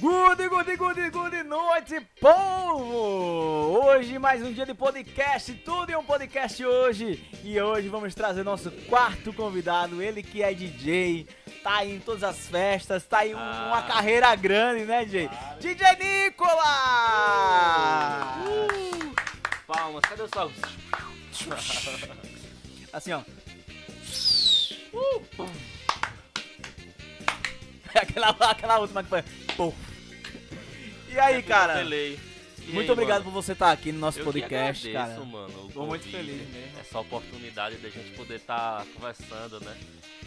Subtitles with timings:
[0.00, 3.84] Good, good, good, good noite, povo!
[3.84, 7.22] Hoje mais um dia de podcast, tudo em um podcast hoje.
[7.44, 11.26] E hoje vamos trazer nosso quarto convidado, ele que é DJ,
[11.62, 13.66] tá aí em todas as festas, tá aí Ah.
[13.68, 15.28] uma carreira grande, né, DJ?
[15.60, 16.64] DJ Nicolas!
[18.46, 19.14] Uh!
[19.66, 20.50] Palmas, cadê o sol?
[22.92, 23.20] Assim, ó.
[27.94, 29.22] aquela, aquela última que foi.
[31.10, 31.74] E aí, cara?
[31.74, 32.18] Delay.
[32.66, 33.32] E Muito aí, obrigado mano?
[33.32, 35.04] por você estar aqui no nosso Eu podcast, que cara.
[35.06, 35.66] agradeço, mano.
[35.66, 36.78] o Tô muito feliz mesmo.
[36.78, 39.76] Essa oportunidade da gente poder estar conversando, né?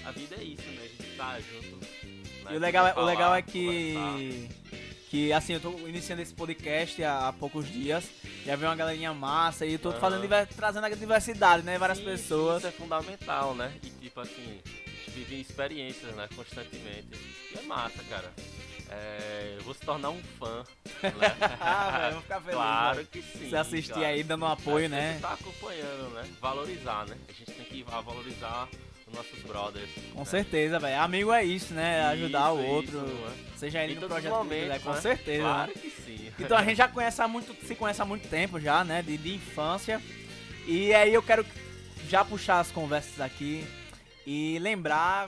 [0.04, 0.82] A vida é isso, né?
[0.84, 1.76] A gente tá junto.
[1.78, 2.52] né?
[2.52, 4.50] E o legal, é, o Poder legal falar, é que.
[5.10, 8.04] Que assim, eu tô iniciando esse podcast há, há poucos dias.
[8.46, 10.00] Já veio uma galerinha massa e eu tô Aham.
[10.00, 11.78] fazendo, trazendo a diversidade, né?
[11.78, 12.58] Várias Sim, pessoas.
[12.58, 13.72] Isso é fundamental, né?
[13.84, 16.28] E tipo assim, a gente vive experiências, né?
[16.36, 17.08] Constantemente.
[17.54, 18.34] E é massa, cara.
[18.96, 20.64] É, eu vou se tornar um fã.
[21.02, 21.12] Né?
[21.60, 22.56] ah, velho, vou ficar feliz.
[22.56, 23.08] claro velho.
[23.08, 23.50] que sim.
[23.50, 24.08] Você assistir cara.
[24.08, 25.12] aí dando um apoio, A né?
[25.14, 26.24] gente tá acompanhando, né?
[26.40, 27.18] Valorizar, né?
[27.28, 28.68] A gente tem que valorizar
[29.08, 29.90] os nossos brothers.
[30.14, 30.26] Com né?
[30.26, 31.02] certeza, velho.
[31.02, 32.06] Amigo é isso, né?
[32.06, 32.98] Ajudar o outro.
[32.98, 33.36] isso, né?
[33.58, 35.02] Seja ele Em no projeto que momentos, quiser, com né?
[35.02, 35.44] certeza.
[35.44, 35.50] né?
[35.50, 36.32] Claro que sim.
[36.40, 39.02] Então a gente já conhece há muito, se conhece há muito tempo já, né?
[39.02, 40.02] De, de infância.
[40.68, 41.46] E aí eu quero
[42.10, 43.66] já puxar as conversas aqui
[44.26, 45.28] e lembrar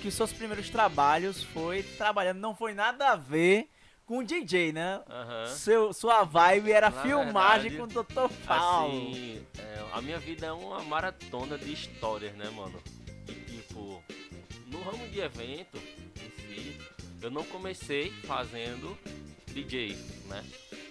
[0.00, 3.68] que os seus primeiros trabalhos foi trabalhando, não foi nada a ver
[4.04, 5.02] com DJ, né?
[5.08, 5.46] Aham.
[5.48, 8.34] Seu, sua vibe era Na filmagem verdade, com o Dr.
[8.46, 8.98] Paulo.
[8.98, 12.80] Assim, é, a minha vida é uma maratona de histórias, né, mano?
[13.28, 14.02] E tipo,
[14.68, 16.78] no ramo de evento em si,
[17.20, 18.96] eu não comecei fazendo
[19.48, 20.44] DJ, né?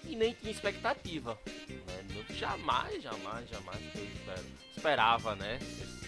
[0.03, 1.39] E nem tinha expectativa.
[1.69, 2.25] Né?
[2.31, 4.45] Jamais, jamais, jamais eu espero,
[4.75, 5.57] esperava, né?
[5.61, 6.04] Isso.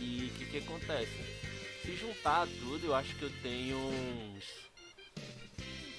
[0.00, 1.12] E o que, que acontece?
[1.84, 4.44] Se juntar tudo, eu acho que eu tenho uns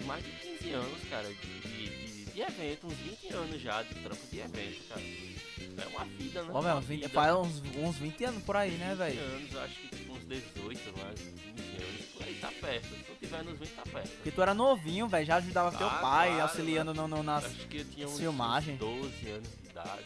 [0.05, 4.25] mais de 15 anos, cara, de, de, de- evento, uns 20 anos já de trampo
[4.31, 5.01] de evento, cara.
[5.01, 6.49] É uma vida, né?
[6.53, 7.09] Ó, uns 20 vida.
[7.09, 9.19] faz uns, uns 20 anos por aí, né, 20 velho?
[9.21, 12.87] anos, eu acho que tipo uns 18, mais 20 anos, por aí tá perto.
[12.87, 14.09] Se não tiver nos 20, tá perto.
[14.09, 17.43] Porque tu era novinho, velho, já ajudava teu Ah, pai, claro, auxiliando no, no, nas...
[17.45, 18.75] Acho que eu tinha uns, filmagem.
[18.75, 20.05] uns 12 anos de idade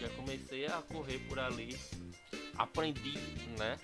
[0.00, 1.76] já comecei a correr por ali.
[2.56, 3.14] Aprendi,
[3.58, 3.78] né?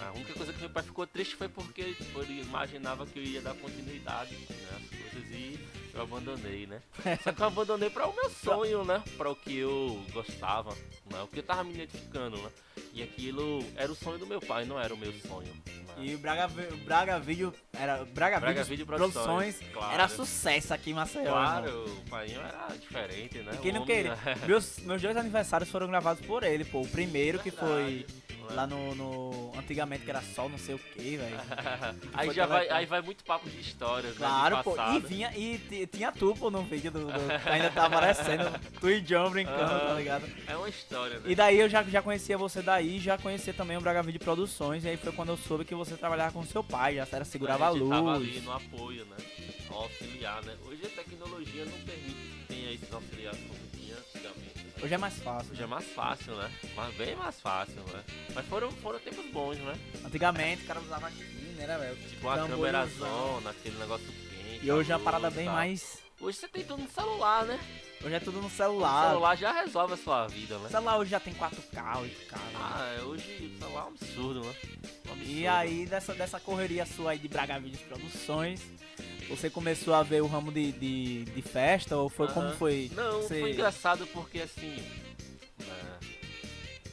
[0.00, 3.42] A única coisa que meu pai ficou triste foi porque ele imaginava que eu ia
[3.42, 5.58] dar continuidade né, às coisas e
[6.00, 6.80] eu abandonei, né?
[7.22, 9.02] Só que eu abandonei para o meu sonho, né?
[9.16, 10.70] Para o que eu gostava,
[11.10, 11.20] né?
[11.22, 12.50] O que eu tava me identificando, né?
[12.92, 15.48] E aquilo era o sonho do meu pai, não era o meu sonho.
[15.48, 15.94] né?
[15.98, 16.48] E o Braga,
[16.84, 19.92] Braga Vídeo, era, Braga, Braga Vídeo Produções, Produções, claro.
[19.94, 21.30] era sucesso aqui em Maceió.
[21.30, 23.52] Claro, o pai era diferente, né?
[23.54, 24.16] E quem não queria.
[24.16, 24.36] né?
[24.46, 26.80] Meus, meus dois aniversários foram gravados por ele, pô.
[26.80, 28.06] O primeiro que foi
[28.50, 31.36] lá no, no- Antigamente que era sol, não sei o que, velho.
[32.14, 34.62] aí já vai, aí vai muito papo de histórias, Claro, né?
[34.62, 34.74] pô.
[34.94, 35.32] E vinha.
[35.36, 37.06] E ti- tinha tu, pô, no vídeo do.
[37.06, 37.12] do-
[37.50, 38.50] ainda tava aparecendo.
[38.80, 39.94] Tu e John brincando, tá Aham.
[39.98, 40.24] ligado?
[40.46, 41.24] É uma história, né?
[41.30, 44.84] E daí eu já, já conhecia você daí, já conhecia também o Braga Vídeo Produções.
[44.84, 47.64] E aí foi quando eu soube que você trabalhava com seu pai, já era segurava
[47.64, 47.90] a a luz.
[47.90, 49.16] tava ali no apoio, né?
[49.70, 50.56] Auxiliar, né?
[50.66, 53.69] Hoje a tecnologia não permite que tenha esses auxiliares como né?
[54.82, 55.52] Hoje é mais fácil.
[55.52, 56.50] Hoje é mais fácil, né?
[56.74, 58.02] Mas bem mais fácil, né?
[58.34, 59.74] Mas foram, foram tempos bons, né?
[60.04, 61.22] Antigamente o cara usava aqui,
[61.56, 61.96] né, velho?
[62.08, 64.64] Tipo uma câmerazona, aquele negócio quente.
[64.64, 65.98] E hoje é uma parada bem mais.
[66.18, 67.60] Hoje você tem tudo no celular, né?
[68.02, 69.08] Hoje é tudo no O celular.
[69.10, 70.66] celular já resolve a sua vida, né?
[70.66, 72.36] O celular hoje já tem 4K, 8K.
[72.36, 72.52] né?
[72.54, 74.54] Ah, é, hoje o celular é um absurdo, né?
[75.08, 75.30] Um absurdo.
[75.30, 78.62] E aí, dessa, dessa correria sua aí de Braga Vídeos Produções,
[79.28, 81.94] você começou a ver o ramo de, de, de festa?
[81.96, 82.56] Ou foi como Aham.
[82.56, 82.90] foi?
[82.94, 84.76] Não, Você- foi engraçado porque assim.
[85.58, 85.98] né,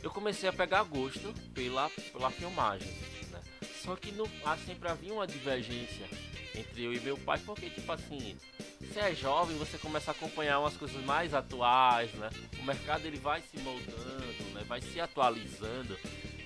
[0.04, 2.92] eu comecei a pegar gosto pela, pela filmagem.
[3.32, 3.40] Né?
[3.82, 6.06] Só que no, ah, sempre havia uma divergência
[6.54, 8.36] entre eu e meu pai, porque tipo assim,
[8.80, 12.30] você é jovem, você começa a acompanhar umas coisas mais atuais, né?
[12.60, 14.64] O mercado ele vai se moldando, né?
[14.68, 15.98] Vai se atualizando.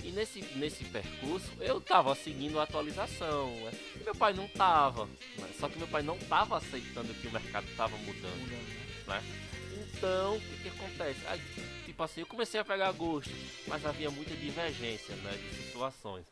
[0.04, 3.72] E nesse, nesse percurso eu tava seguindo a atualização, né?
[4.04, 5.06] Meu pai não tava.
[5.06, 5.50] né?
[5.60, 8.50] Só que meu pai não tava aceitando que o mercado tava mudando.
[9.08, 9.24] né?
[9.74, 11.20] Então, o que, que acontece?
[11.28, 11.42] Aí,
[11.86, 13.32] tipo assim, eu comecei a pegar gosto,
[13.68, 16.26] mas havia muita divergência, né, de situações.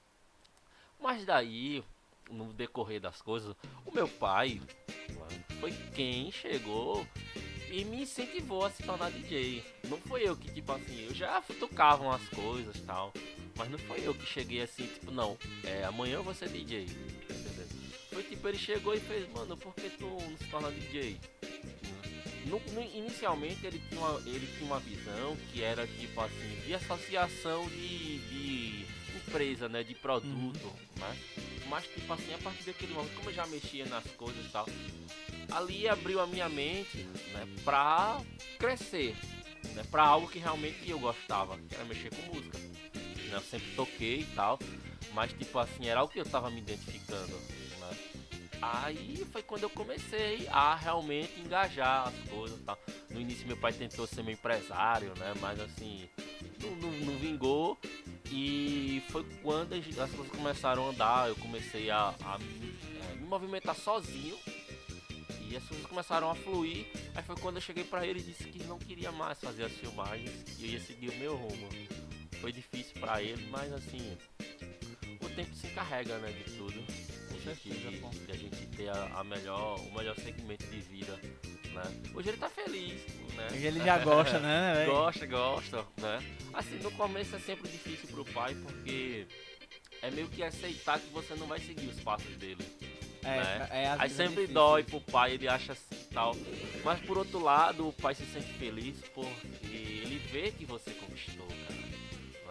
[1.00, 1.84] Mas daí,
[2.30, 3.56] no decorrer das coisas,
[3.86, 4.62] o meu pai
[5.60, 7.06] foi quem chegou
[7.72, 9.64] e me incentivou a se tornar DJ.
[9.90, 13.14] Não foi eu que, tipo assim, eu já tocava umas coisas e tal,
[13.56, 16.84] mas não foi eu que cheguei assim, tipo, não, é, amanhã eu vou ser DJ.
[16.84, 17.68] entendeu?
[18.12, 21.18] Foi tipo, ele chegou e fez, mano, por que tu não se torna DJ?
[22.46, 26.74] No- no- inicialmente ele tinha, uma, ele tinha uma visão que era tipo assim, de
[26.74, 28.86] associação de, de
[29.18, 31.18] empresa, né, de produto, né?
[31.68, 34.66] Mas, tipo assim, a partir daquele momento, como eu já mexia nas coisas e tal,
[35.52, 37.04] ali abriu a minha mente,
[37.34, 38.22] né, pra
[38.58, 39.16] crescer,
[39.76, 42.58] né, pra algo que realmente eu gostava, que era mexer com música.
[42.58, 43.36] Né?
[43.36, 44.58] Eu sempre toquei e tal,
[45.14, 47.34] mas, tipo assim, era o que eu tava me identificando,
[47.80, 47.98] né?
[48.62, 52.78] Aí foi quando eu comecei a realmente engajar as coisas e tal.
[53.10, 55.34] No início meu pai tentou ser meu empresário, né?
[55.40, 56.10] Mas assim,
[56.62, 57.78] não, não, não vingou.
[58.32, 63.26] E foi quando as coisas começaram a andar, eu comecei a, a me, é, me
[63.26, 64.38] movimentar sozinho.
[65.50, 66.86] E as coisas começaram a fluir.
[67.16, 69.72] Aí foi quando eu cheguei pra ele e disse que não queria mais fazer as
[69.72, 71.68] filmagens, que eu ia seguir o meu rumo.
[72.40, 74.18] Foi difícil pra ele, mas assim,
[75.22, 76.86] o tempo se encarrega, né, de tudo.
[77.54, 81.20] De, de, de a gente ter a, a melhor, o melhor segmento de vida
[81.74, 81.84] né?
[82.14, 83.02] Hoje ele tá feliz,
[83.36, 83.48] né?
[83.52, 84.74] Hoje ele já gosta, né?
[84.86, 84.86] véi?
[84.88, 86.24] gosta, gosta, né?
[86.54, 89.28] Assim, no começo é sempre difícil pro pai porque
[90.02, 92.66] é meio que aceitar que você não vai seguir os passos dele.
[93.24, 93.70] É, né?
[93.72, 94.54] é, às Aí é sempre difícil.
[94.54, 96.36] dói pro pai, ele acha assim tal.
[96.84, 101.48] Mas por outro lado, o pai se sente feliz porque ele vê que você conquistou,
[101.48, 101.90] cara.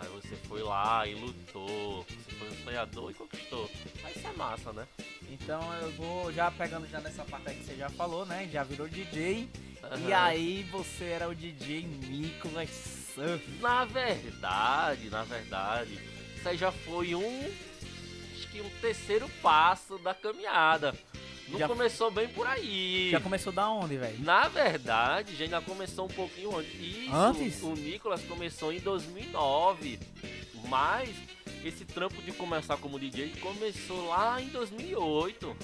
[0.00, 2.06] Aí você foi lá e lutou,
[2.38, 3.70] foi um sonhador e conquistou.
[4.04, 4.86] Aí isso é massa, né?
[5.30, 8.48] Então eu vou já pegando já nessa parte aí que você já falou, né?
[8.52, 9.48] Já virou DJ.
[9.78, 10.14] E Aham.
[10.24, 12.70] aí você era o DJ Nicolas
[13.14, 13.44] Surf.
[13.60, 15.98] Na verdade, na verdade,
[16.44, 17.50] aí já foi um.
[18.34, 20.94] Acho que um terceiro passo da caminhada.
[21.48, 23.08] Não Já- começou bem por aí.
[23.10, 24.18] Já começou da onde, velho?
[24.22, 26.74] Na verdade, já ainda começou um pouquinho antes.
[26.74, 27.62] Isso, Antes?
[27.62, 29.98] O Nicolas começou em 2009.
[30.68, 31.08] Mas
[31.64, 35.56] esse trampo de começar como DJ começou lá em 2008.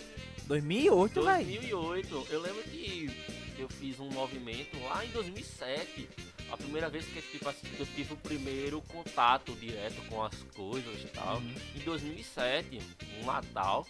[0.47, 1.45] 2008, velho.
[1.45, 2.27] 2008.
[2.31, 3.11] Eu lembro que
[3.59, 6.09] eu fiz um movimento lá em 2007.
[6.55, 11.03] A primeira vez que tipo, assim, eu tive o primeiro contato direto com as coisas
[11.03, 11.39] e tal.
[11.39, 11.55] Uhum.
[11.75, 12.81] Em 2007,
[13.21, 13.85] um Natal.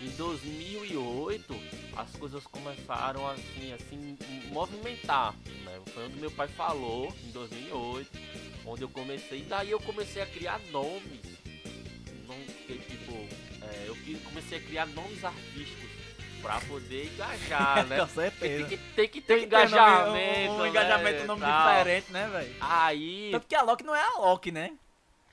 [0.00, 1.52] Em 2008,
[1.96, 4.16] as coisas começaram assim, assim,
[4.52, 5.34] movimentar.
[5.64, 5.80] Né?
[5.92, 8.08] Foi onde meu pai falou, em 2008,
[8.66, 9.40] onde eu comecei.
[9.40, 11.24] E daí eu comecei a criar nomes.
[12.28, 12.36] Não,
[12.68, 13.14] tipo,
[13.64, 15.93] é, eu comecei a criar nomes artísticos
[16.44, 17.98] pra poder engajar, né?
[18.00, 18.66] Com certeza.
[18.66, 20.52] tem que, tem que ter Tem que ter um nome- engajamento.
[20.52, 21.68] um, um engajamento, né, um nome tal.
[21.68, 22.56] diferente, né, velho?
[22.60, 24.72] Aí, Tanto que a Loki não é a Loki, né?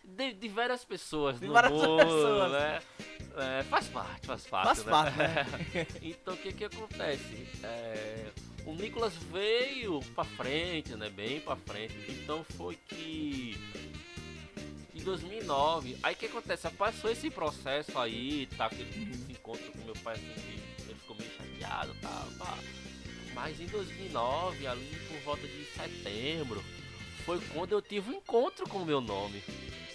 [0.03, 2.51] de, de várias pessoas De no várias mundo, pessoas.
[2.51, 2.79] né?
[3.37, 4.65] É, faz parte, faz parte.
[4.65, 4.91] Faz né?
[4.91, 5.87] parte, né?
[6.03, 7.47] então o que que acontece?
[7.63, 8.25] É,
[8.65, 11.09] o Nicolas veio pra frente, né?
[11.09, 11.95] Bem pra frente.
[12.09, 13.57] Então foi que
[14.93, 16.69] em 2009, aí o que acontece?
[16.71, 18.67] Passou esse processo aí, tá?
[18.69, 20.59] Que ele se encontra com meu pai assim,
[20.91, 22.57] ele ficou meio chateado, tá?
[23.33, 26.63] Mas em 2009, ali por volta de setembro,
[27.25, 29.43] foi quando eu tive um encontro com o meu nome.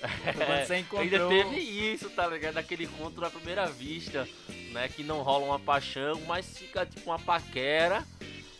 [0.00, 1.28] Quando você Ainda encontrou...
[1.28, 2.58] teve isso, tá ligado?
[2.58, 4.28] Aquele encontro à primeira vista,
[4.72, 4.88] né?
[4.88, 8.06] Que não rola uma paixão, mas fica tipo uma paquera,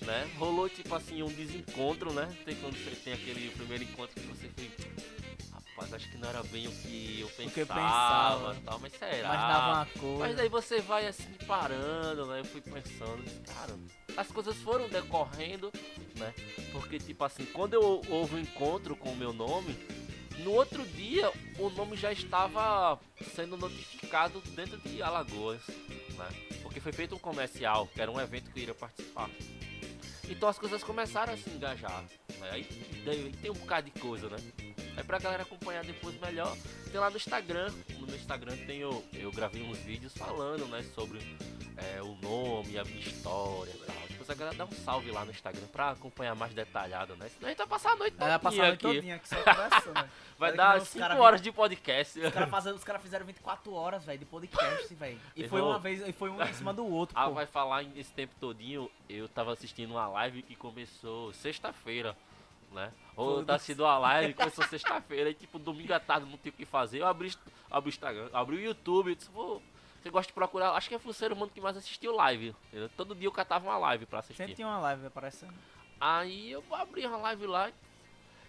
[0.03, 0.29] né?
[0.39, 2.29] Rolou tipo assim um desencontro, né?
[2.45, 5.16] Tem quando você tem aquele primeiro encontro que você fica.
[5.77, 8.57] Rapaz, acho que não era bem o que eu pensava, que eu pensava.
[8.65, 9.19] tal, mas será?
[9.19, 10.19] Imaginava uma coisa.
[10.19, 12.41] Mas daí você vai assim parando, né?
[12.41, 13.79] Eu fui pensando, cara,
[14.17, 15.71] as coisas foram decorrendo,
[16.17, 16.33] né?
[16.73, 19.77] Porque, tipo assim, quando eu houve um encontro com o meu nome,
[20.39, 22.99] no outro dia o nome já estava
[23.35, 25.61] sendo notificado dentro de Alagoas,
[26.17, 26.29] né?
[26.63, 29.29] Porque foi feito um comercial, que era um evento que eu iria participar.
[30.27, 32.03] Então as coisas começaram a se engajar,
[32.41, 32.51] né?
[32.51, 32.65] Aí
[33.43, 34.39] tem um bocado de coisa, né?
[34.97, 36.57] Aí pra galera acompanhar depois melhor,
[36.91, 37.71] tem lá no Instagram.
[37.99, 41.19] No meu Instagram tem eu, eu gravei uns vídeos falando, né, sobre
[41.77, 43.97] é, o nome, a minha história e tal.
[44.09, 47.29] Depois a galera dá um salve lá no Instagram pra acompanhar mais detalhado, né?
[47.29, 48.95] Senão a gente vai passar a noite Ela vai passar a noite aqui.
[48.97, 49.95] todinha aqui só conversando.
[49.95, 50.09] né?
[50.39, 52.21] Vai dar nem os 5 cara horas de podcast.
[52.21, 55.19] Os caras caras fizeram 24 horas, velho, de podcast, velho.
[55.35, 57.33] E foi uma vez, e foi um em cima do outro, Ah, pô.
[57.35, 62.15] vai falar esse tempo todinho, eu tava assistindo uma live que começou sexta-feira,
[62.77, 62.93] né?
[63.17, 66.57] Ou tá assistindo uma live começou sexta-feira, e tipo, domingo à tarde não tinha o
[66.57, 67.01] que fazer.
[67.01, 67.33] Eu abri,
[67.71, 69.63] abri o Instagram, abri o YouTube, disse, vou.
[70.01, 70.71] Você gosta de procurar?
[70.73, 72.55] Acho que é o ser humano que mais assistiu live.
[72.69, 72.89] entendeu?
[72.97, 74.37] Todo dia eu catava uma live pra assistir.
[74.37, 75.55] Sempre tinha uma live aparecendo.
[76.01, 77.73] Aí eu abri uma live lá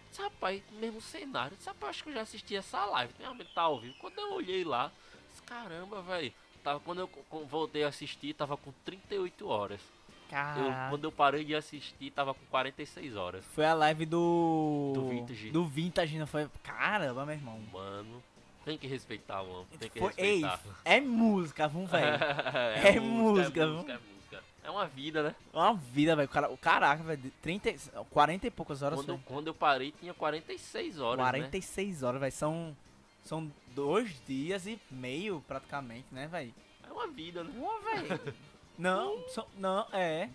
[0.09, 1.55] disse, rapaz, mesmo cenário.
[1.55, 3.13] Disse, rapaz, acho que eu já assisti essa live.
[3.19, 3.95] Realmente tá ao vivo.
[3.99, 4.91] Quando eu olhei lá,
[5.29, 6.33] disse, caramba, velho.
[6.63, 7.09] Tava, quando eu
[7.45, 9.81] voltei a assistir, tava com 38 horas.
[10.29, 13.45] Eu, quando eu parei de assistir, tava com 46 horas.
[13.53, 14.91] Foi a live do.
[14.93, 15.49] Do Vintage.
[15.51, 16.47] Do Vintage, não foi?
[16.63, 17.59] Caramba, meu irmão.
[17.71, 18.21] Mano,
[18.65, 19.67] tem que respeitar o homem.
[19.79, 20.59] Tem que Foi, ei, respeitar.
[20.85, 22.05] é música, vamos, velho.
[22.23, 23.73] é, É música, é viu?
[23.75, 24.43] música, é música.
[24.63, 25.35] É uma vida, né?
[25.53, 26.27] É uma vida, velho.
[26.27, 27.21] Cara- caraca, velho.
[27.21, 27.77] de 30, e-
[28.09, 28.99] 40 e poucas horas.
[28.99, 29.19] Quando, foi.
[29.25, 31.23] quando eu parei, tinha 46 horas, né?
[31.31, 32.31] 46 horas, velho.
[32.33, 32.75] São.
[33.23, 36.53] São dois dias e meio, praticamente, né, velho?
[36.87, 37.51] É uma vida, né?
[37.57, 38.33] Uma, velho.
[38.77, 40.29] Não, são, não, é.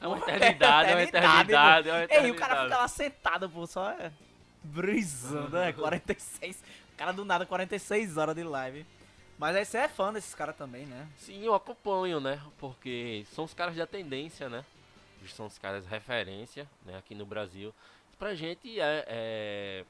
[0.00, 2.26] É uma eternidade, é uma eternidade, é uma eternidade.
[2.26, 4.10] Ei, o cara fica lá sentado, pô, só é,
[4.62, 5.72] brisando, né?
[5.72, 6.62] 46.
[6.94, 8.86] O cara do nada, 46 horas de live.
[9.38, 11.08] Mas aí você é fã desses caras também, né?
[11.16, 12.40] Sim, eu acompanho, né?
[12.58, 14.64] Porque são os caras de tendência, né?
[15.28, 16.98] São os caras referência, né?
[16.98, 17.74] Aqui no Brasil.
[18.18, 19.84] Pra gente é, é,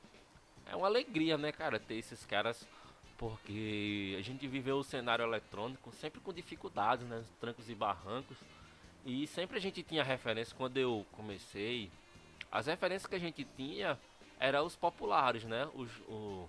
[0.71, 2.65] é uma alegria, né, cara, ter esses caras.
[3.21, 7.23] Porque a gente viveu o cenário eletrônico sempre com dificuldades, né?
[7.39, 8.39] Trancos e barrancos.
[9.05, 11.91] E sempre a gente tinha referência quando eu comecei.
[12.51, 13.99] As referências que a gente tinha
[14.39, 15.69] eram os populares, né?
[15.75, 16.49] Os, os,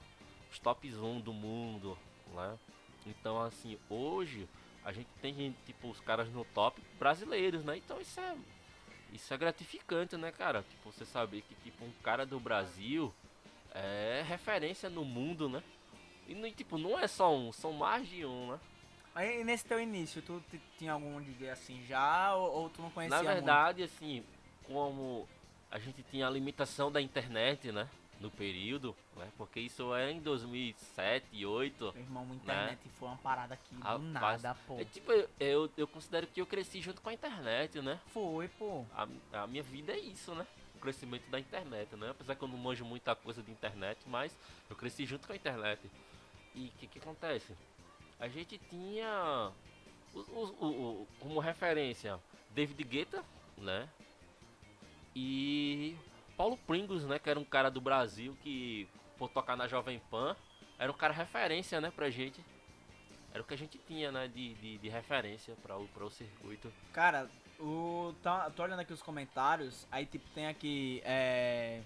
[0.50, 1.98] os top 1 do mundo,
[2.34, 2.58] né?
[3.06, 4.48] Então, assim, hoje
[4.86, 7.76] a gente tem, tipo, os caras no top brasileiros, né?
[7.76, 8.38] Então isso é.
[9.12, 10.64] Isso é gratificante, né, cara?
[10.70, 13.14] Tipo, você saber que, tipo, um cara do Brasil
[13.74, 15.62] é referência no mundo, né?
[16.32, 18.60] E, tipo, não é só um, são mais de um, né?
[19.14, 20.42] Aí nesse teu início, tu
[20.78, 23.94] tinha algum DJ assim já ou, ou tu não conhecia Na verdade, muito?
[23.94, 24.24] assim,
[24.64, 25.28] como
[25.70, 27.90] a gente tinha a limitação da internet, né?
[28.22, 29.28] no período, né?
[29.36, 31.92] Porque isso é em 2007, 2008.
[31.94, 32.36] Meu irmão, a né?
[32.36, 32.92] internet né?
[32.98, 34.80] foi uma parada aqui do nada, pô.
[34.80, 38.00] É, tipo, eu, eu considero que eu cresci junto com a internet, né?
[38.14, 38.86] Foi, pô.
[38.94, 39.08] A,
[39.44, 40.46] a minha vida é isso, né?
[40.76, 42.12] O crescimento da internet, né?
[42.12, 44.38] Apesar que eu não manjo muita coisa de internet, mas
[44.70, 45.82] eu cresci junto com a internet.
[46.54, 47.56] E o que que acontece?
[48.20, 49.52] A gente tinha
[50.14, 52.20] o, o, o, como referência
[52.52, 53.24] David Guetta,
[53.58, 53.90] né?
[55.16, 55.96] E
[56.38, 57.20] Paulo Pringles, né?
[57.20, 60.36] Que era um cara do Brasil que, por tocar na Jovem Pan,
[60.78, 62.44] era um cara referência, né, pra gente.
[63.34, 66.10] Era o que a gente tinha, né, de, de, de referência para o, pra o
[66.10, 66.74] circuito.
[66.92, 67.30] Cara,
[67.60, 71.82] o, tá, tô olhando aqui os comentários, aí tipo tem aqui, é...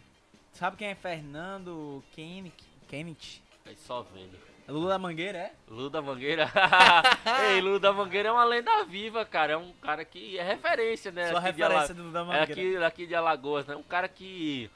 [0.53, 3.41] Sabe quem é Fernando Kenneth?
[3.65, 4.54] Aí só vendo.
[4.67, 5.51] Lula da Mangueira, é?
[5.67, 6.51] Lula da Mangueira?
[7.49, 9.53] Ei, Lula da Mangueira é uma lenda viva, cara.
[9.53, 11.29] É um cara que é referência, né?
[11.29, 12.49] Sua referência do Lula da Mangueira.
[12.49, 13.75] É aqui, aqui de Alagoas, né?
[13.75, 14.69] Um cara que...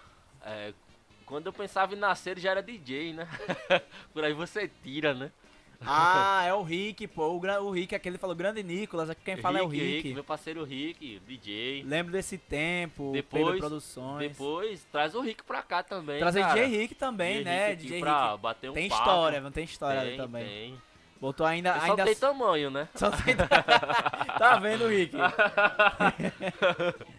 [0.45, 0.73] É,
[1.25, 3.27] quando eu pensava em nascer, ele já era DJ, né?
[4.13, 5.31] Por aí você tira, né?
[5.81, 7.29] Ah, é o Rick, pô.
[7.29, 9.09] O, o Rick, aquele falou Grande Nicolas.
[9.23, 9.95] Quem fala Rick, é o Rick.
[9.95, 10.13] Rick.
[10.13, 11.83] Meu parceiro Rick, DJ.
[11.83, 14.31] Lembro desse tempo, depois, Produções.
[14.31, 16.19] Depois, traz o Rick pra cá também.
[16.19, 17.69] Trazer DJ Rick também, DJ né?
[17.69, 18.41] Rick DJ pra Rick.
[18.41, 19.01] bater um Tem papo.
[19.01, 20.45] história, não tem história tem, ali também.
[20.45, 20.81] Tem.
[21.19, 21.73] Botou ainda.
[21.79, 22.05] Só ainda...
[22.05, 22.87] tem tamanho, né?
[22.95, 23.35] Só tem.
[24.37, 25.15] tá vendo, Rick?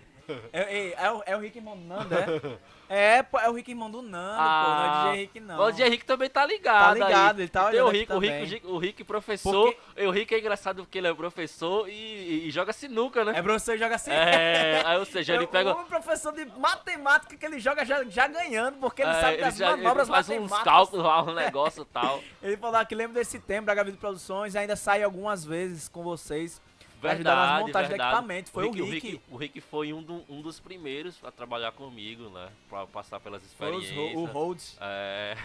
[0.52, 2.58] É, é, é, o, é o Rick irmão do Nando, é?
[2.92, 5.40] É, pô, é o Rick irmão do Nando, ah, pô, não é o DJ Rick,
[5.40, 5.60] não.
[5.60, 6.98] O DJ Rick também tá ligado.
[6.98, 7.42] Tá ligado, aí.
[7.42, 7.86] ele tá olhando.
[7.86, 9.72] o Rick, o Rick, o Rick, professor.
[9.72, 10.06] Porque...
[10.06, 13.34] O Rick é engraçado porque ele é professor e, e, e joga sinuca, né?
[13.36, 14.20] É professor e joga sinuca.
[14.20, 15.72] É, aí, ou seja, ele pega.
[15.72, 19.42] Um professor de matemática que ele joga já, já ganhando, porque ele é, sabe ele
[19.42, 20.58] das já, manobras ele faz matemáticas.
[20.58, 22.20] uns cálculos lá, um negócio e tal.
[22.42, 26.60] ele falou que lembra desse tempo, da Gavi Produções, ainda sai algumas vezes com vocês
[27.00, 28.10] Verdade, nas montagens verdade.
[28.10, 28.50] do equipamento.
[28.50, 28.82] Foi o Rick.
[28.82, 32.28] O Rick, o Rick, o Rick foi um, do, um, dos primeiros a trabalhar comigo,
[32.28, 32.48] né?
[32.68, 33.94] Pra passar pelas experiências.
[33.94, 34.76] Foi o Rhodes.
[34.80, 35.36] É.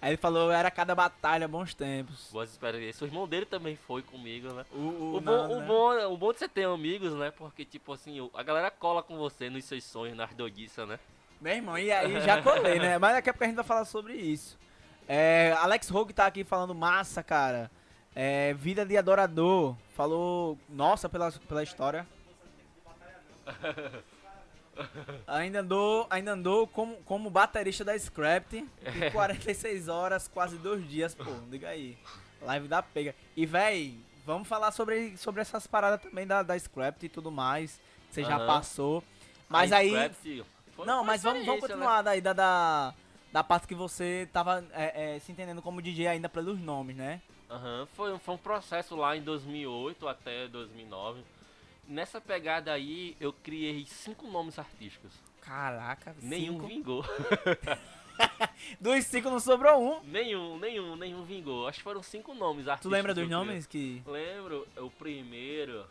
[0.00, 2.28] Aí ele falou, era cada batalha, bons tempos.
[2.30, 3.00] Boas experiências.
[3.00, 4.64] O irmão dele também foi comigo, né?
[4.72, 5.66] O, o, o, bom, o, né?
[5.66, 7.30] bom, o bom de você ter amigos, né?
[7.30, 10.98] Porque, tipo assim, a galera cola com você nos seus sonhos, nas doidices, né?
[11.40, 12.96] Meu irmão, e aí já colei, né?
[12.98, 14.58] Mas daqui a pouco a gente vai falar sobre isso.
[15.06, 17.70] É, Alex Rogue tá aqui falando massa, cara.
[18.14, 19.76] É, Vida de Adorador.
[19.94, 22.06] Falou, nossa, pela, pela história.
[25.26, 28.56] ainda andou, ainda andou como, como baterista da Scrapt.
[28.56, 31.24] E 46 horas, quase dois dias, pô.
[31.50, 31.96] Diga aí.
[32.42, 33.14] Live da pega.
[33.36, 37.80] E, véi, vamos falar sobre, sobre essas paradas também da, da Scrapt e tudo mais.
[38.10, 39.02] Você já passou.
[39.48, 39.92] Mas aí.
[40.84, 42.02] não, mas vamos, vamos continuar né?
[42.04, 42.94] daí da, da,
[43.32, 47.20] da parte que você tava é, é, se entendendo como DJ ainda pelos nomes, né?
[47.54, 47.86] Uhum.
[47.94, 51.22] Foi, foi um processo lá em 2008 até 2009.
[51.86, 55.12] Nessa pegada aí, eu criei cinco nomes artísticos.
[55.40, 56.66] Caraca, Nenhum cinco?
[56.66, 57.04] vingou.
[58.80, 60.02] dos cinco não sobrou um.
[60.04, 61.68] Nenhum, nenhum, nenhum vingou.
[61.68, 62.90] Acho que foram cinco nomes artísticos.
[62.90, 64.02] Tu lembra dos nomes que...
[64.06, 64.66] Lembro.
[64.76, 65.84] O primeiro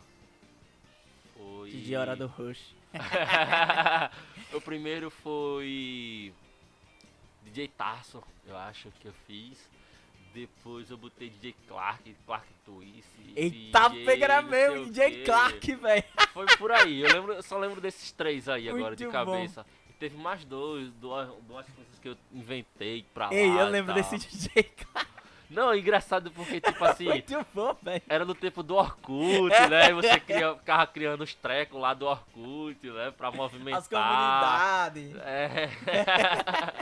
[1.38, 1.70] foi...
[1.70, 2.76] DJ Hora do Rush.
[4.52, 6.34] o primeiro foi...
[7.44, 9.70] DJ Tarso, eu acho que eu fiz.
[10.34, 13.08] Depois eu botei DJ Clark, Clark Twist.
[13.36, 16.04] Eita, pegara mesmo, DJ Clark, velho.
[16.34, 19.66] Foi por aí, eu, lembro, eu só lembro desses três aí Muito agora de cabeça.
[19.90, 23.54] E teve mais dois, duas, duas coisas que eu inventei pra Ei, lá.
[23.54, 25.14] Ei, eu lembro desse DJ Clark.
[25.54, 27.06] Não, é engraçado porque, tipo assim.
[27.06, 28.02] Muito bom, velho.
[28.10, 29.92] Era no tempo do Orkut, né?
[29.92, 33.14] E você cria, ficava criando os trecos lá do Orkut, né?
[33.16, 33.82] Pra movimentar.
[33.82, 35.16] As comunidades.
[35.18, 35.70] É.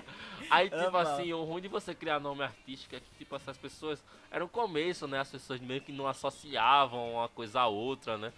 [0.52, 4.04] Aí, tipo assim, o ruim de você criar nome artístico é que, tipo, essas pessoas.
[4.30, 5.20] Era um começo, né?
[5.20, 8.34] As pessoas meio que não associavam uma coisa a outra, né?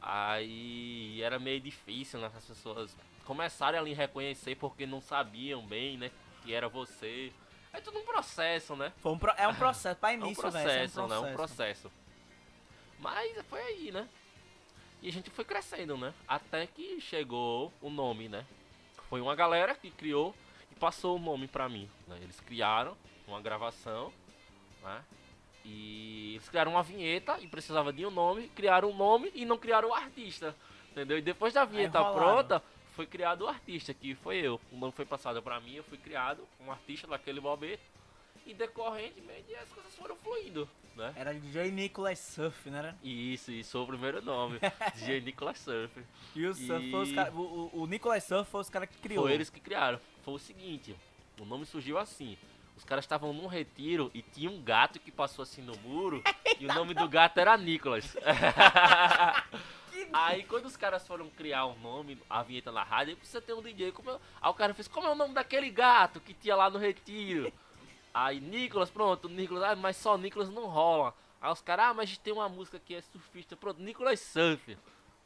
[0.00, 2.30] Aí era meio difícil, né?
[2.34, 6.10] As pessoas começarem a lhe reconhecer porque não sabiam bem, né?
[6.42, 7.32] Que era você.
[7.72, 8.92] É tudo um processo, né?
[8.98, 11.14] Foi um pro- é um processo, pra É um início, processo, é um né?
[11.14, 11.32] processo.
[11.32, 11.92] Um processo.
[12.98, 14.08] Mas foi aí, né?
[15.02, 16.12] E a gente foi crescendo, né?
[16.26, 18.44] Até que chegou o nome, né?
[19.08, 20.34] Foi uma galera que criou
[20.78, 21.88] passou o nome pra mim.
[22.06, 22.18] né?
[22.22, 24.12] Eles criaram uma gravação,
[24.82, 25.02] né?
[25.64, 29.58] E eles criaram uma vinheta e precisava de um nome, criaram um nome e não
[29.58, 30.56] criaram o artista,
[30.90, 31.18] entendeu?
[31.18, 32.62] E depois da vinheta pronta,
[32.94, 34.58] foi criado o artista, que foi eu.
[34.72, 37.80] O nome foi passado pra mim, eu fui criado um artista daquele momento.
[38.46, 40.66] E decorrentemente as coisas foram fluindo,
[40.96, 41.12] né?
[41.16, 42.78] Era DJ Nicholas Surf, né?
[42.78, 42.98] era?
[43.04, 44.58] Isso, isso foi o primeiro nome.
[44.96, 46.02] DJ Nicholas Surf.
[46.34, 48.96] E o Surf foi os E- cara, o, o, Nicholas Surf foi os caras que
[48.98, 49.24] criou.
[49.24, 50.00] Foi eles que criaram.
[50.28, 50.94] Foi o seguinte,
[51.40, 52.36] o nome surgiu assim.
[52.76, 56.22] Os caras estavam num retiro e tinha um gato que passou assim no muro
[56.60, 58.14] e o nome do gato era Nicholas.
[60.12, 63.62] Aí quando os caras foram criar um nome, a vinheta na rádio, precisa ter um
[63.62, 63.90] DJ.
[63.90, 66.68] Como é- Aí o cara fez, como é o nome daquele gato que tinha lá
[66.68, 67.50] no retiro?
[68.12, 71.14] Aí Nicholas, pronto, Nicholas, ah, mas só Nicholas não rola.
[71.40, 74.76] Aí os caras, ah, mas tem uma música que é surfista, pronto, Nicholas Surf.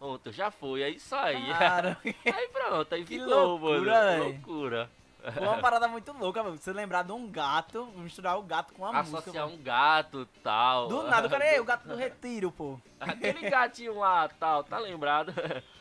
[0.03, 1.47] Pronto, já foi, é isso aí.
[1.57, 4.09] Cara, Aí pronto, aí Que ficou, loucura, mano.
[4.11, 4.19] véi.
[4.33, 4.91] Loucura.
[5.33, 6.57] foi uma parada muito louca, mano.
[6.57, 9.19] Você lembrar de um gato, misturar o gato com a música.
[9.19, 9.57] Associar mano.
[9.57, 10.89] um gato tal.
[10.89, 12.81] Do nada, cara, ei, o gato do retiro, pô.
[12.99, 15.33] Aquele gatinho lá tal, tá lembrado?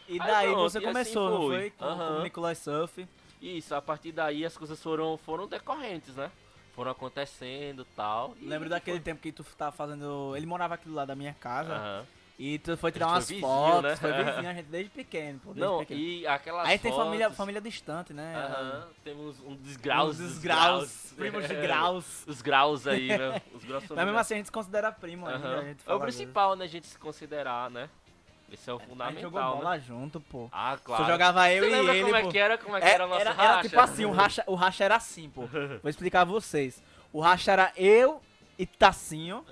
[0.07, 1.57] E Aí daí pronto, você e assim começou, não foi.
[1.57, 1.69] foi?
[1.71, 2.19] Com, Aham.
[2.19, 3.07] o Nicholas Surf.
[3.41, 6.29] Isso, a partir daí as coisas foram, foram decorrentes, né?
[6.75, 8.35] Foram acontecendo tal.
[8.39, 10.35] e Lembro daquele tempo que tu tava fazendo.
[10.37, 11.73] Ele morava aqui do lado da minha casa.
[11.73, 12.05] Aham.
[12.43, 13.83] E tu foi tirar umas vizinho, fotos.
[13.83, 13.95] né?
[13.97, 15.53] Foi vizinho, a gente desde pequeno, pô.
[15.53, 15.99] Desde Não, pequeno.
[15.99, 18.35] e aquelas Aí tem família, fotos- família distante, né?
[18.35, 20.09] Aham, temos um dos graus.
[20.09, 22.23] Os dos graus, primos de É, graus.
[22.25, 23.39] Os graus aí, né?
[23.53, 25.59] Os graus Mas mesmo assim a gente se considera primo ainda.
[25.59, 26.65] A gente É o principal, né?
[26.65, 27.87] A gente se considerar, né?
[28.51, 28.89] Esse é o vezes.
[28.89, 29.79] A fundamental, gente jogou bola né?
[29.87, 30.49] junto, pô.
[30.51, 31.05] Ah, Só claro.
[31.05, 32.29] jogava eu Você e lembra ele, como é pô.
[32.29, 32.57] que era?
[32.57, 33.49] Como é que É, era a nossa era, racha?
[33.51, 35.45] era tipo assim, o racha, o racha era assim, pô.
[35.45, 36.81] Vou explicar a vocês.
[37.13, 38.19] O racha era eu
[38.61, 39.43] e Tacinho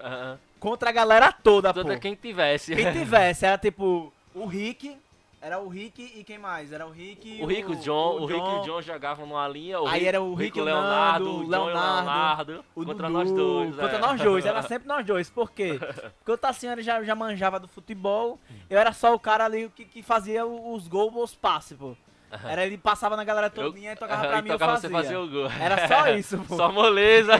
[0.59, 1.99] contra a galera toda, Toda pô.
[1.99, 2.75] quem tivesse.
[2.75, 4.97] Quem tivesse, era tipo o Rick,
[5.41, 6.71] era o Rick e quem mais?
[6.73, 9.47] Era o Rick e O Rico, o John, o, Rico e o John jogavam numa
[9.47, 9.79] linha.
[9.79, 12.65] O Aí Rico- era o Rick, o o Leonardo, o John Leonardo, e o Leonardo.
[12.75, 13.75] o contra Dudu, nós dois.
[13.77, 14.01] Contra é.
[14.01, 15.29] nós dois, era sempre nós dois.
[15.29, 15.79] Por quê?
[16.19, 18.37] Porque o Tassiano já, já manjava do futebol,
[18.69, 21.95] eu era só o cara ali que, que fazia o- os gols os passes, pô.
[22.43, 24.89] Era ele passava na galera Eu- todinha e tocava pra e mim, eu tocava fazia.
[24.89, 25.49] você fazer o gol.
[25.59, 26.55] Era só isso, pô.
[26.57, 27.31] Só moleza.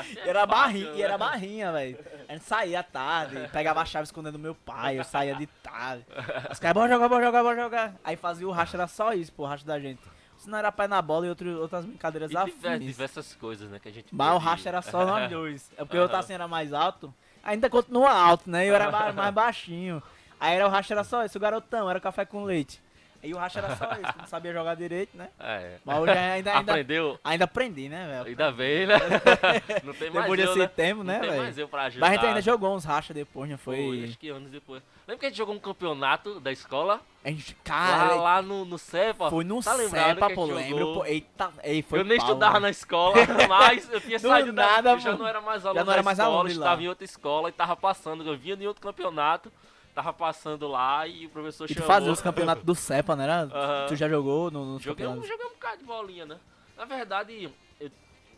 [0.00, 1.00] Assim é Era fácil, barrinha, e né?
[1.02, 1.98] era barrinha, velho.
[2.28, 5.46] A gente saía à tarde, pegava a chave escondendo do meu pai, eu saía de
[5.46, 6.04] tarde.
[6.50, 7.94] Os caras, bora jogar, bora jogar, bora jogar.
[8.04, 10.00] Aí fazia o racha, era só isso, pô, o racha da gente.
[10.36, 12.84] Se não era pé na bola e outro, outras brincadeiras E diver- afins.
[12.86, 15.68] diversas coisas, né, que a gente Mas o racha era só nós dois.
[15.76, 16.08] É porque o Aham.
[16.08, 17.12] Tassinho era mais alto.
[17.42, 18.64] Ainda continua alto, né?
[18.66, 20.00] Eu era mais baixinho.
[20.38, 22.80] Aí era o racha era só isso, o garotão, era café com leite.
[23.22, 25.28] Aí o racha era só isso, não sabia jogar direito, né?
[25.40, 25.78] É.
[25.84, 27.18] Mas hoje ainda, ainda, Aprendeu?
[27.24, 28.26] ainda aprendi, né, velho?
[28.28, 28.94] Ainda bem, né?
[29.82, 30.66] Não tem mais Depois eu, desse né?
[30.68, 31.42] tempo, né, Não tem velho?
[31.42, 32.06] mais eu pra ajudar.
[32.06, 34.04] Mas a gente ainda jogou uns racha depois, não Foi, foi?
[34.04, 34.82] acho que anos depois.
[35.06, 37.00] Lembra que a gente jogou um campeonato da escola?
[37.24, 39.28] A gente, lá, cara, lá no, no CEPA?
[39.30, 41.04] foi no tá CEPA, pô, lembro, pô.
[41.04, 42.66] Eita, ei, foi eu nem pau, estudava mano.
[42.66, 43.16] na escola,
[43.48, 46.02] mas eu tinha Do saído da nada, eu já não era mais aluno não era
[46.02, 46.66] da mais escola, aluno de lá.
[46.66, 49.52] estava em outra escola e tava passando, eu vinha em outro campeonato,
[49.94, 51.86] tava passando lá e o professor E tu chamou.
[51.88, 53.24] fazia os campeonatos do CEPA, né?
[53.24, 53.42] Era?
[53.42, 53.86] Aham.
[53.88, 56.38] Tu já jogou no, nos Joguei um, joguei um bocado de bolinha, né?
[56.76, 57.90] Na verdade, eu-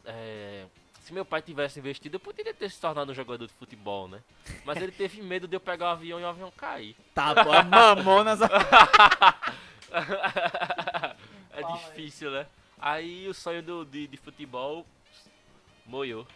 [0.06, 0.64] é,
[1.02, 4.20] se meu pai tivesse investido, eu poderia ter se tornado um jogador de futebol, né?
[4.64, 6.96] Mas ele teve medo de eu pegar o avião e o avião cair.
[7.14, 8.40] Tá, pô, mamonas.
[11.52, 12.46] é difícil, né?
[12.78, 14.86] Aí o sonho do, de, de futebol
[15.84, 16.26] moiou.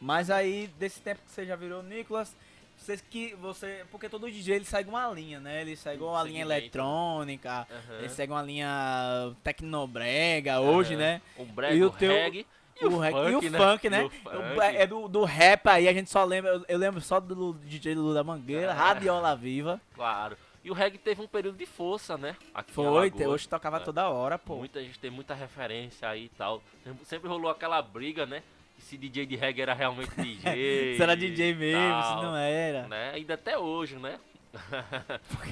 [0.00, 2.34] Mas aí, desse tempo que você já virou Nicolas,
[2.82, 3.84] vocês que você.
[3.90, 5.60] Porque todo DJ ele segue uma linha, né?
[5.62, 7.98] Ele segue uma linha eletrônica, Aham.
[7.98, 11.00] ele segue uma linha tecnobrega hoje, Aham.
[11.02, 11.22] né?
[11.36, 12.46] O brega, E o o teu- reggae
[12.80, 13.58] e o, reg- funk, e o né?
[13.58, 14.02] funk, né?
[14.02, 14.60] O O- funk.
[14.76, 16.52] É do, do rap aí, a gente só lembra.
[16.52, 18.74] Eu, eu lembro só do DJ Lulu da Mangueira, Ah.
[18.74, 19.80] Radiola Viva.
[19.94, 20.36] Claro.
[20.64, 22.36] E o reggae teve um período de força, né?
[22.54, 23.26] Aqui Foi, Alagoas.
[23.28, 23.80] hoje tocava É.
[23.80, 24.56] toda hora, pô.
[24.56, 26.62] Muita gente tem muita referência aí e tal.
[27.04, 28.42] Sempre rolou aquela briga, né?
[28.82, 30.96] Se DJ de reggae era realmente DJ.
[30.96, 32.88] Se era DJ mesmo, tal, se não era.
[32.88, 33.12] Né?
[33.14, 34.18] Ainda até hoje, né?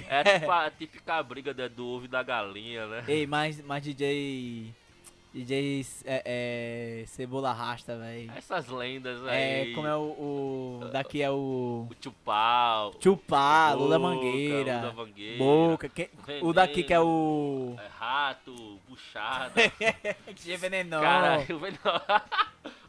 [0.09, 3.05] é tipo a típica briga do ovo e da galinha, né?
[3.09, 4.75] Ei, mas, mas DJ.
[5.33, 6.23] DJ é,
[7.03, 8.33] é, Cebola Rasta, velho.
[8.37, 9.75] Essas lendas É, aí.
[9.75, 10.01] como é o,
[10.83, 11.87] o- Daqui é o.
[11.89, 12.93] O Tupau.
[13.01, 14.81] Chupá, Lula Mangueira.
[14.81, 15.39] Lula Mangueira.
[15.39, 15.89] Boca.
[15.89, 16.11] que-
[16.43, 17.77] o daqui que é o.
[17.79, 19.55] É, rato, buchada.
[20.35, 21.01] Que venenou.
[21.01, 21.61] Caralho, o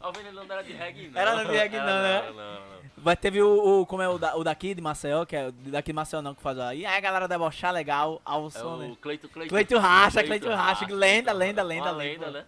[0.08, 1.20] o venenão não era de reggae, não.
[1.20, 2.22] Era de reggae, não, né?
[2.28, 2.82] Não, não, não.
[3.04, 5.52] Mas teve o, o- Como é o, da- o daqui de Maceió, que é o
[5.52, 6.86] daqui de Maceió não, que faz aí.
[6.86, 8.88] Aí a galera debochar legal, ao É som, né?
[8.92, 9.48] o Cleito Cleito.
[9.50, 10.84] Cleito Racha, Cleito Cleito Racha.
[10.84, 12.26] Racha, Lenda, lenda, lenda, lenda.
[12.26, 12.44] lenda, né?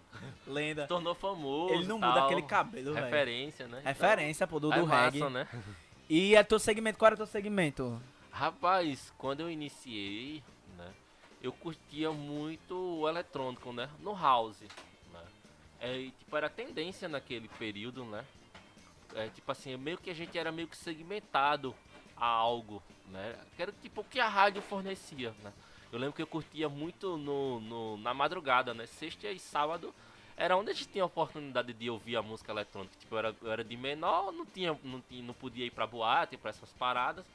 [0.47, 0.87] Lenda.
[0.87, 1.73] Tornou famoso.
[1.75, 2.11] Ele não tal.
[2.11, 3.05] muda aquele cabelo, velho.
[3.07, 3.81] Referência, né?
[3.85, 5.19] Referência, pô, do, do é reggae.
[5.21, 5.49] massa, né?
[6.09, 8.01] E é teu segmento, qual era teu segmento?
[8.31, 10.43] Rapaz, quando eu iniciei,
[10.77, 10.87] né,
[11.43, 14.63] eu curtia muito o eletrônico, né, no house.
[15.85, 18.25] É, tipo, era tendência naquele período, né.
[19.15, 21.75] É, tipo assim, meio que a gente era meio que segmentado
[22.17, 23.37] a algo, né.
[23.55, 25.53] Que era tipo o que a rádio fornecia, né.
[25.93, 29.95] Eu lembro que eu curtia muito no, no- na madrugada, né, sexta e sábado
[30.39, 32.97] era onde a gente tinha a oportunidade de ouvir a música eletrônica.
[32.99, 35.87] Tipo, eu era, eu era de menor, não tinha, não tinha, não podia ir pra
[35.87, 37.27] boate, pra essas paradas.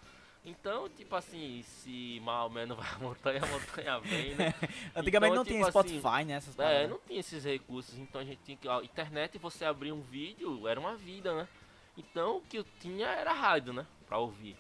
[0.44, 4.54] Então, tipo assim, se mal ou menos vai a montanha, a montanha vem, né?
[4.96, 6.34] Antigamente Então, não tipo tinha assim, Spotify, né?
[6.34, 8.68] Essas É, não tinha esses recursos, então a gente tinha que.
[8.68, 11.48] A internet, você abrir um vídeo, era uma vida, né?
[11.98, 13.86] Então o que eu tinha era rádio, né?
[14.08, 14.56] Pra ouvir.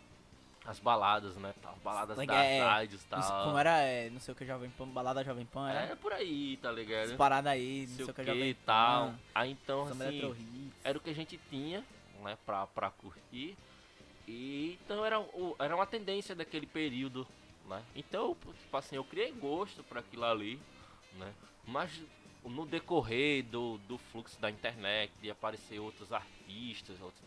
[0.65, 1.53] As baladas, né?
[1.61, 3.45] Tal, baladas Like, das é, rádios e Isso, tal.
[3.45, 5.95] como era, é, não sei o que, Jovem Pan, balada Jovem Pan, É era?
[5.95, 7.05] por aí, tá ligado?
[7.05, 9.07] Essas paradas aí, não Sei sei o que, o Jovem que e tal.
[9.07, 9.19] Pan.
[9.33, 10.71] Aí então, assim.
[10.83, 11.83] Era o que a gente tinha,
[12.21, 13.57] né, pra, pra curtir.
[14.29, 15.17] E então era,
[15.57, 17.27] era uma tendência daquele período,
[17.67, 17.83] né?
[17.95, 20.59] Então, tipo assim, eu criei gosto para aquilo ali,
[21.15, 21.33] né?
[21.65, 21.99] Mas
[22.45, 27.23] no decorrer do, do fluxo da internet, de aparecer outros artistas, outros,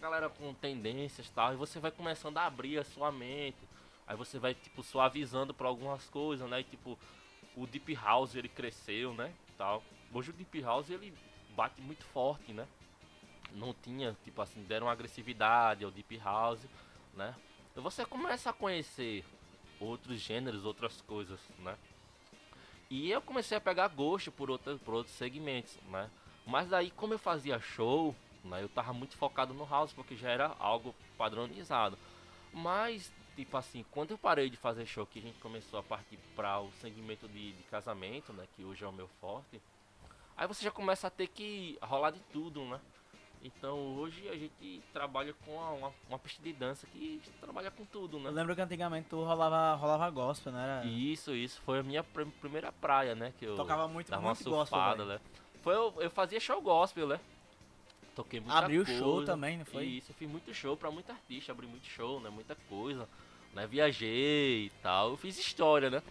[0.00, 3.58] galera com tendências e tal, e você vai começando a abrir a sua mente.
[4.06, 6.60] Aí você vai, tipo, suavizando para algumas coisas, né?
[6.60, 6.96] E, tipo,
[7.56, 9.32] o Deep House, ele cresceu, né?
[9.58, 9.82] Tal.
[10.14, 11.12] Hoje o Deep House, ele
[11.56, 12.66] bate muito forte, né?
[13.54, 16.66] Não tinha, tipo assim, deram agressividade ao Deep House,
[17.14, 17.34] né?
[17.74, 19.24] Você começa a conhecer
[19.80, 21.76] outros gêneros, outras coisas, né?
[22.90, 26.10] E eu comecei a pegar gosto por, outra, por outros segmentos, né?
[26.46, 28.62] Mas daí, como eu fazia show, né?
[28.62, 31.98] Eu tava muito focado no house, porque já era algo padronizado.
[32.52, 36.18] Mas, tipo assim, quando eu parei de fazer show, que a gente começou a partir
[36.36, 38.46] para o segmento de, de casamento, né?
[38.54, 39.60] Que hoje é o meu forte.
[40.36, 42.80] Aí você já começa a ter que rolar de tudo, né?
[43.44, 47.84] Então hoje a gente trabalha com uma, uma, uma pista de dança que trabalha com
[47.84, 48.28] tudo, né?
[48.28, 50.62] Eu lembro que antigamente tu rolava, rolava gospel, né?
[50.62, 50.84] Era...
[50.86, 51.60] Isso, isso.
[51.62, 53.32] Foi a minha prim- primeira praia, né?
[53.38, 55.18] Que eu Tocava muito, dava uma muito gospel, surfada, velho.
[55.18, 55.20] né?
[55.60, 57.18] Foi, eu, eu fazia show gospel, né?
[58.14, 59.00] Toquei muita Abriu coisa.
[59.00, 59.86] show também, não foi?
[59.86, 62.30] Isso, eu fiz muito show pra muita artista, abri muito show, né?
[62.30, 63.08] Muita coisa.
[63.54, 63.66] Né?
[63.66, 65.10] Viajei e tal.
[65.10, 66.02] Eu fiz história, né?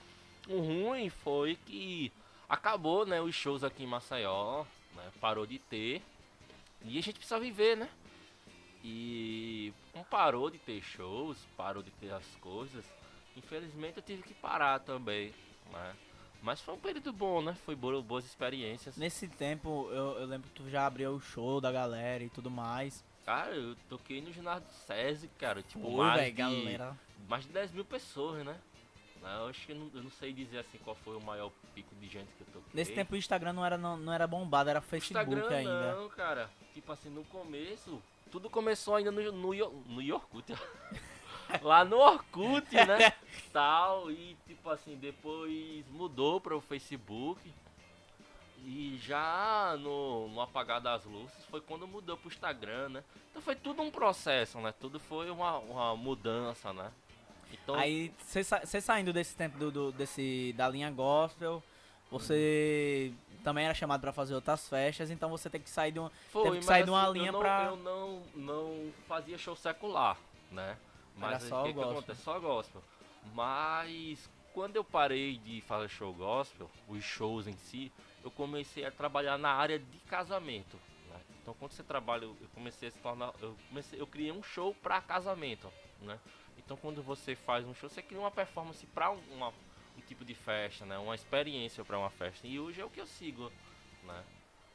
[0.49, 2.11] O ruim foi que
[2.49, 3.21] acabou, né?
[3.21, 4.65] Os shows aqui em Maceió,
[4.95, 5.03] né?
[5.21, 6.01] Parou de ter.
[6.83, 7.89] E a gente precisa viver, né?
[8.83, 12.83] E como parou de ter shows, parou de ter as coisas.
[13.37, 15.33] Infelizmente eu tive que parar também,
[15.71, 15.95] né?
[16.41, 17.55] Mas foi um período bom, né?
[17.65, 18.97] Foi bo- boas experiências.
[18.97, 22.49] Nesse tempo, eu, eu lembro que tu já abriu o show da galera e tudo
[22.49, 23.03] mais.
[23.23, 25.61] Cara, eu toquei no ginásio do SESI, cara.
[25.61, 26.97] Tipo, Pô, mais, velho, de, galera.
[27.29, 28.57] mais de 10 mil pessoas, né?
[29.23, 31.93] Eu acho que eu não, eu não sei dizer assim qual foi o maior pico
[31.95, 32.71] de gente que eu toquei.
[32.73, 35.95] Nesse tempo o Instagram não era, não, não era bombado, era Facebook Instagram ainda.
[35.95, 36.49] não, cara.
[36.73, 40.53] Tipo assim, no começo, tudo começou ainda no, no, no Yorkut.
[41.61, 43.13] Lá no Orkut, né?
[43.51, 47.51] Tal, e tipo assim, depois mudou para o Facebook.
[48.63, 53.03] E já no, no apagar das luzes foi quando mudou pro Instagram, né?
[53.29, 54.71] Então foi tudo um processo, né?
[54.79, 56.91] Tudo foi uma, uma mudança, né?
[57.51, 61.61] Então, Aí, você sa saindo desse tempo do, do- desse, da linha gospel,
[62.09, 66.11] você também era chamado pra fazer outras festas, então você tem que sair de uma...
[66.29, 69.37] Foi, Teve que sair de uma assim, linha eu não, pra- Eu não, não fazia
[69.37, 70.17] show secular,
[70.51, 70.77] né?
[71.15, 72.15] Mas Era só o que?
[72.15, 72.81] Só gospel.
[73.33, 77.91] Mas quando eu parei de fazer show gospel, os shows em si,
[78.23, 80.77] eu comecei a trabalhar na área de casamento.
[81.09, 81.19] né?
[81.41, 83.33] Então quando você trabalha, eu comecei a se tornar.
[83.41, 85.71] Eu, comecei, eu criei um show para casamento.
[86.01, 86.19] Né?
[86.65, 90.33] Então quando você faz um show, você cria uma performance para uma, um tipo de
[90.33, 90.97] festa, né?
[90.97, 92.47] uma experiência para uma festa.
[92.47, 93.51] E hoje é o que eu sigo.
[94.03, 94.23] Né?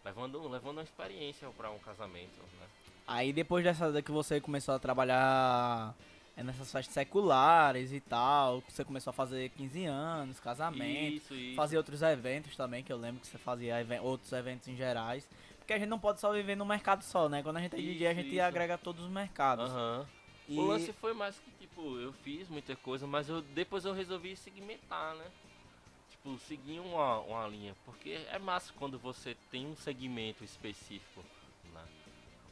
[0.05, 2.39] Levando, levando uma experiência para um casamento.
[2.61, 2.67] Né?
[3.07, 5.95] Aí depois dessa que você começou a trabalhar
[6.37, 11.57] é, nessas festas seculares e tal, você começou a fazer 15 anos, casamento, Isso, isso.
[11.57, 15.29] fazia outros eventos também, que eu lembro que você fazia outros eventos em gerais.
[15.59, 17.43] Porque a gente não pode só viver no mercado só, né?
[17.43, 18.43] Quando a gente é DJ, a Isso, gente isso.
[18.45, 19.69] agrega todos os mercados.
[19.71, 20.07] Aham.
[20.49, 23.93] E O lance foi mais que, tipo, eu fiz muita coisa, mas eu depois eu
[23.93, 25.31] resolvi segmentar, né?
[26.11, 27.77] Tipo, seguir uma, uma linha.
[27.85, 31.23] Porque é massa quando você tem um segmento específico,
[31.73, 31.85] né?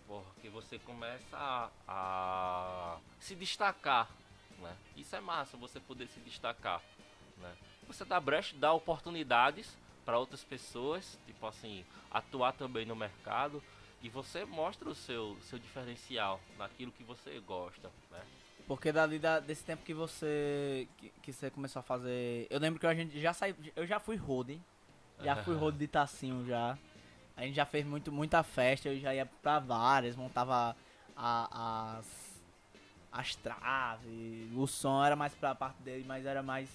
[0.07, 4.11] Porque você começa a, a se destacar,
[4.59, 4.77] né?
[4.95, 6.83] Isso é massa, você poder se destacar,
[7.39, 7.57] né?
[7.87, 13.63] Você dá brecha, dá oportunidades para outras pessoas, tipo assim, atuar também no mercado
[14.03, 18.23] e você mostra o seu, seu diferencial naquilo que você gosta, né?
[18.67, 22.81] Porque dali da, desse tempo que você que, que, você começou a fazer, eu lembro
[22.81, 24.61] que a gente já saiu, eu já fui road,
[25.23, 26.79] já fui road de Tacinho já.
[27.37, 30.75] A gente já fez muito muita festa, eu já ia pra várias, montava
[31.17, 32.25] a, as
[33.13, 36.69] as traves, o som era mais pra parte dele, mas era mais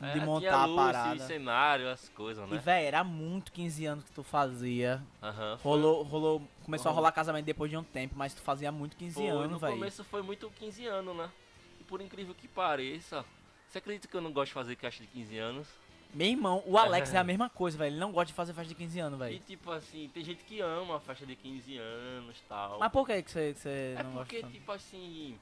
[0.00, 1.26] de É, montar tinha a luz, parada.
[1.26, 2.58] cenário, as coisas, E né?
[2.58, 5.02] véi, era muito 15 anos que tu fazia.
[5.22, 7.02] Aham, foi- Rolou, rolou, começou a Rolou.
[7.02, 9.74] rolar casamento depois de um tempo, mas tu fazia muito 15 Foi, anos, no velho.
[9.74, 11.30] começo foi muito 15 anos, né?
[11.78, 13.24] E por incrível que pareça,
[13.68, 15.68] você acredita que eu não gosto de fazer caixa de 15 anos?
[16.14, 17.92] Meu irmão, o Alex é a mesma coisa, velho.
[17.92, 19.38] Ele não gosta de fazer festa de 15 anos, E velho.
[19.46, 22.80] tipo assim, tem gente que ama a festa de 15 anos e tal.
[22.80, 24.52] Mas por que que você, que você é não gosta porque, tanto?
[24.52, 25.38] tipo assim.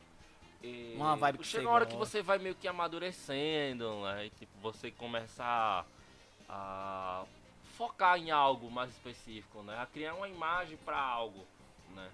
[0.62, 4.26] É, Uma vibe que chega uma hora que você vai meio que amadurecendo, né?
[4.26, 5.84] E, tipo, você começa a,
[6.48, 7.24] a
[7.76, 9.78] focar em algo mais específico, né?
[9.80, 11.46] A criar uma imagem para algo,
[11.94, 12.10] né?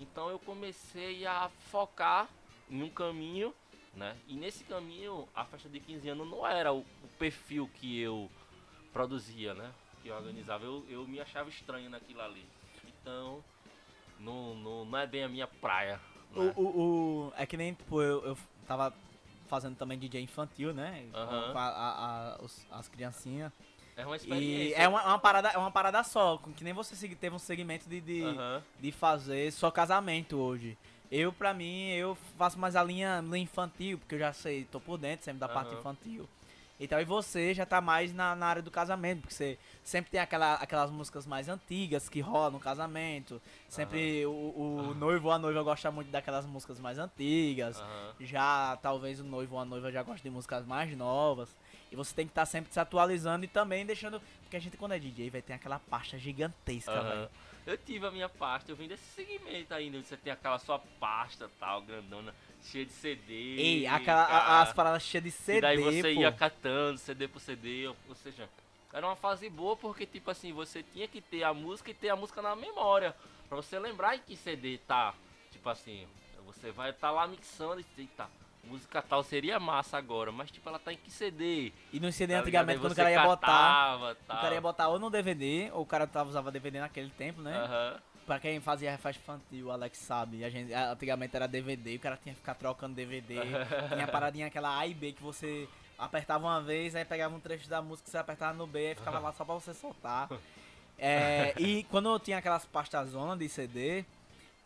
[0.00, 2.28] Então eu comecei a focar
[2.70, 3.52] em um caminho,
[3.94, 4.16] né?
[4.28, 8.30] E nesse caminho, a festa de 15 anos não era o, o perfil que eu
[8.92, 9.72] produzia, né?
[10.02, 10.64] Que eu organizava.
[10.64, 12.46] Eu, eu me achava estranho naquilo ali.
[12.86, 13.42] Então,
[14.20, 16.00] não, não, não é bem a minha praia.
[16.34, 16.52] Né?
[16.56, 16.66] O, o,
[17.28, 18.92] o- é que nem, tipo, eu, eu tava
[19.48, 21.06] fazendo também DJ infantil, né?
[21.12, 21.18] Com-
[21.58, 23.50] a- a- a- os- as criancinhas.
[23.96, 24.76] É uma E experiência.
[24.76, 28.00] é uma, uma parada, é uma parada só, que nem você teve um segmento de,
[28.00, 28.22] de,
[28.78, 30.78] de fazer só casamento hoje.
[31.10, 34.78] Eu, pra mim, eu faço mais a linha, linha infantil, porque eu já sei, tô
[34.78, 35.82] por dentro sempre da parte Aham.
[36.80, 40.20] Então, e você já tá mais na, na área do casamento, porque você sempre tem
[40.20, 43.40] aquela, aquelas músicas mais antigas que rolam no casamento.
[43.68, 47.82] Sempre o, o noivo ou a noiva gosta muito daquelas músicas mais antigas.
[48.20, 51.56] Já, talvez o noivo ou a noiva já goste de músicas mais novas.
[51.90, 54.20] E você tem que estar sempre se atualizando e também deixando.
[54.42, 57.08] Porque a gente, quando é DJ, vai ter aquela pasta gigantesca, Aham.
[57.08, 57.30] velho.
[57.66, 60.78] Eu tive a minha pasta, eu vim desse segmento ainda, onde você tem aquela sua
[60.98, 63.32] pasta tal, grandona, cheia de CD.
[63.58, 64.60] Ei, aquela, a- cara.
[64.62, 66.20] as paradas cheias de CD, E daí você pô.
[66.20, 68.48] ia catando CD por CD, ou, seja,
[68.90, 72.08] era uma fase boa porque, tipo assim, você tinha que ter a música e ter
[72.08, 73.14] a música na memória,
[73.50, 75.12] pra você lembrar em que CD tá.
[75.50, 76.06] Tipo assim,
[76.46, 78.28] você vai estar lá mixando e eita,
[78.68, 81.72] música tal seria massa agora, mas tipo, ela tá em que CD?
[81.92, 83.46] E no CD Tá antigamente, quando o cara ia você botar.
[83.46, 84.40] catava, O tal.
[84.40, 87.56] cara ia botar ou no DVD, ou o cara tava, usava DVD naquele tempo, né?
[87.56, 88.00] Aham.
[88.26, 90.44] Pra quem fazia festa infantil, o Alex sabe.
[90.44, 93.36] A gente, antigamente era DVD, o cara tinha que ficar trocando DVD.
[93.94, 95.66] tinha a paradinha aquela A e B que você
[95.98, 99.18] apertava uma vez, aí pegava um trecho da música, você apertava no B, aí ficava
[99.18, 100.28] lá só pra você soltar.
[101.00, 104.04] É, e quando eu tinha aquelas pastas zona de CD,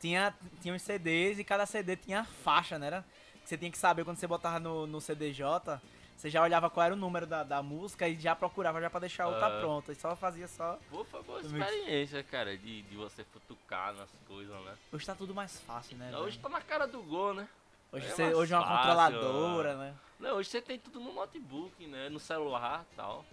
[0.01, 2.87] tinha, tinha os CDs e cada CD tinha faixa, né?
[2.87, 3.05] Era,
[3.45, 5.81] você tinha que saber quando você botava no, no CDJ,
[6.17, 9.01] você já olhava qual era o número da, da música e já procurava já pra
[9.01, 9.61] deixar a outra Aham.
[9.61, 9.93] pronta.
[9.93, 10.79] E só fazia só.
[10.89, 11.53] Pô, foi boa Mix.
[11.53, 14.77] experiência, cara, de, de você futucar nas coisas, né?
[14.93, 16.17] Hoje tá tudo mais fácil, né?
[16.17, 16.43] Hoje velho?
[16.43, 17.49] tá na cara do gol, né?
[17.91, 19.95] Hoje, é você, hoje é uma fácil, controladora, né?
[20.19, 22.09] Não, hoje você tem tudo no notebook, né?
[22.09, 23.25] No celular e tal.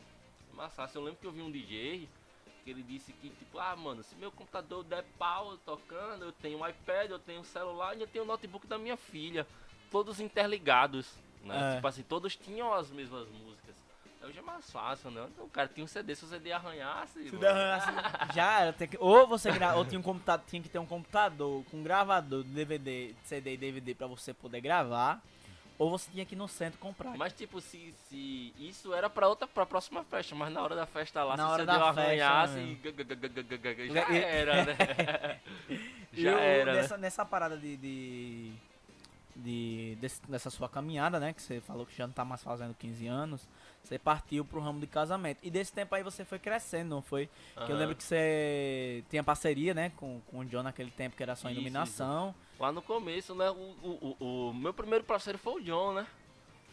[0.52, 1.00] É mais fácil.
[1.00, 2.10] Eu lembro que eu vi um DJ
[2.64, 6.60] que ele disse que, tipo, ah, mano, se meu computador der pau tocando, eu tenho
[6.60, 9.46] um iPad, eu tenho um celular e eu tenho o notebook da minha filha.
[9.92, 11.08] Todos interligados,
[11.44, 11.72] né?
[11.72, 11.76] É.
[11.76, 13.76] Tipo assim, todos tinham as mesmas músicas.
[14.22, 15.26] Hoje é mais fácil, né?
[15.40, 17.30] O cara tinha um CD, se o CD arranhasse.
[17.30, 18.74] Se mano, assim, já era.
[18.74, 22.44] que- ou você gra, ou tinha um computador, tinha que ter um computador com gravador
[22.44, 25.22] de DVD, CD e DVD pra você poder gravar,
[25.78, 27.16] ou você tinha que ir no centro comprar.
[27.18, 30.86] Mas tipo, se, se isso era pra outra, pra próxima festa, mas na hora da
[30.86, 35.40] festa lá, Na se hora você da festa, arranhasse, e já era, né?
[36.12, 36.82] Já eu, era, né?
[36.82, 37.78] nessa, nessa parada de.
[37.78, 38.52] de,
[39.36, 41.34] de desse- dessa sua caminhada, né?
[41.34, 43.48] Que você falou que já não tá mais fazendo 15 anos.
[43.84, 45.40] Você partiu pro ramo de casamento.
[45.42, 47.30] E desse tempo aí você foi crescendo, não foi?
[47.66, 49.92] Que eu lembro que você tinha parceria, né?
[49.96, 52.36] Com, com o John naquele tempo que era só Isso, iluminação.
[52.60, 53.50] Lá no começo, né?
[53.50, 56.06] O, o, o, o meu primeiro parceiro foi o John, né?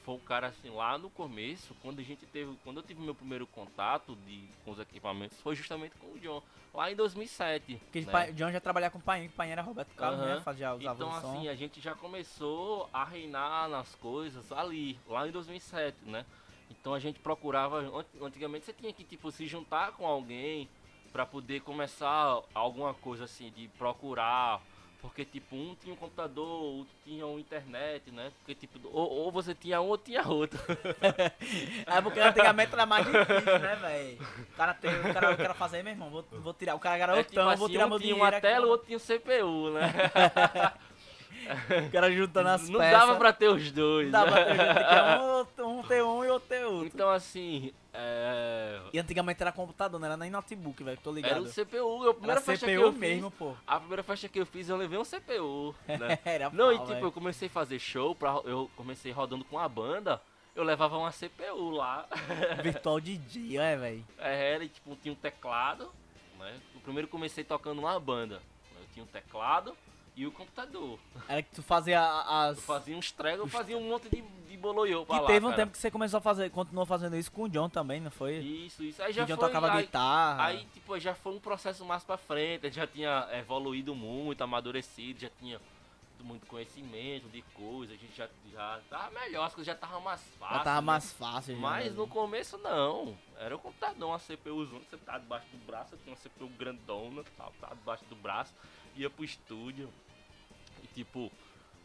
[0.06, 2.56] Foi um cara assim, lá no começo, quando a gente teve.
[2.62, 6.40] Quando eu tive meu primeiro contato de, com os equipamentos, foi justamente com o John.
[6.72, 7.74] Lá em 2007.
[7.74, 8.30] Porque né?
[8.32, 10.34] John já trabalhava com o pai, o pai era Roberto Carlos, né?
[10.34, 10.42] Aham.
[10.42, 15.32] Fazia, usava Então assim, a gente já começou a reinar nas coisas ali, lá em
[15.32, 16.24] 2007, né?
[16.70, 20.68] Então a gente procurava, ant- antigamente você tinha que tipo se juntar com alguém
[21.12, 24.60] pra poder começar alguma coisa assim de procurar
[25.00, 28.32] Porque, tipo, um tinha um computador, outro tinha uma internet, né?
[28.38, 30.58] Porque, tipo, ou, ou você tinha um ou tinha outro.
[31.86, 34.18] É porque antigamente era mais difícil, né, velho?
[34.52, 36.96] O cara tem, o cara, o cara fazer, meu irmão, vou, vou tirar, o cara
[36.96, 38.86] É, garotão, tipo vou assim, tirar um meu tinha dinheiro uma aqui, tela, o outro
[38.86, 39.92] tinha um CPU, né?
[41.86, 42.98] O cara juntando as Não peças.
[42.98, 44.06] dava pra ter os dois.
[44.10, 46.86] Não dava pra ter que um, outro- um ter um e outro ter outro.
[46.86, 48.80] Então, assim, é...
[48.92, 51.42] E antigamente era computador, não era nem notebook, velho, tô Era ligado.
[51.46, 52.04] o CPU.
[52.04, 53.54] Eu, a primeira Era festa que CPU eu mesmo, fiz, pô.
[53.66, 56.18] a primeira festa que eu fiz, eu levei um CPU, né?
[56.24, 57.06] Era Não, e pau, tipo, velho.
[57.06, 60.20] eu comecei a fazer show, pra, eu comecei rodando com a banda,
[60.54, 62.06] eu levava uma CPU lá.
[62.62, 64.04] Virtual DJ, é, velho.
[64.18, 65.90] É, Era, e, tipo, tinha um teclado,
[66.38, 66.60] né?
[66.74, 68.40] O primeiro comecei tocando uma banda.
[68.78, 69.76] Eu tinha um teclado
[70.16, 70.98] e o computador.
[71.28, 72.56] Era que tu fazia as...
[72.56, 75.44] Eu fazia uns tregos, eu fazia um monte de, de boloiô pra Que lá, teve
[75.44, 75.62] um cara.
[75.62, 78.36] tempo que você começou a fazer, continuou fazendo isso com o John também, não foi?
[78.38, 79.02] Isso, isso.
[79.02, 80.44] Aí o já John foi, tocava aí, guitarra.
[80.46, 85.30] Aí, tipo, já foi um processo mais pra frente, já tinha evoluído muito, amadurecido, já
[85.38, 85.60] tinha
[86.24, 90.20] muito conhecimento de coisas, a gente já, já tava melhor, as coisas já estavam mais
[90.38, 90.58] fáceis.
[90.58, 90.86] já tava né?
[90.86, 91.54] mais fácil.
[91.54, 91.92] já, Mas né?
[91.92, 93.16] no começo não.
[93.38, 97.22] Era o computador, uma CPUzona, você tava debaixo do braço, eu tinha uma CPU grandona,
[97.36, 98.52] tal, tava debaixo do braço,
[98.96, 99.88] ia pro estúdio.
[100.96, 101.30] Tipo,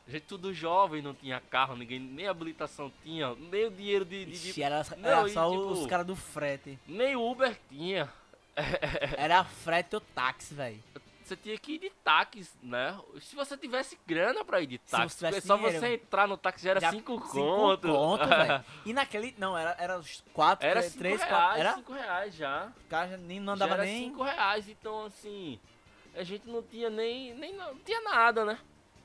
[0.08, 4.24] a gente tudo jovem, não tinha carro, ninguém, nem habilitação tinha, nem o dinheiro de.
[4.26, 6.80] de- Ixi, era, Não, era e, só tipo, os caras do frete.
[6.88, 8.10] nem Uber tinha.
[9.18, 10.82] Era frete ou táxi, velho.
[11.24, 13.00] Você tinha que ir de táxi, né?
[13.22, 15.80] Se você tivesse grana pra ir de você táxi, tivesse porque só dinheiro.
[15.80, 17.88] você entrar no táxi já era Já 5 cinco conto.
[17.88, 18.66] conto, velho.
[18.86, 19.34] E naquele.
[19.38, 21.60] Não, era, era os quatro, Era três, 5 três, reais, quatro.
[21.62, 21.74] Era?
[21.76, 22.72] 5 reais já.
[22.86, 24.10] O cara já nem, não já andava era nem.
[24.10, 25.58] 5 reais, então assim,
[26.14, 28.60] a gente não tinha nem, nem não tinha nada, né?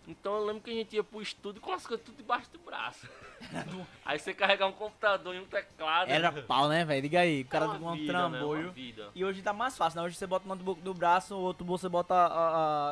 [0.06, 2.58] Então eu lembro que a gente ia pro estúdio com as coisas tudo debaixo do
[2.60, 3.08] braço.
[4.04, 6.10] aí você carregar um computador e um teclado.
[6.10, 7.02] Era pau, né, velho?
[7.02, 7.38] Liga aí.
[7.38, 8.06] O É cara uma com um né?
[8.06, 8.70] Trambolho.
[8.72, 9.10] vida.
[9.14, 10.06] E hoje tá mais fácil, né?
[10.06, 12.26] Hoje você bota o notebook do braço, o outro bolso você bota a,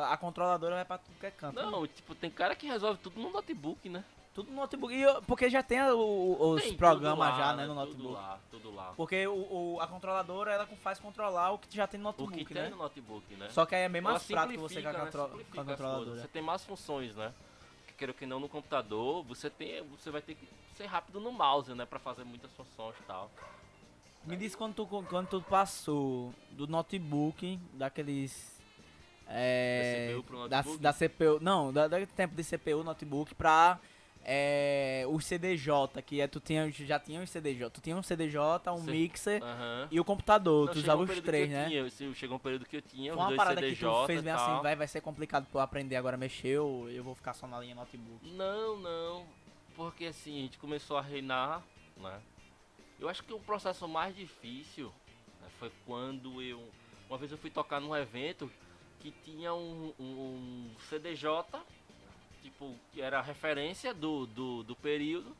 [0.09, 1.55] a, a controladora vai pra tudo que é canto.
[1.55, 4.03] Não, tipo, tem cara que resolve tudo no notebook, né?
[4.35, 4.93] Tudo no notebook.
[4.93, 7.85] E eu- porque já tem o- os Tem tudo programas lá, já, né, no Tudo
[7.85, 8.13] notebook.
[8.13, 8.93] lá, tudo lá.
[8.97, 9.33] Porque o,
[9.75, 12.63] o- a controladora, ela faz controlar o que já tem no O que notebook, tem
[12.63, 12.69] né?
[12.69, 13.47] no notebook, né?
[13.49, 14.99] Só que aí é bem mais Ela prático você com a, né?
[14.99, 16.21] contro- com a controladora.
[16.21, 17.33] Você tem mais funções, né?
[17.87, 20.45] Que queira que não no computador, você tem, você vai ter que
[20.75, 23.31] ser rápido no mouse, né, para fazer muitas funções e tal.
[24.25, 28.53] Me diz quando tu, quando tu passou do notebook, daqueles.
[29.27, 30.83] É, Da CPU pro da, notebook?
[30.83, 31.39] da CPU.
[31.41, 33.79] Não, da, da tempo de CPU notebook pra
[34.27, 37.69] é, o CDJ, que é, tu tinha, já tinha um CDJ.
[37.69, 38.39] Tu tinha um CDJ,
[38.71, 39.87] um mixer Aham.
[39.91, 40.65] e o computador.
[40.65, 41.67] Não, tu usava um os três, né?
[41.69, 44.05] Tinha, chegou um período que eu tinha, Foi os uma dois parada CDJ que tu
[44.07, 47.03] fez bem assim, vai, vai ser complicado pra eu aprender agora a mexer ou eu
[47.03, 48.27] vou ficar só na linha notebook.
[48.31, 49.25] Não, não.
[49.75, 51.61] Porque assim, a gente começou a reinar,
[51.97, 52.19] né?
[52.99, 54.91] Eu acho que o processo mais difícil
[55.41, 56.63] né, foi quando eu.
[57.09, 58.49] Uma vez eu fui tocar num evento
[58.99, 61.29] que tinha um, um- um CDJ,
[62.45, 65.35] tipo, que era a referência do, do, do período,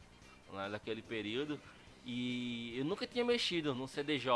[0.52, 1.60] né, daquele período.
[2.04, 4.28] E eu nunca tinha mexido num CDJ,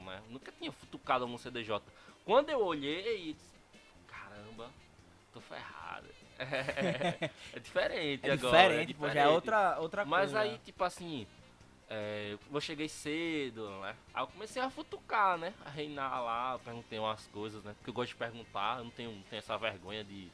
[0.00, 0.22] né?
[0.30, 1.80] Nunca tinha futucado num CDJ.
[2.24, 3.54] Quando eu olhei, disse,
[4.06, 4.70] caramba,
[5.32, 6.06] tô ferrado.
[6.40, 8.68] É, diferente É agora.
[8.68, 10.40] diferente, pô, já é outra, outra Mas coisa.
[10.40, 11.26] aí, tipo assim,
[11.90, 13.96] é, eu cheguei cedo, né?
[14.14, 15.52] Aí eu comecei a futucar, né?
[15.66, 17.74] A reinar lá, perguntei umas coisas, né?
[17.76, 20.30] Porque eu gosto de perguntar, eu não tenho, não tenho essa vergonha de,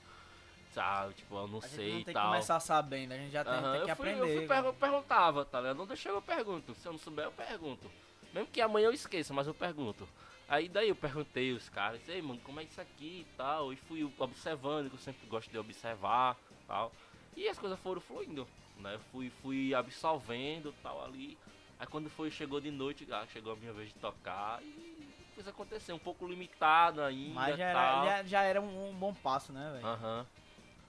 [0.74, 2.26] sabe, tipo, eu não a gente sei e tem que tal.
[2.26, 4.20] começar sabendo, a gente já tem, Aham, tem que eu fui, aprender.
[4.20, 5.82] Eu, fui per- eu perguntava, tá ligado?
[5.82, 6.74] Onde eu chego eu pergunto.
[6.74, 7.90] Se eu não souber, eu pergunto.
[8.32, 10.08] Mesmo que amanhã eu esqueça, mas eu pergunto.
[10.48, 13.72] Aí daí eu perguntei os caras, ei mano, como é isso aqui e tal.
[13.72, 16.92] E fui observando, que eu sempre gosto de observar e tal.
[17.36, 18.94] E as coisas foram fluindo, né?
[18.94, 21.38] Eu fui, fui absolvendo tal ali.
[21.78, 25.50] Aí quando foi, chegou de noite, ah, chegou a minha vez de tocar e coisa
[25.50, 25.92] acontecer.
[25.92, 27.34] Um pouco limitado ainda.
[27.34, 28.06] Mas já tal.
[28.06, 29.84] era, já, já era um, um bom passo, né, velho?
[29.84, 30.26] Aham.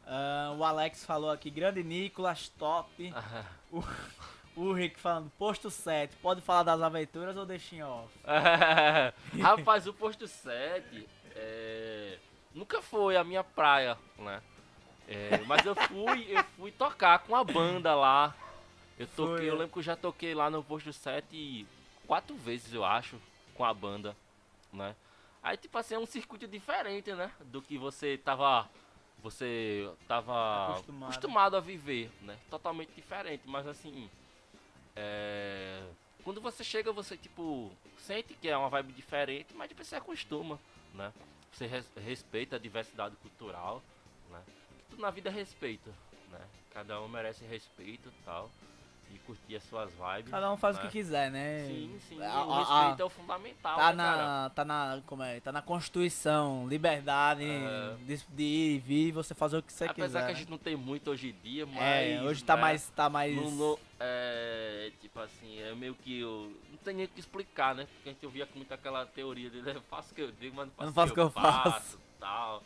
[0.06, 3.14] Ah, o Alex falou aqui, grande Nicolas, top.
[4.56, 8.10] O Rick falando, posto 7, pode falar das aventuras ou deixa em off?
[9.42, 12.18] Rapaz, o posto 7 é,
[12.54, 14.42] nunca foi a minha praia, né?
[15.08, 18.34] É, mas eu fui, eu fui tocar com a banda lá.
[18.98, 19.58] Eu toquei, Foi, eu é.
[19.58, 21.68] lembro que eu já toquei lá no posto 7
[22.08, 23.20] quatro vezes, eu acho,
[23.54, 24.16] com a banda,
[24.72, 24.96] né?
[25.44, 27.30] Aí tipo assim, é um circuito diferente, né?
[27.42, 28.70] Do que você tava
[29.26, 31.10] você tava Acostumado.
[31.10, 32.38] acostumado a viver, né?
[32.48, 34.08] Totalmente diferente, mas assim,
[34.96, 35.82] é,
[36.24, 40.60] quando você chega, você tipo sente que é uma vibe diferente, mas depois você acostuma,
[40.94, 41.12] né?
[41.52, 43.82] Você res- respeita a diversidade cultural,
[44.30, 44.44] né?
[44.92, 45.90] Tudo na vida é respeito,
[46.30, 46.42] né?
[46.72, 48.52] Cada um merece respeito e tal.
[49.14, 50.32] E curtir as suas vibes.
[50.32, 50.82] Cada um faz né?
[50.82, 51.66] o que quiser, né?
[51.68, 52.22] Sim, sim.
[52.24, 54.18] A- o respeito a- é o fundamental, Tá né, cara?
[54.26, 57.96] na, tá na, como é, tá na Constituição, liberdade É.
[58.06, 60.26] de, de ir e vir, você fazer o que você Apesar quiser.
[60.26, 61.78] que a gente não tem muito hoje em dia, mas...
[61.82, 66.20] é, hoje tá né, mais, tá mais, Não, não- é, tipo assim, é meio que
[66.20, 66.52] eu.
[66.72, 67.86] Não tem nem o que explicar, né?
[67.86, 70.68] Porque a gente ouvia muito aquela teoria de eu faço o que eu digo, mas
[70.68, 72.00] não faço, faço o que eu faço.
[72.20, 72.64] tal.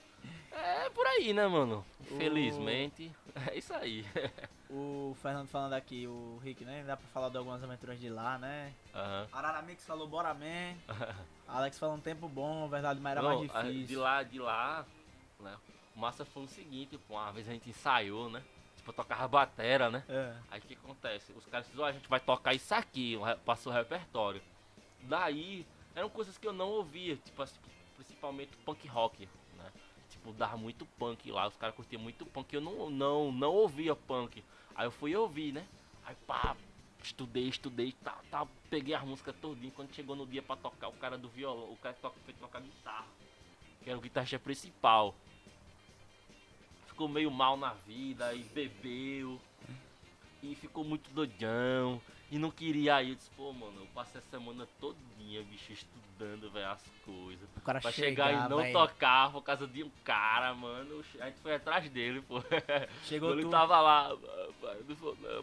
[0.51, 1.85] É por aí, né, mano?
[2.11, 3.11] Infelizmente,
[3.51, 4.05] é isso aí.
[4.69, 6.83] o Fernando falando aqui, o Rick, né?
[6.85, 8.73] Dá pra falar de algumas aventuras de lá, né?
[8.93, 9.27] Aham.
[9.31, 10.75] Araramix falou, bora man.
[11.47, 13.87] Alex falou um tempo bom, verdade, mas era Não, mais a- difícil.
[13.87, 14.85] De lá, de lá,
[15.39, 15.57] né?
[15.95, 18.41] O massa foi o seguinte, pô, uma vez a gente ensaiou, né?
[18.77, 20.03] Tipo, eu tocava batera, né?
[20.07, 20.33] É.
[20.51, 21.33] Aí o que acontece?
[21.33, 24.41] Os caras disseram, ó, a gente vai tocar isso aqui, passou o repertório.
[25.01, 25.65] Daí,
[25.95, 27.43] eram coisas que eu não ouvia, tipo
[27.95, 29.27] principalmente punk rock?
[30.19, 33.95] Tipo, dava muito punk lá, os caras curtiam muito punk, eu não, não, não ouvia
[33.95, 34.43] punk.
[34.75, 35.65] Aí eu fui ouvir, né?
[36.05, 36.57] Aí pá,
[37.01, 39.71] estudei, estudei, tá, tá, peguei as músicas todinho.
[39.71, 42.33] Quando chegou no dia pra tocar, o cara do violão, o cara que toca, foi
[42.33, 43.07] tocar guitarra,
[43.81, 45.15] que era o guitarrista principal.
[46.87, 49.39] Ficou meio mal na vida e bebeu.
[50.43, 52.01] E ficou muito doidão.
[52.31, 53.09] E não queria ir.
[53.09, 57.49] Eu disse, pô, mano, eu passei a semana todinha, bicho, estudando, velho, as coisas.
[57.57, 61.03] O cara Pra chegar, chegar e não vai- tocar por causa de um cara, mano.
[61.19, 62.35] A gente foi atrás dele, pô.
[63.03, 64.15] Chegou ele tu, tava lá.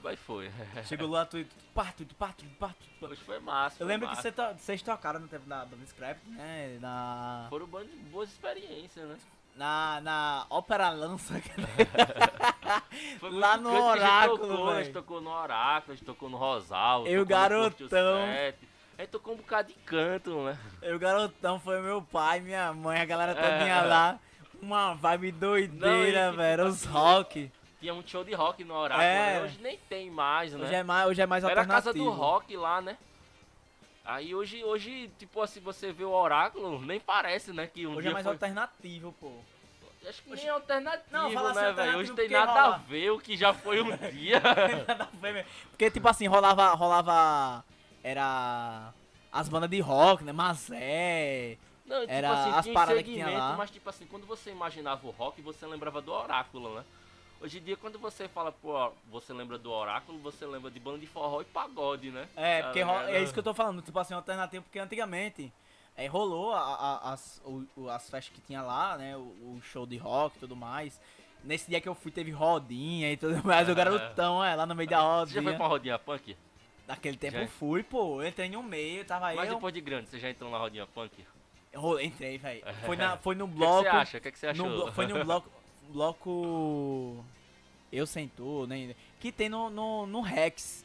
[0.03, 2.74] Mas foi- mas chegou lá, tu, pá, tu, pá, tu, pá.
[3.03, 3.76] Hoje foi massa.
[3.76, 4.22] Eu foi lembro que massa.
[4.22, 6.78] cê to- vocês tocaram no tempo da Banda Scrap, né?
[6.80, 9.18] Na, Foram boas experiências, né?
[9.57, 11.41] Na, na Ópera Lança.
[13.23, 17.07] Lá no Oráculo, tocou, A gente tocou no Oráculo, a gente tocou no Rosal.
[17.07, 18.19] Eu, garotão.
[18.99, 20.59] A gente tocou um bocado de canto, né?
[20.95, 23.83] o garotão foi meu pai, minha mãe, a galera todinha É.
[23.83, 24.19] lá.
[24.61, 26.63] Uma vibe doideira, Não, que, velho.
[26.63, 27.53] tipo Os assim, rock.
[27.79, 29.05] Tinha muito show de rock no Oráculo.
[29.07, 29.35] É.
[29.35, 29.43] né?
[29.43, 30.65] Hoje nem tem mais, né?
[30.65, 32.97] Hoje é mais, hoje é mais Era a casa do rock lá, né?
[34.07, 37.67] Aí hoje, hoje, tipo assim, você vê o Oráculo, nem parece, né?
[37.67, 38.33] Que um Hoje é mais foi...
[38.35, 39.33] alternativo, pô.
[40.09, 41.71] Acho que nem é alternativo, Não, fala assim, né, velho?
[41.71, 42.79] alternativo Hoje tem nada a rola.
[42.89, 44.41] ver o que já foi um dia.
[44.87, 45.51] Nada a ver mesmo.
[45.71, 46.73] Porque, tipo assim, rolava.
[46.75, 47.65] rolava
[48.05, 48.93] era.
[49.33, 50.33] As bandas de rock, né?
[50.33, 51.59] Mazé.
[51.85, 53.55] Não, tipo Era assim, as paradas que tinha lá.
[53.57, 56.85] mas tipo assim, quando você imaginava o rock, você lembrava do Oráculo, né?
[57.41, 60.99] Hoje em dia, quando você fala, pô, você lembra do Oráculo, você lembra de banda
[60.99, 62.26] de forró e pagode, né?
[62.34, 63.14] É, porque Tá ro- ligado?
[63.14, 65.53] é isso que eu tô falando, tipo assim, alternativo, porque antigamente
[65.97, 66.61] é, rolou a-
[67.03, 69.16] a- as, o- o- as festas que tinha lá, né?
[69.16, 70.99] O, o show de rock e tudo mais.
[71.45, 73.74] Nesse dia que eu fui, teve rodinha e tudo mais, o É.
[73.74, 75.57] garotão, é, lá no meio da Você já foi rodinha.
[75.59, 76.37] pra rodinha punk?
[76.89, 77.43] Naquele tempo Já?
[77.43, 78.22] eu fui, pô.
[78.22, 79.55] Eu entrei no meio, tava Mas eu.
[79.57, 81.12] depois de grande, você já entrou na rodinha punk?
[81.72, 82.62] eu entrei, velho.
[82.87, 83.82] Foi, na- foi no O que, bloco.
[83.82, 84.18] você acha?
[84.18, 84.68] O que, você no achou?
[84.70, 85.51] blo- foi no bloco.
[85.93, 87.24] Bloco.
[87.93, 88.95] Eu sentou, né?
[89.20, 90.84] Que tem no, no, no Rex.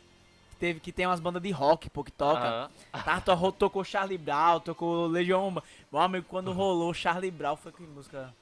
[0.51, 2.69] Que, teve, que tem umas bandas de rock, pô, que toca.
[2.93, 3.03] Aham.
[3.03, 5.51] Tá, to- tocou Charlie Brown, tocou Legião.
[5.91, 8.33] Meu amigo, quando rolou Charlie Brown, foi que música?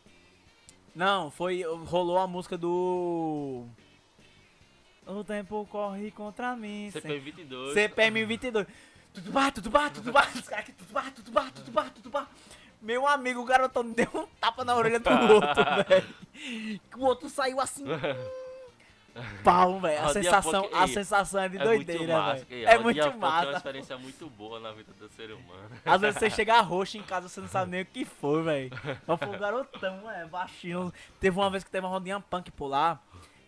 [0.95, 1.63] Não, foi.
[1.63, 3.65] Rolou a música do.
[5.07, 6.89] O tempo corre contra mim.
[6.91, 7.73] sem- CPM 22.
[7.73, 8.67] CPM 22.
[9.13, 10.27] Tudo bá, tudo bá, tudo bá.
[10.35, 10.65] Os caras
[12.81, 16.79] Meu amigo, o garotão deu um tapa na orelha do outro, velho.
[16.97, 17.83] O outro saiu assim.
[19.43, 20.01] Pau, velho.
[20.05, 22.45] A sensação, a ei, sensação é de É doideira, massa.
[22.45, 22.67] velho.
[22.69, 23.51] É muito punk É uma massa.
[23.57, 25.69] experiência muito boa na vida do ser humano.
[25.85, 28.69] Às vezes você chega roxo em casa, você não sabe nem o que foi, velho.
[29.05, 30.93] Mas foi um garotão, é, baixinho.
[31.19, 32.97] Teve uma vez que teve uma rodinha punk por lá,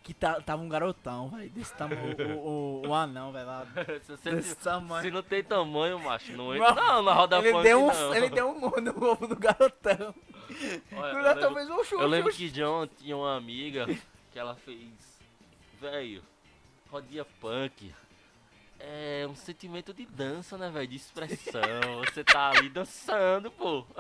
[0.04, 1.50] que tá- tava um garotão, velho.
[1.52, 3.48] Desse tamanho, o, o, o anão, velho,
[4.02, 5.04] se, Desse tamanho.
[5.04, 8.16] se não tem tamanho, macho, não entra não, na roda Ele punk deu, um, não.
[8.16, 10.16] ele deu um murro no ovo do garotão.
[10.94, 12.02] Olha, o eu garotão lembro- fez um chute.
[12.02, 13.86] Eu lembro que John tinha uma amiga
[14.32, 14.90] que ela fez.
[15.80, 16.24] Velho,
[16.90, 17.94] rodinha punk.
[18.80, 20.88] É um sentimento de dança, né, velho?
[20.88, 21.62] De expressão.
[22.06, 23.86] Você tá ali dançando, pô.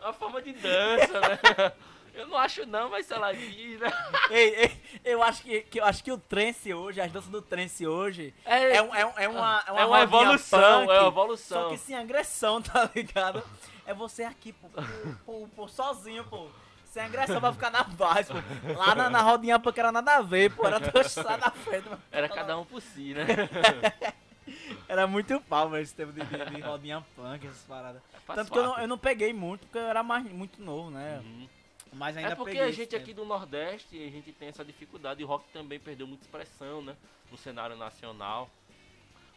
[0.00, 1.72] É uma forma de dança, né?
[2.14, 3.18] Eu não acho não, mas né?
[4.30, 7.40] Ei, ei, eu acho que, que, eu acho que o trance hoje, as danças do
[7.42, 10.90] trance hoje, É, é, um- é, um- é uma, é uma, é uma evolução, punk,
[10.90, 11.70] é uma Só evolução.
[11.70, 13.42] que sem agressão, tá ligado?
[13.86, 14.68] É você aqui, pô,
[15.26, 16.46] pô, pô, sozinho, pô.
[16.84, 18.38] Sem agressão pra ficar na base, pô.
[18.76, 20.66] Lá na, na rodinha punk era nada a ver, pô.
[20.66, 21.88] Era dançar na frente.
[21.88, 23.24] mas- Era cada um por si, né?
[24.88, 28.02] Era muito pau, velho, esse tempo de, de, de rodinha punk, essas paradas.
[28.26, 30.90] Faz Tanto que eu não, eu não peguei muito, porque eu era mais, muito novo,
[30.90, 31.20] né?
[31.22, 31.48] Uhum.
[31.92, 35.20] Mas ainda É porque a gente aqui do Nordeste, a gente tem essa dificuldade.
[35.20, 36.96] E o rock também perdeu muita expressão, né?
[37.30, 38.48] No cenário nacional.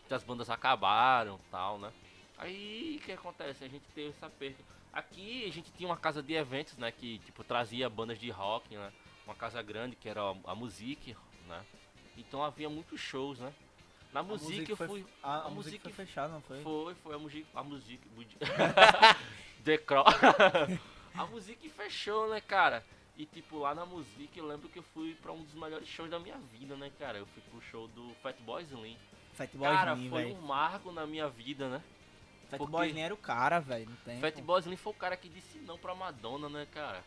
[0.02, 1.92] Muitas bandas acabaram tal, né?
[2.38, 3.64] Aí o que acontece?
[3.64, 4.58] A gente teve essa perda.
[4.92, 6.92] Aqui a gente tinha uma casa de eventos, né?
[6.92, 8.92] Que tipo trazia bandas de rock, né?
[9.26, 11.16] Uma casa grande que era a, Music,
[11.48, 11.64] né?
[12.18, 13.52] Então havia muitos shows, né?
[14.12, 15.06] Na A música eu foi, fui.
[15.24, 16.62] A, a a música foi fechada, não foi?
[16.62, 17.48] Foi, foi a música.
[17.56, 18.06] A música.
[19.64, 20.04] The Cro...
[21.16, 22.84] a música fechou, né, cara?
[23.16, 26.10] E tipo, lá na música eu lembro que eu fui pra um dos melhores shows
[26.10, 27.18] da minha vida, né, cara?
[27.20, 28.98] Eu fui pro show do Fatboy Slim.
[29.34, 30.36] Fatboy Cara, Slim, foi velho.
[30.36, 31.84] um marco na minha vida, né?
[32.50, 34.20] Fatboy Slim era o cara, velho, não tem.
[34.20, 37.04] Fatboy Slim foi o cara que disse não pra Madonna, né, cara?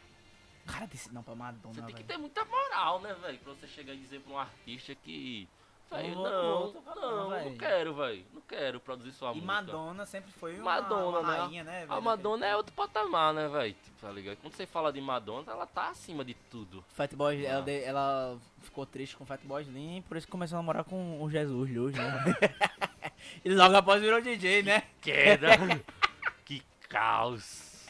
[0.67, 2.07] Cara, disse não pra Madonna, Você tem que velho.
[2.07, 3.39] ter muita moral, né, velho?
[3.39, 5.49] Pra você chegar e dizer pra um artista que.
[5.91, 8.25] Velho, Não não, não não, não, quero, velho.
[8.33, 9.47] Não quero produzir sua E música.
[9.53, 11.39] Madonna sempre foi uma, Madonna, uma né?
[11.39, 11.87] rainha, né?
[11.89, 13.75] A Madonna é outro patamar, né, velho?
[13.75, 14.37] Tipo, tá ligado?
[14.39, 16.85] Quando você fala de Madonna, ela tá acima de tudo.
[16.95, 17.63] Fatboy, ela, Ah.
[17.63, 21.23] de- ela ficou triste com o Fatboy Slim, por isso que começou a namorar com
[21.23, 22.05] o Jesus Luz, né?
[23.45, 24.83] e logo após virou DJ, né?
[25.01, 25.49] Queda!
[26.45, 27.85] que caos!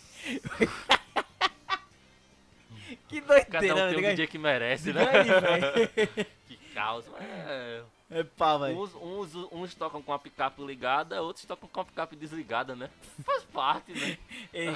[3.09, 4.17] Que Cada doideira, um tem um velho.
[4.17, 5.03] DJ que merece, né?
[5.03, 7.83] aí, que caos, mas é.
[8.09, 8.79] É pá, velho.
[8.81, 12.89] Uns, uns, uns tocam com a picape ligada, outros tocam com a picape desligada, né?
[13.25, 14.17] Faz parte, né?
[14.55, 14.69] Ei,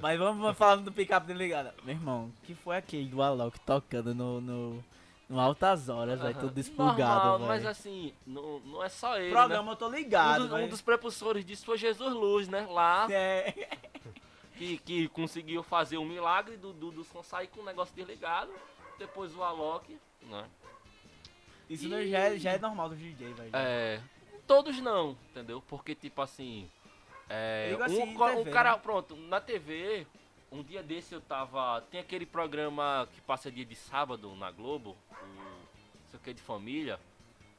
[0.00, 1.72] mas vamos, falando do picape desligado.
[1.82, 4.84] Meu irmão, que foi aquele do Alok tocando no, no,
[5.28, 6.98] no Altas Horas, velho, tudo desplugado,
[7.30, 7.48] Normal, velho.
[7.48, 9.98] mas assim, não, não é só ele, Programa eu tô né?
[9.98, 10.70] ligado, Um, dos- um velho.
[10.70, 12.68] dos prepulsores disso foi Jesus Luz, né?
[12.70, 13.52] Lá, É,
[14.56, 18.52] que, que conseguiu fazer o milagre do, do, do som sair com o negócio desligado.
[18.96, 20.44] Depois o Alok, né?
[21.68, 23.50] Isso não- já, é, já é normal do DJ, velho.
[23.52, 24.00] É,
[24.46, 25.62] todos não, entendeu?
[25.68, 26.70] Porque, tipo assim,
[27.28, 28.78] é, assim, um, em co- um TV, cara, né?
[28.82, 30.06] pronto, na TV,
[30.52, 34.96] um dia desse eu tava, tem aquele programa que passa dia de sábado na Globo,
[35.10, 37.00] o não sei o que de família,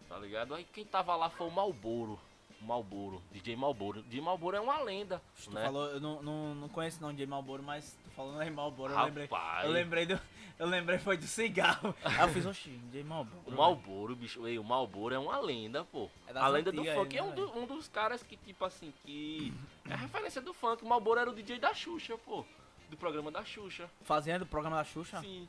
[0.07, 0.55] tá ligado?
[0.55, 2.17] Aí quem tava lá foi o Malboro,
[2.61, 4.01] Malboro, DJ Malboro.
[4.03, 5.63] DJ Malboro é uma lenda, Tu né?
[5.63, 9.03] falou, eu não, não, não conheço não DJ Malboro, mas tu falando em Malboro, eu
[9.05, 9.29] lembrei.
[9.63, 10.19] Eu lembrei do.
[10.59, 11.93] Eu lembrei foi do cigarro.
[12.03, 13.43] Aí eu fiz, oxi, DJ Malboro.
[13.45, 16.09] o Malboro, bicho, ei, o Malboro é uma lenda, pô.
[16.27, 18.65] É A lenda do funk aí, é um, né, do- um dos caras que, tipo
[18.65, 19.53] assim, que
[19.87, 20.83] é referência do funk.
[20.83, 22.43] O Malboro era o DJ da Xuxa, pô.
[22.89, 23.87] Do programa da Xuxa.
[24.01, 25.47] Fazendo o programa da Xuxa, Sim.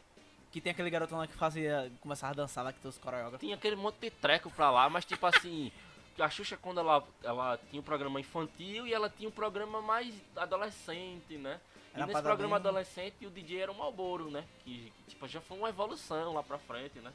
[0.52, 1.90] que tem aquele garotão lá que fazia.
[2.02, 3.40] começava a dançar lá que tem os coreógrafos.
[3.40, 5.72] Tinha aquele monte de treco pra lá, mas tipo assim,
[6.18, 10.14] a Xuxa quando ela, ela tinha um programa infantil e ela tinha um programa mais
[10.36, 11.60] adolescente, né?
[11.94, 14.44] Era e nesse programa bem- adolescente o DJ era o Malboro, né?
[14.64, 17.12] Que, tipo, já foi uma evolução lá pra frente, né?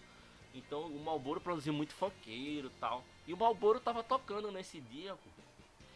[0.54, 3.04] Então o Malboro produziu muito funkeiro e tal.
[3.28, 5.30] E o Malboro tava tocando nesse dia, pô.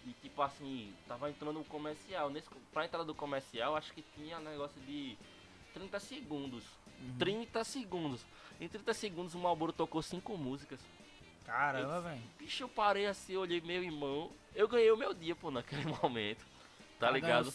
[0.05, 2.29] E tipo assim, tava entrando um comercial.
[2.29, 5.17] Nesse, pra entrada do comercial, acho que tinha negócio de
[5.73, 6.63] 30 segundos.
[6.99, 7.17] Uhum.
[7.19, 8.25] 30 segundos.
[8.59, 10.79] Em 30 segundos o Malboro tocou cinco músicas.
[11.47, 12.21] Caramba, velho.
[12.37, 14.29] Bicho, eu parei assim, olhei meu irmão.
[14.53, 16.45] Eu ganhei o meu dia, pô, naquele momento.
[16.99, 17.51] Tá ligado?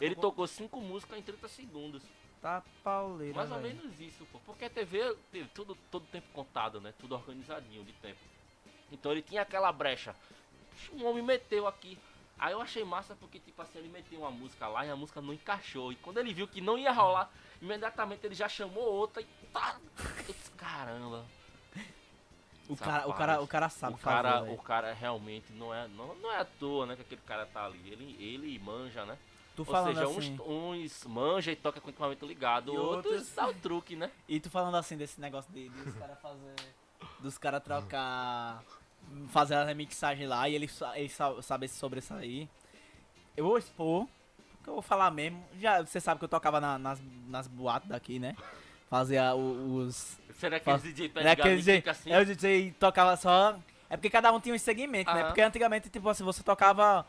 [0.00, 0.30] Ele tocou.
[0.30, 2.02] tocou cinco músicas em 30 segundos.
[2.42, 3.34] Tá pauleira.
[3.34, 3.76] Mais ou velho.
[3.76, 4.38] menos isso, pô.
[4.40, 6.92] Porque a TV teve tudo, todo tempo contado, né?
[6.98, 8.20] Tudo organizadinho de tempo.
[8.92, 10.14] Então ele tinha aquela brecha.
[10.92, 11.98] Um homem meteu aqui.
[12.38, 15.20] Aí eu achei massa porque, tipo assim, ele meteu uma música lá e a música
[15.20, 15.92] não encaixou.
[15.92, 17.30] E quando ele viu que não ia rolar,
[17.60, 19.78] imediatamente ele já chamou outra e tá.
[20.56, 21.24] Caramba.
[22.72, 25.88] O cara, o cara, o cara sabe o cara, fazer, o cara realmente não é,
[25.88, 27.80] não, não é à toa, né, que aquele cara tá ali.
[27.90, 29.18] Ele, ele manja, né?
[29.56, 33.12] Tu Ou falando seja, assim, uns, uns manja e toca com o equipamento ligado, outros
[33.14, 34.10] outros- dá o truque, né?
[34.28, 36.54] e tu falando assim desse negócio de, dos caras fazer,
[37.18, 38.62] dos caras trocar,
[39.28, 42.48] fazer a remixagem lá e ele, ele sa- saber se sobressair.
[43.36, 44.06] Eu vou expor,
[44.56, 45.44] porque eu vou falar mesmo.
[45.58, 48.36] Já, você sabe que eu tocava na- nas, nas boates daqui, né?
[48.90, 52.10] Fazia o- os, Será que Faz- DJ pé É de DJ, assim?
[52.12, 53.56] é o DJ tocava só.
[53.88, 55.24] É porque cada um tinha um segmento, né?
[55.24, 57.06] Porque antigamente, tipo assim, você tocava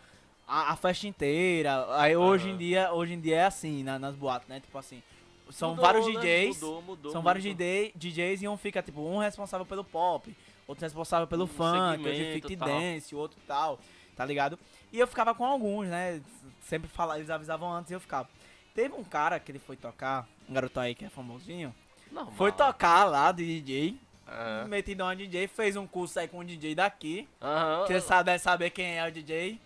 [0.48, 1.86] a, a festa inteira.
[1.98, 4.60] Aí hoje em dia, hoje em dia é assim, na- nas boates, né?
[4.60, 5.02] Tipo assim.
[5.50, 6.14] São Mudou, vários né?
[6.22, 6.56] DJs.
[6.62, 7.58] Mudou, mudou, são vários mudou.
[7.58, 10.34] DJ, DJs e um fica, tipo, um responsável pelo pop,
[10.68, 13.78] outro responsável pelo Um funk, outro fit dance, outro tal,
[14.16, 14.58] tá ligado?
[14.94, 16.22] E eu ficava com alguns, né?
[16.62, 18.30] Sempre fala, eles avisavam antes e eu ficava.
[18.74, 21.74] Teve um cara que ele foi tocar, um garoto aí que é famosinho,
[22.12, 22.34] Normal.
[22.36, 23.98] foi tocar lá de DJ,
[24.28, 24.66] Aham.
[24.70, 27.28] metido um DJ, fez um curso aí com um DJ daqui.
[27.42, 27.86] Aham.
[27.86, 29.60] Você sabe, deve saber quem é o DJ.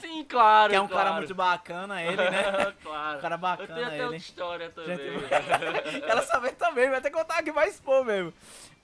[0.00, 0.70] Sim, claro.
[0.70, 1.04] Que é um claro.
[1.08, 2.74] cara muito bacana, ele, né?
[2.82, 3.18] claro.
[3.18, 4.16] Um cara Eu tenho bacana, até ele.
[4.16, 4.98] história também.
[6.06, 8.32] Quero saber também, vai ter que contar aqui, vai expor mesmo.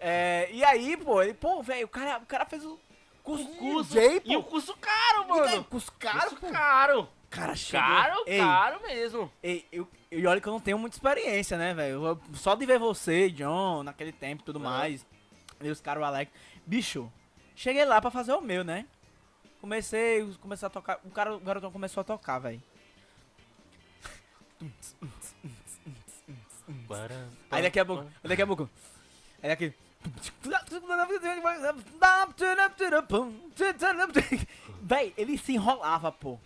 [0.01, 2.79] É, e aí, pô, ele, pô, velho, o cara, o cara fez o
[3.25, 4.51] curso, O de curso- DJ, E o pô.
[4.51, 5.65] curso caro, E daí, mano.
[5.65, 6.51] curso caro, Curso pô.
[6.53, 7.09] caro.
[7.31, 7.87] Cara, chegou.
[7.87, 9.31] Caro, Ei, caro mesmo.
[9.43, 12.19] Ei, eu, e olha que eu não tenho muita experiência, né, velho?
[12.35, 14.63] Só de ver você, John, naquele tempo e tudo É.
[14.63, 15.07] mais.
[15.61, 16.33] E os caras, o Alex.
[16.67, 17.13] Bicho,
[17.55, 18.87] cheguei lá pra fazer o meu, né?
[19.61, 21.01] Comecei, comecei a tocar.
[21.05, 22.63] O cara, o garotão começou a tocar, velho.
[27.51, 28.71] Aí daqui a pouco, aí daqui a pouco.
[29.43, 29.75] Aí daqui.
[34.83, 36.39] Véi, ele se enrolava, pô.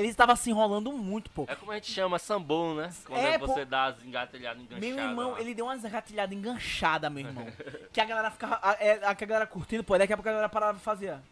[0.00, 1.44] Ele estava se enrolando muito, pô.
[1.46, 2.90] É como a gente chama sambon, né?
[3.04, 3.66] Quando É, você pô.
[3.66, 4.88] dá as engatilhadas enganchadas.
[4.88, 5.40] Meu irmão, lá.
[5.40, 7.46] ele deu umas gatilhadas enganchadas, meu irmão.
[7.92, 8.58] que a galera ficava.
[8.62, 11.22] A, é, a, a galera curtindo, pô, daqui a pouco a galera parava e fazia.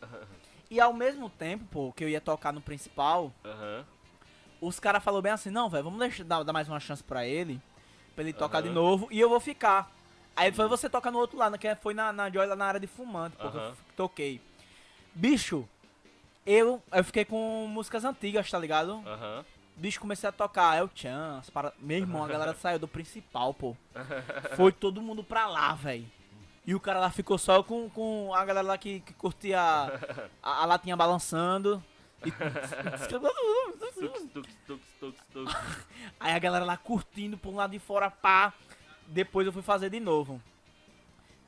[0.68, 3.84] E ao mesmo tempo, pô, que eu ia tocar no principal, Aham.
[4.60, 7.24] os caras falaram bem assim, não, velho, vamos deixar, dar, dar mais uma chance pra
[7.24, 7.62] ele,
[8.16, 8.74] pra ele tocar de Aham.
[8.74, 9.88] novo, e eu vou ficar.
[10.34, 12.80] Aí foi você tocar no outro lado, que foi na, na Joy, lá na área
[12.80, 14.40] de fumante, pô, que eu toquei.
[15.14, 15.68] Bicho,
[16.46, 19.02] eu, eu fiquei com músicas antigas, tá ligado?
[19.06, 19.44] Aham.
[19.76, 21.70] Bicho, comecei a tocar El Chan, as para...
[21.78, 23.76] meu irmão, a galera saiu do principal, pô.
[24.56, 26.06] Foi todo mundo pra lá, velho.
[26.66, 29.90] E o cara lá ficou só com, com a galera lá que, que curtia a,
[30.42, 31.84] a latinha balançando.
[32.24, 32.32] E-.
[36.18, 38.54] Aí a galera lá curtindo por um lado de fora, pá.
[39.06, 40.42] Depois eu fui fazer de novo.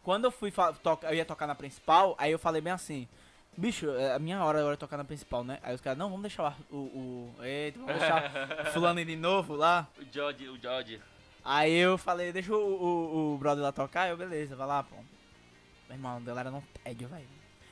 [0.05, 3.07] Quando eu fui tocar, eu ia tocar na principal, aí eu falei bem assim,
[3.59, 5.59] bicho, é a minha hora agora de tocar na principal, né?
[5.63, 9.17] Aí os caras, não, vamos deixar o, o, o eita, vamos deixar o fulano de
[9.17, 9.89] novo lá.
[9.99, 11.01] O George, o George.
[11.45, 14.97] Aí eu falei, deixa o, o, o brother lá tocar, eu, beleza, vai lá, pô.
[15.89, 17.29] Meu irmão, a galera não pede, velho.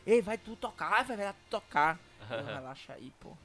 [0.07, 1.99] Ei, vai tu tocar, vai, vai tu tocar.
[2.31, 3.37] Eu, relaxa aí, pô.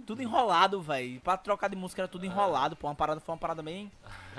[0.06, 1.20] Tudo enrolado, velho.
[1.20, 2.86] Pra trocar de música era tudo enrolado, pô.
[2.88, 3.90] Uma parada foi uma parada bem.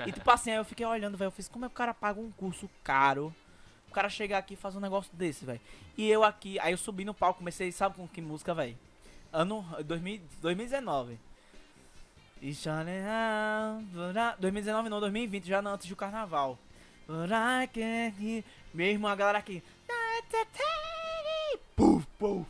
[0.06, 1.28] E tipo assim, aí eu fiquei olhando, velho.
[1.28, 3.34] Eu fiz, como é que o cara paga um curso caro?
[3.88, 5.60] O cara chegar aqui e fazer um negócio desse, velho.
[5.96, 8.76] E eu aqui, aí eu subi no palco, comecei, sabe com que música, velho?
[9.32, 11.18] Ano 2000, 2019.
[12.40, 16.58] E shining out, but I- 2019 não, 2020, já não, antes do carnaval.
[18.74, 19.62] Irmão, a galera aqui.
[21.76, 22.46] Puf, puf.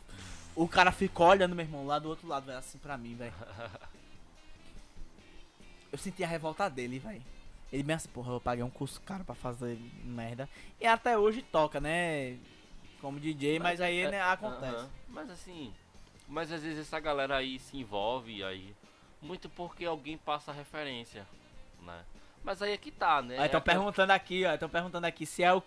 [0.55, 3.33] O cara ficou olhando, meu irmão, lá do outro lado, velho, assim pra mim, velho.
[5.91, 7.21] Eu senti a revolta dele, velho.
[7.71, 10.47] Ele bem assim, porra, eu paguei um curso caro pra fazer merda.
[10.79, 12.37] E até hoje toca, né?
[13.01, 14.75] Como DJ, mas, aí é- né, acontece.
[14.75, 14.89] aham.
[15.09, 15.73] Mas assim,
[16.27, 18.75] mas às vezes essa galera aí se envolve aí
[19.21, 21.27] muito porque alguém passa referência,
[21.83, 22.03] né?
[22.43, 23.35] Mas aí é que tá, né?
[23.43, 24.53] Estão É que- perguntando aqui, ó.
[24.53, 25.61] Estão perguntando aqui se é o.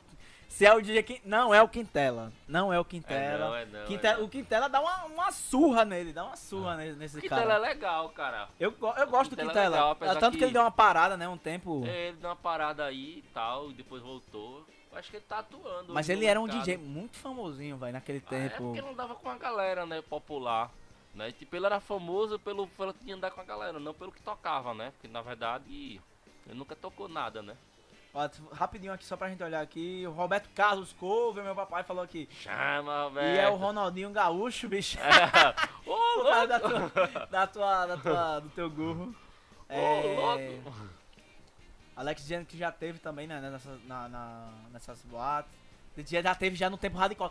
[0.48, 2.32] Se é o DJ Quin- Não é o Quintela.
[2.48, 3.38] Não é o É Quintela.
[3.46, 4.24] não, é não, é Quintela- não.
[4.24, 7.46] O Quintela dá uma, uma surra nele, dá uma surra nele, nesse O Quintela é
[7.46, 7.58] cara.
[7.58, 8.48] legal, cara.
[8.58, 9.76] Eu, eu gosto do Quintela é Quintela.
[9.76, 10.38] legal, tanto que...
[10.38, 11.28] que- ele deu uma parada, né?
[11.28, 11.84] Um tempo.
[11.86, 14.64] É, Ele deu uma parada aí e tal, e depois voltou.
[14.90, 15.92] Eu Acho que ele tá atuando.
[15.92, 16.60] Mas ele era um mercado.
[16.64, 18.62] DJ muito famosinho, velho, naquele Ah, É tempo.
[18.62, 20.00] porque não dava com a galera, né?
[20.00, 20.70] Popular.
[21.14, 21.32] Né?
[21.32, 24.72] Tipo, ele era famoso pelo, pelo que andar com a galera, não pelo que tocava,
[24.74, 24.90] né?
[24.92, 26.00] Porque na verdade
[26.46, 27.56] ele nunca tocou nada, né?
[28.18, 30.04] Ó, rapidinho aqui, só pra gente olhar aqui.
[30.06, 32.26] O Roberto Carlos Couve, meu papai, falou aqui.
[32.40, 33.36] Chama, velho.
[33.36, 34.96] E é o Ronaldinho Gaúcho, bicho.
[35.84, 36.90] Ô, Por causa da louco!
[36.90, 39.14] tua, da tua, da tua- do teu gurro.
[39.68, 40.72] É, Ô, louco!
[41.94, 45.50] Alex dizendo que já teve também, né, nessas, na, na- nessas boates.
[45.94, 47.30] DJ já teve já no tempo radical.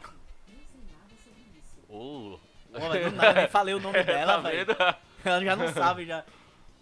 [1.89, 2.37] Ô,
[2.71, 4.67] Pô, do nada, nem falei o nome dela, tá velho.
[5.23, 6.23] Ela já não sabe, já.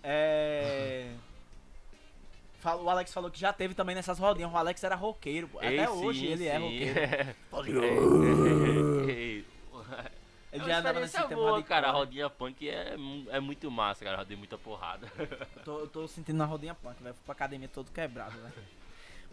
[0.05, 1.07] É...
[2.65, 4.51] O Alex falou que já teve também nessas rodinhas.
[4.51, 5.57] O Alex era roqueiro, pô.
[5.59, 6.99] Até Ei, hoje sim, ele é roqueiro.
[9.09, 9.45] Ei,
[10.51, 11.87] Ele é já andava nesse experiência tempo boa, cara.
[11.87, 12.95] A rodinha punk é,
[13.29, 14.21] é muito massa, cara.
[14.21, 15.11] Eu dei muita porrada.
[15.17, 17.15] Eu tô, eu tô sentindo na rodinha punk, velho.
[17.15, 18.53] Fui pra academia todo quebrado, velho.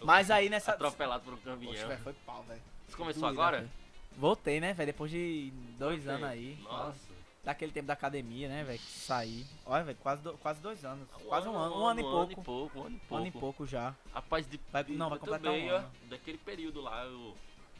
[0.02, 0.72] Mas aí nessa.
[0.72, 1.88] Atropelado por um Poxa, caminhão.
[1.88, 2.62] velho, foi pau, velho.
[2.88, 3.58] Você começou Doído, agora?
[3.58, 3.70] velho.
[4.16, 4.86] Voltei, né, velho?
[4.86, 6.14] Depois de dois Voltei.
[6.24, 6.58] anos aí.
[6.62, 7.09] Nossa.
[7.42, 8.78] Daquele tempo da academia, né, velho?
[8.78, 9.46] Que saí.
[9.64, 11.08] Olha, velho, quase, do- quase dois anos.
[11.26, 11.74] quase um ano.
[11.80, 12.32] Um ano e Um ano pouco.
[12.32, 13.14] e pouco, um ano e Um pouco.
[13.16, 13.94] ano e pouco já.
[14.12, 15.86] Rapaz, de, Vai- não, vai completar um também, ano.
[16.04, 17.34] ó, Daquele período lá, eu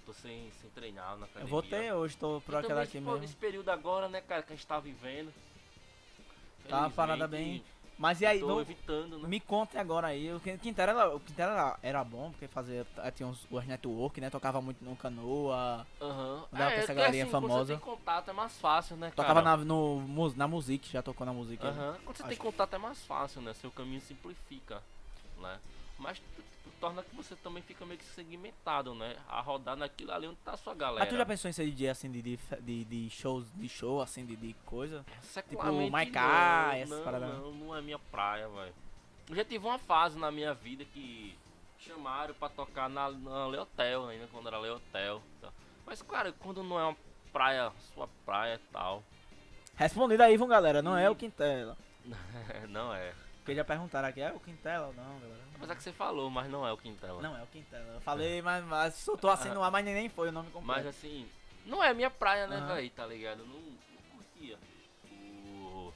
[0.07, 1.45] tô sem, sem treinar na academia.
[1.45, 3.19] Eu voltei hoje, tô por aquela aqui mesmo.
[3.19, 5.31] Nesse período agora, né, cara, que a gente tá vivendo.
[6.67, 7.65] Tá uma parada Felizmente,
[8.01, 9.29] Mas e aí, vamos- evitando, né?
[9.29, 10.33] me conte agora aí.
[10.33, 12.87] O Quin- Quintela, era- o Quintela era, era bom, porque fazia.
[13.15, 14.31] Tinha uns, os network, né?
[14.31, 15.87] Tocava muito no canoa.
[16.01, 16.37] Aham.
[16.37, 17.65] Dava pra essa porque galerinha assim, Quando famosa.
[17.67, 19.17] você tem contato é mais fácil, né, cara?
[19.29, 21.63] Tocava na, no, na music, já tocou na music.
[21.63, 21.69] né?
[21.69, 21.97] Aham.
[22.03, 23.53] Quando você tem Acho- contato é mais fácil, né?
[23.53, 24.83] Seu caminho simplifica,
[25.39, 25.59] né?
[25.99, 26.23] Mas
[26.81, 29.17] torna que você também fica meio que segmentado, né?
[29.29, 31.01] A rodar naquilo ali onde tá a sua galera.
[31.01, 34.25] Mas tu já pensou em ser DJ assim de, de, de, shows, de show, assim,
[34.25, 35.05] de, de coisa?
[35.21, 37.29] Secularmente Maiká, essas não, paradas.
[37.29, 38.75] Não, não é minha praia, velho.
[39.29, 41.37] Eu já tive uma fase na minha vida que
[41.79, 45.23] chamaram pra tocar na, na Leotel ainda, quando era Leotel.
[45.41, 45.51] Tá?
[45.87, 46.97] Mas, cara, quando não é uma
[47.33, 49.05] praia, sua praia e tal.
[49.77, 51.77] Respondido aí, vão galera, não é o Quintela.
[52.69, 53.15] não é.
[53.39, 55.50] Porque já perguntaram aqui, é o Quintela ou não, galera?
[55.61, 57.21] Apesar que você falou, mas não é o Quintela.
[57.21, 57.95] Não, é o Quintela.
[57.95, 60.67] Eu falei, mas, mas soltou assim no ar, mas nem, foi o nome completo.
[60.67, 61.29] Mas assim,
[61.67, 62.91] não é minha praia, né, velho?
[62.91, 63.45] Tá ligado?
[63.45, 64.59] Não, não curtia
[65.11, 65.93] o,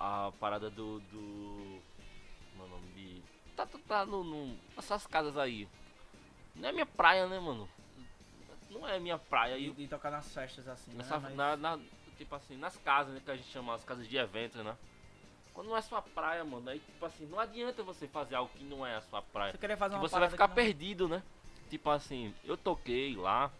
[0.00, 0.98] a parada do.
[1.00, 1.80] do.
[2.56, 3.22] Meu nome de.
[3.56, 5.68] Tá, tá, tá no, no, nessas casas aí.
[6.56, 7.68] Não é minha praia, né, mano?
[8.70, 9.56] Não é minha praia.
[9.56, 11.28] E, E, e tocar nas festas assim, nessa, né?
[11.28, 11.84] Mas- na, na-
[12.18, 14.76] tipo assim, nas casas, né, que a gente chama as casas de eventos, né?
[15.54, 18.64] Quando não é sua praia, mano, aí tipo assim, não adianta você fazer algo que
[18.64, 19.52] não é a sua praia.
[19.52, 21.22] Você queria fazer que uma você vai ficar não- perdido, né?
[21.68, 23.50] Tipo assim, eu toquei lá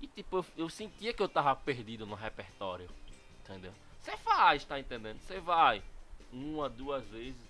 [0.00, 2.88] e tipo, eu, eu sentia que eu tava perdido no repertório,
[3.40, 3.72] entendeu?
[4.02, 5.18] Você faz, tá entendendo?
[5.20, 5.82] Você vai
[6.32, 7.40] uma, duas vezes,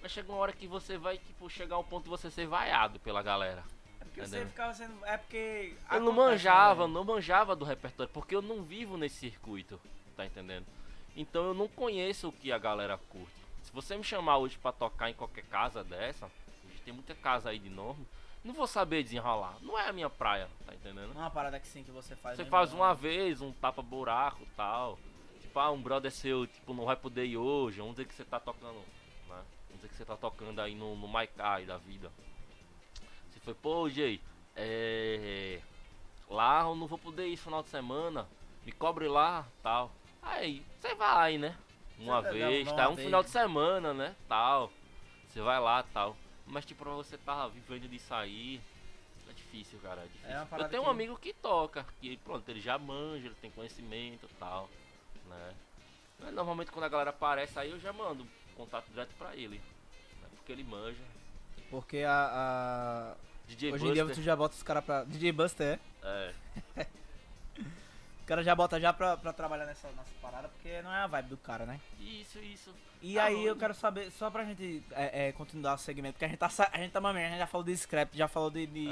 [0.00, 2.98] mas chega uma hora que você vai, tipo, chegar ao ponto de você ser vaiado
[3.00, 3.62] pela galera.
[4.00, 5.04] É porque você ficava sendo.
[5.06, 5.76] É porque.
[5.90, 9.80] Eu não acontece, manjava, né, não manjava do repertório, porque eu não vivo nesse circuito,
[10.16, 10.66] tá entendendo?
[11.16, 13.42] Então eu não conheço o que a galera curte.
[13.62, 16.30] Se você me chamar hoje pra tocar em qualquer casa dessa,
[16.84, 18.06] tem muita casa aí de nome,
[18.44, 19.56] não vou saber desenrolar.
[19.60, 21.14] Não é a minha praia, tá entendendo?
[21.14, 22.36] Não é uma parada que sim que você faz.
[22.36, 22.80] Você faz não.
[22.80, 24.98] uma vez, um tapa-buraco tal.
[25.40, 27.78] Tipo, ah, um brother seu, tipo, não vai poder ir hoje.
[27.78, 28.78] Vamos dizer que você tá tocando,
[29.28, 29.44] né?
[29.68, 32.10] Vamos dizer que você tá tocando aí no, no Maikai da vida.
[33.30, 34.20] Você foi, pô, Jay,
[34.56, 35.60] é.
[36.28, 38.26] Lá eu não vou poder ir final de semana.
[38.64, 39.92] Me cobre lá, tal.
[40.22, 41.56] Aí, você vai, né?
[41.98, 42.88] Uma Você vez, tá?
[42.88, 44.14] Um vez, final de semana, né?
[44.28, 44.72] Tal.
[45.28, 46.16] Você vai lá, tal.
[46.46, 48.60] Mas, tipo, pra você tá vivendo de sair.
[49.28, 50.02] É difícil, cara.
[50.02, 50.28] É difícil.
[50.50, 53.50] uma eu tenho um que- amigo que toca, que pronto, ele já manja, ele tem
[53.50, 54.68] conhecimento e tal,
[55.28, 55.54] né?
[56.18, 59.58] Mas, normalmente quando a galera aparece aí eu já mando contato direto pra ele.
[60.20, 60.28] né?
[60.36, 61.02] Porque ele manja.
[61.70, 63.14] Porque a.
[63.46, 63.74] DJ a...
[63.74, 65.04] Hoje em dia Buster, você já bota os caras pra.
[65.04, 66.34] DJ Buster, é.
[66.76, 66.86] é,
[68.22, 71.06] O cara já bota já pra, pra trabalhar nessa, nessa parada, porque não é a
[71.06, 71.80] vibe do cara, né?
[72.00, 72.72] isso, isso.
[73.02, 73.48] E Ah, aí mano.
[73.48, 76.48] eu quero saber, só pra gente é, é, continuar o segmento, porque a gente tá,
[76.72, 78.86] a gente tá mamando, a gente já falou de scrap, já falou de, de,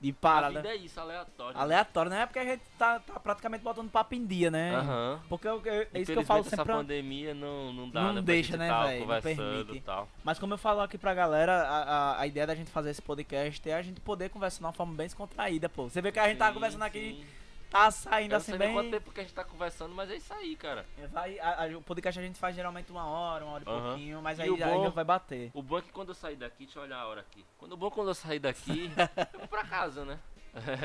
[0.00, 1.58] de A parada vida é isso, aleatório.
[1.60, 2.24] aleatória, né?
[2.24, 4.76] Porque a gente tá, tá praticamente botando papo em dia, né?
[4.76, 5.20] Aham.
[5.28, 6.72] Porque eu- eu- é isso que eu falo Infelizmente, essa sempre.
[6.72, 8.22] pandemia não, não dá, Não né?
[8.22, 8.98] deixa, né, tá véi?
[9.00, 9.36] Não conversando
[9.66, 9.80] permite.
[9.84, 10.08] tal.
[10.24, 13.02] Mas como eu falo aqui pra galera, a, a, a ideia da gente fazer esse
[13.02, 15.90] podcast é a gente poder conversar de uma forma bem descontraída, pô.
[15.90, 17.26] Você vê que a gente tá Sim, conversando aqui, sim.
[17.70, 18.72] Tá saindo Eu não assim sei bem.
[18.72, 20.86] quanto tempo que a gente tá conversando, mas é isso aí, cara.
[21.12, 24.22] Vai, a- a- o podcast a gente faz geralmente uma hora, uma hora e pouquinho,
[24.22, 25.50] mas E aí bom- já vai bater.
[25.54, 27.44] O bom é que quando eu sair daqui, deixa eu olhar a hora aqui.
[27.58, 28.90] Quando o bom é quando eu sair daqui,
[29.34, 30.18] eu vou pra casa, né?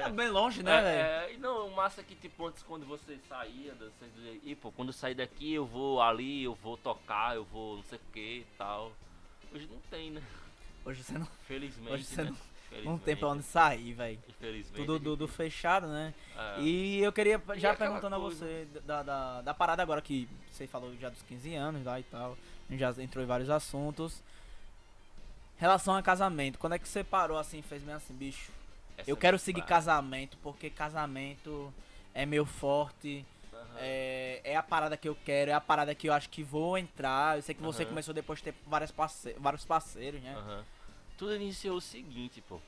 [0.05, 0.97] É bem longe, né, velho?
[0.99, 4.39] É, é, e não, o massa é que tipo antes quando você saía, você dizia,
[4.43, 7.84] e pô, quando eu sair daqui eu vou ali, eu vou tocar, eu vou não
[7.84, 8.91] sei o que e tal.
[9.53, 10.21] Hoje não tem, né?
[10.86, 11.93] Hoje você não, Felizmente.
[11.93, 12.29] hoje você né?
[12.31, 12.38] não,
[12.84, 14.19] não tem pra onde sair, velho.
[14.30, 14.76] Infelizmente.
[14.76, 16.13] Tudo do, do fechado, né?
[16.38, 16.61] é.
[16.61, 20.95] E eu queria já perguntando a você da, da, da parada agora que você falou
[20.97, 22.38] já dos 15 anos lá e tal.
[22.69, 24.21] A gente já entrou em vários assuntos.
[25.57, 28.51] Relação a casamento, quando é que você parou assim fez meio assim, bicho?
[28.97, 31.74] Essa Eu é quero seguir casamento porque casamento
[32.13, 33.26] é meu forte.
[33.53, 33.63] Aham.
[33.78, 36.78] É, é a parada que eu quero, é a parada que eu acho que vou
[36.78, 37.38] entrar.
[37.38, 37.89] Eu sei que você Aham.
[37.89, 40.36] começou depois de ter várias parce vários parceiros, né?
[40.38, 40.65] Aham.
[41.18, 42.59] Tudo iniciou o seguinte, pô.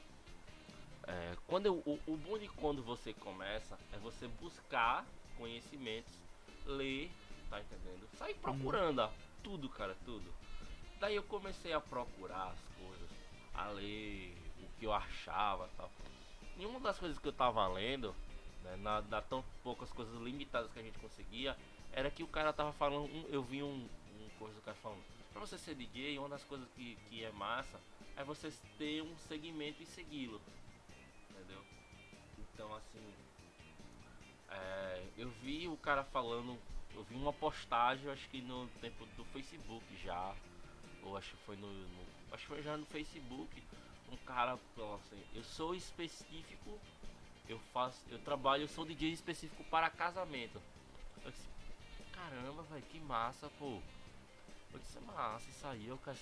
[1.07, 5.05] É, quando eu- o, o bom de quando você começa é você buscar
[5.37, 6.13] conhecimentos,
[6.65, 7.11] ler,
[7.49, 8.07] tá entendendo?
[8.17, 9.09] Sair procurando, ó,
[9.43, 10.33] tudo, cara, tudo.
[10.99, 13.09] Daí eu comecei a procurar as coisas,
[13.53, 15.91] a ler o que eu achava tal.
[16.57, 18.15] E uma das coisas que eu tava lendo,
[18.63, 21.55] né, na, da tão poucas coisas limitadas que a gente conseguia,
[21.91, 23.87] era que o cara tava falando, um- eu vi um,
[24.19, 27.31] um coisa do cara falando, pra você ser DJ, uma das coisas que, que é
[27.31, 27.79] massa
[28.17, 30.41] é você ter um segmento e segui-lo.
[31.29, 31.63] Entendeu?
[32.53, 33.13] Então assim.
[34.49, 36.57] é, eu vi o cara falando.
[36.93, 40.33] Eu vi uma postagem, acho que no tempo do Facebook já.
[41.03, 41.67] Ou acho que foi no.
[41.67, 43.61] no- acho que foi já no Facebook.
[44.11, 46.79] Um cara falou assim, eu sou específico,
[47.49, 47.99] eu faço.
[48.09, 50.61] Eu trabalho, eu sou DJ específico para casamento.
[51.23, 51.47] Eu disse,
[52.13, 53.81] caramba, velho, que massa, pô.
[54.73, 56.17] Eu disse, massa, isso aí, eu quero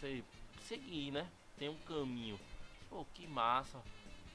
[0.61, 1.29] seguir, né?
[1.57, 2.39] Tem um caminho.
[2.89, 3.77] Pô, que massa.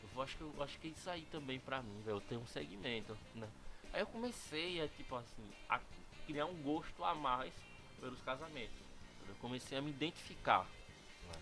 [0.03, 2.17] Eu vou, acho, que, eu acho que isso aí também pra mim, velho.
[2.17, 3.49] Eu tenho um segmento, né?
[3.93, 5.81] Aí eu comecei a, tipo assim, a
[6.27, 7.53] criar um gosto a mais
[8.01, 8.77] pelos casamentos.
[9.29, 10.67] Eu comecei a me identificar.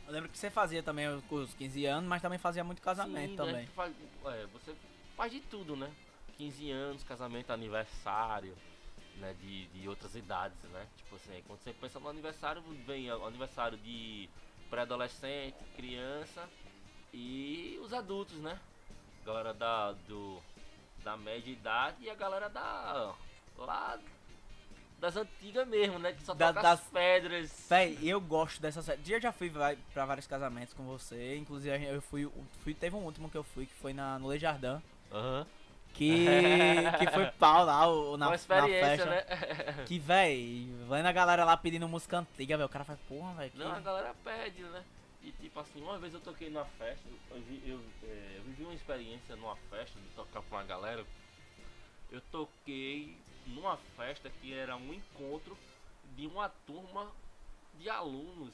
[0.07, 3.31] Eu lembro que você fazia também os- os 15 anos, mas também fazia muito casamento
[3.31, 3.37] Sim, né?
[3.37, 3.66] também.
[3.66, 3.95] Tu faz-
[4.27, 4.74] é, você
[5.16, 5.93] faz de tudo, né?
[6.37, 8.57] 15 anos, casamento, aniversário,
[9.16, 9.35] né?
[9.41, 10.87] De, de outras idades, né?
[10.97, 14.29] Tipo assim, quando você pensa no aniversário, vem o aniversário de
[14.71, 16.49] pré-adolescente, criança
[17.12, 18.59] e os adultos, né?
[19.25, 20.41] Galera da, do,
[21.03, 23.14] da média idade e a galera da.
[23.59, 23.99] lá
[24.99, 26.12] das antigas mesmo, né?
[26.12, 27.67] Que só Da- toca das- as pedras.
[27.69, 29.01] Véi, eu gosto dessa série.
[29.12, 31.37] Eu já fui vai, pra vários casamentos com você.
[31.37, 32.31] Inclusive, eu fui,
[32.62, 32.73] fui.
[32.75, 34.81] Teve um último que eu fui, que foi na, no Le Jardin.
[35.12, 35.47] Aham.
[35.97, 36.27] Que,
[36.99, 39.07] que foi pau lá o, na, Uma na festa.
[39.07, 39.85] né?
[39.87, 42.67] Que, véi, vendo a galera lá pedindo música antiga, velho.
[42.67, 43.51] O cara faz, porra, velho.
[43.51, 44.85] que- Não, a galera pede, né?
[45.23, 48.63] E tipo assim, uma vez eu toquei numa festa, eu, vi- eu, é, eu vivi
[48.63, 51.05] uma experiência numa festa de tocar com uma galera.
[52.13, 53.17] Eu toquei
[53.47, 55.57] numa festa que era um encontro
[56.15, 57.11] de uma turma
[57.79, 58.53] de alunos.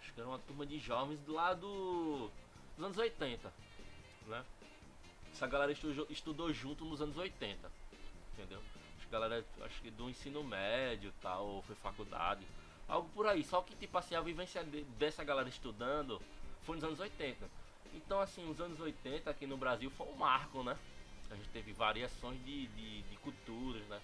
[0.00, 2.30] Acho que era uma turma de jovens do lado
[2.76, 3.52] dos anos 80,
[4.28, 4.44] né?
[5.34, 7.68] Essa galera estudou, estudou junto nos anos 80,
[8.32, 8.60] entendeu?
[8.96, 12.46] Acho que galera, acho que do ensino médio tal, foi faculdade.
[12.86, 13.42] Algo por aí.
[13.42, 16.22] Só que, tipo assim, a vivência de- dessa galera estudando
[16.62, 17.50] foi nos anos 80.
[17.92, 20.78] Então, assim, os anos 80 aqui no Brasil foi um marco, né?
[21.28, 24.00] A gente teve variações de, de, de culturas, né?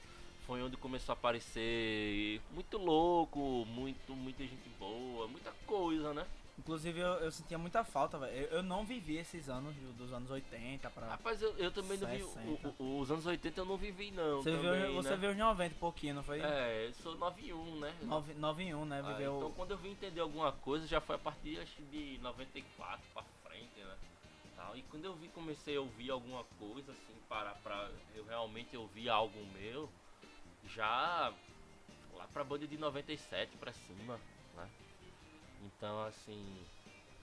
[0.49, 6.27] Foi onde começou a aparecer muito louco, muito, muita gente boa, muita coisa, né?
[6.59, 8.33] Inclusive, eu, eu sentia muita falta, velho.
[8.37, 11.09] Eu, eu não vivi esses anos dos anos 80 pra.
[11.09, 12.23] Rapaz, eu, eu também não vi.
[12.23, 12.69] 60.
[12.69, 14.43] o- o- os anos 80 eu não vivi, não.
[14.43, 15.17] Você, também, viu, você né?
[15.17, 16.41] viu os 90 e pouquinho, não foi?
[16.41, 17.95] É, eu sou 91, né?
[18.03, 19.03] 9, 9 em 1, né?
[19.05, 23.01] Ah, então quando eu vim entender alguma coisa já foi a partir acho, de 94
[23.15, 23.97] pra frente, né?
[24.57, 24.77] Tal.
[24.77, 29.09] E quando eu vi, comecei a ouvir alguma coisa, assim, para pra eu realmente ouvir
[29.09, 29.89] algo meu,
[30.69, 31.33] já
[32.15, 34.21] lá pra banda de 97 pra cima,
[34.57, 34.69] né?
[35.63, 36.45] Então assim,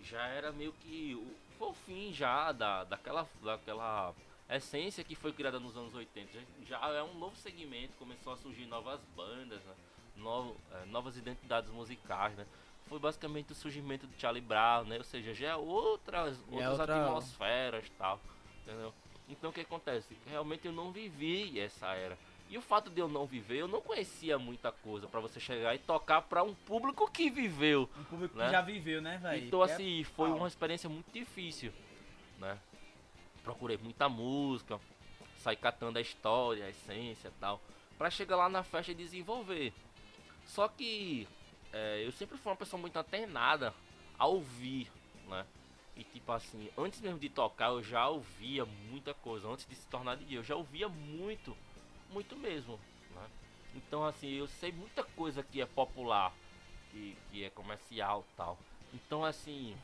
[0.01, 4.13] já era meio que o, foi o fim já da, daquela, daquela
[4.49, 6.39] essência que foi criada nos anos 80.
[6.65, 9.73] Já, já é um novo segmento, começou a surgir novas bandas, né?
[10.15, 12.45] Novo, eh, novas identidades musicais, né?
[12.87, 14.97] Foi basicamente o surgimento do Charlie Brown, né?
[14.97, 18.19] Ou seja, já é outras, É outras outra- atmosferas tal,
[18.61, 18.93] entendeu?
[19.29, 20.17] Então o que acontece?
[20.25, 22.17] Realmente eu não vivi essa era.
[22.49, 25.75] E o fato de eu não viver, eu não conhecia muita coisa pra você chegar
[25.75, 27.89] e tocar pra um público que viveu.
[27.97, 28.45] Um público né?
[28.45, 29.47] que já viveu, né, velho?
[29.47, 31.73] Então é assim, foi uma experiência muito difícil,
[32.39, 32.57] né?
[33.43, 34.79] Procurei muita música,
[35.37, 37.61] saí catando a história, a essência e tal,
[37.97, 39.73] pra chegar lá na festa e desenvolver.
[40.45, 41.27] Só que
[41.73, 43.73] é, eu sempre fui uma pessoa muito antenada
[44.17, 44.89] a ouvir,
[45.27, 45.45] né?
[45.95, 49.87] E tipo assim, antes mesmo de tocar eu já ouvia muita coisa, antes de se
[49.87, 51.57] tornar DJ, eu já ouvia muito,
[52.09, 52.79] muito mesmo,
[53.11, 53.29] né?
[53.75, 56.33] Então assim, eu sei muita coisa que é popular,
[56.91, 58.57] que, que é comercial tal.
[58.93, 59.75] Então assim,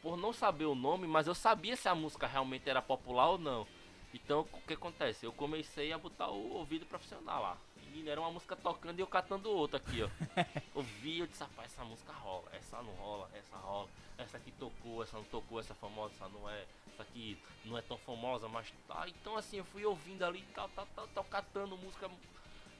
[0.00, 3.38] por não saber o nome, mas eu sabia se a música realmente era popular ou
[3.38, 3.66] não.
[4.12, 5.24] Então o que acontece?
[5.24, 7.56] Eu comecei a botar o ouvido profissional lá.
[7.94, 10.08] E era uma música tocando e eu catando outra aqui, ó.
[10.74, 13.88] Ouvi, eu disse, rapaz, essa música rola, essa não rola, essa rola,
[14.22, 17.82] essa aqui tocou, essa não tocou, essa famosa, essa não é, essa aqui não é
[17.82, 19.06] tão famosa, mas tá.
[19.08, 22.10] Então assim, eu fui ouvindo ali, tal, tal, tal, tal, catando música.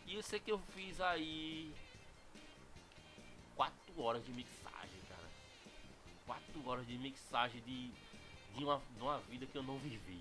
[0.07, 1.73] E eu sei que eu fiz aí
[3.55, 5.29] quatro horas de mixagem, cara.
[6.27, 7.91] Quatro horas de mixagem de,
[8.57, 10.21] de, uma, de uma vida que eu não vivi.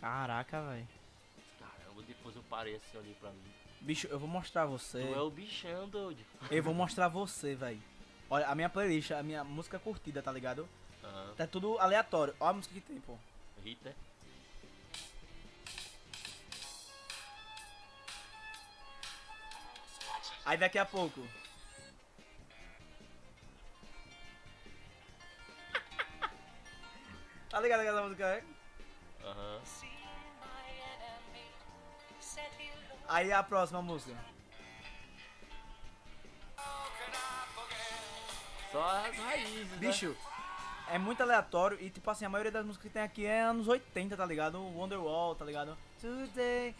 [0.00, 0.88] Caraca, velho.
[1.58, 3.52] Caramba, depois eu parei assim, olhei pra mim.
[3.80, 5.00] Bicho, eu vou mostrar você.
[5.00, 6.24] Tu é o bichão, doido.
[6.50, 7.82] Eu vou mostrar você, velho.
[8.32, 10.66] Olha, a minha playlist, a minha música curtida, tá ligado?
[11.04, 12.34] Ah, Tá tudo aleatório.
[12.40, 13.14] Olha a música que tem, pô.
[13.62, 13.94] Rita.
[20.46, 21.20] Aí daqui a pouco.
[27.50, 28.24] tá ligado aquela música?
[28.24, 28.42] é?
[29.26, 29.60] Aham.
[33.08, 34.16] Aí a próxima música.
[38.72, 39.76] Só as raízes, né?
[39.76, 40.16] Bicho,
[40.88, 43.68] é muito aleatório e tipo assim, a maioria das músicas que tem aqui é anos
[43.68, 44.58] 80, tá ligado?
[44.60, 45.76] Wonderwall, tá ligado?
[46.00, 46.74] Today.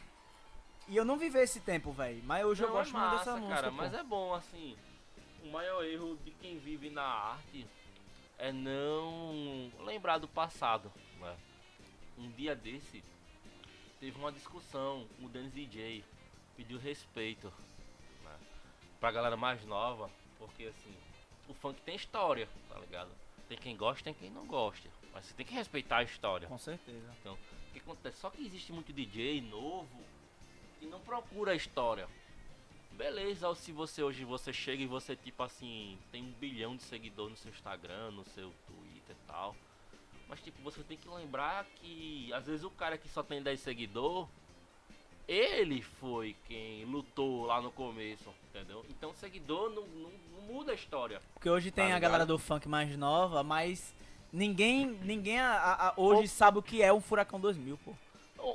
[0.88, 2.20] E eu não vivi esse tempo, velho.
[2.24, 3.54] Mas hoje eu Não, gosto é muito dessa massa, música.
[3.54, 3.76] cara, pô.
[3.76, 4.76] mas é bom, assim.
[5.44, 7.66] O maior erro de quem vive na arte
[8.38, 10.90] é não lembrar do passado.
[11.20, 11.36] né?
[12.18, 13.02] Um dia desse,
[14.00, 16.04] teve uma discussão com o Dennis DJ,
[16.56, 17.52] pediu respeito
[18.24, 18.36] né?
[19.00, 20.94] pra galera mais nova, porque assim,
[21.48, 23.10] o funk tem história, tá ligado?
[23.48, 24.88] Tem quem gosta, tem quem não gosta.
[25.12, 26.48] Mas você tem que respeitar a história.
[26.48, 27.14] Com certeza.
[27.20, 28.18] Então, o que acontece?
[28.18, 30.02] Só que existe muito DJ novo
[30.78, 32.08] que não procura a história.
[32.92, 36.82] Beleza, ou se você hoje você chega e você tipo assim, tem um bilhão de
[36.82, 39.56] seguidores no seu Instagram, no seu Twitter e tal.
[40.28, 43.60] Mas tipo, você tem que lembrar que às vezes o cara que só tem 10
[43.60, 44.28] seguidores,
[45.28, 48.84] ele foi quem lutou lá no começo, entendeu?
[48.90, 51.20] Então seguidor não, não, não muda a história.
[51.34, 53.94] Porque hoje tem Tá a galera do funk mais nova, mas
[54.32, 57.92] ninguém, ninguém a- a- hoje sabe o que é um Furacão 2000, pô.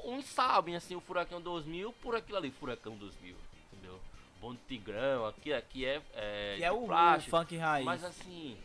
[0.06, 3.36] Uns sabem assim o Furacão 2000 por aquilo ali, Furacão 2000,
[3.72, 4.00] entendeu?
[4.42, 7.36] Bonde Tigrão, aqui, aqui é, é, Que é o, o plástico.
[7.38, 7.86] funk raiz.
[7.86, 8.58] Mas assim,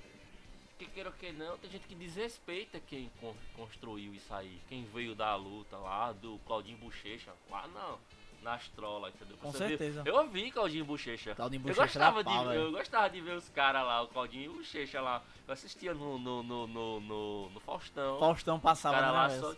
[0.82, 4.60] porque queira ou que não, tem gente que desrespeita quem con- construiu isso aí.
[4.68, 7.32] Quem veio da luta lá, do Claudinho Bochecha.
[7.50, 7.98] Lá não,
[8.42, 9.36] nas trolas, entendeu?
[9.36, 9.78] Com Você viu?
[9.78, 10.02] certeza.
[10.04, 11.34] Eu vi Claudinho Bochecha.
[11.34, 12.60] Claudinho Eu Bochecha era gostava, pau, de, velho.
[12.66, 15.22] eu gostava de ver os caras lá, o Claudinho Bochecha lá.
[15.46, 18.18] Eu assistia no, no, no, no, no, no Faustão.
[18.18, 19.54] Faustão passava cara lá na só.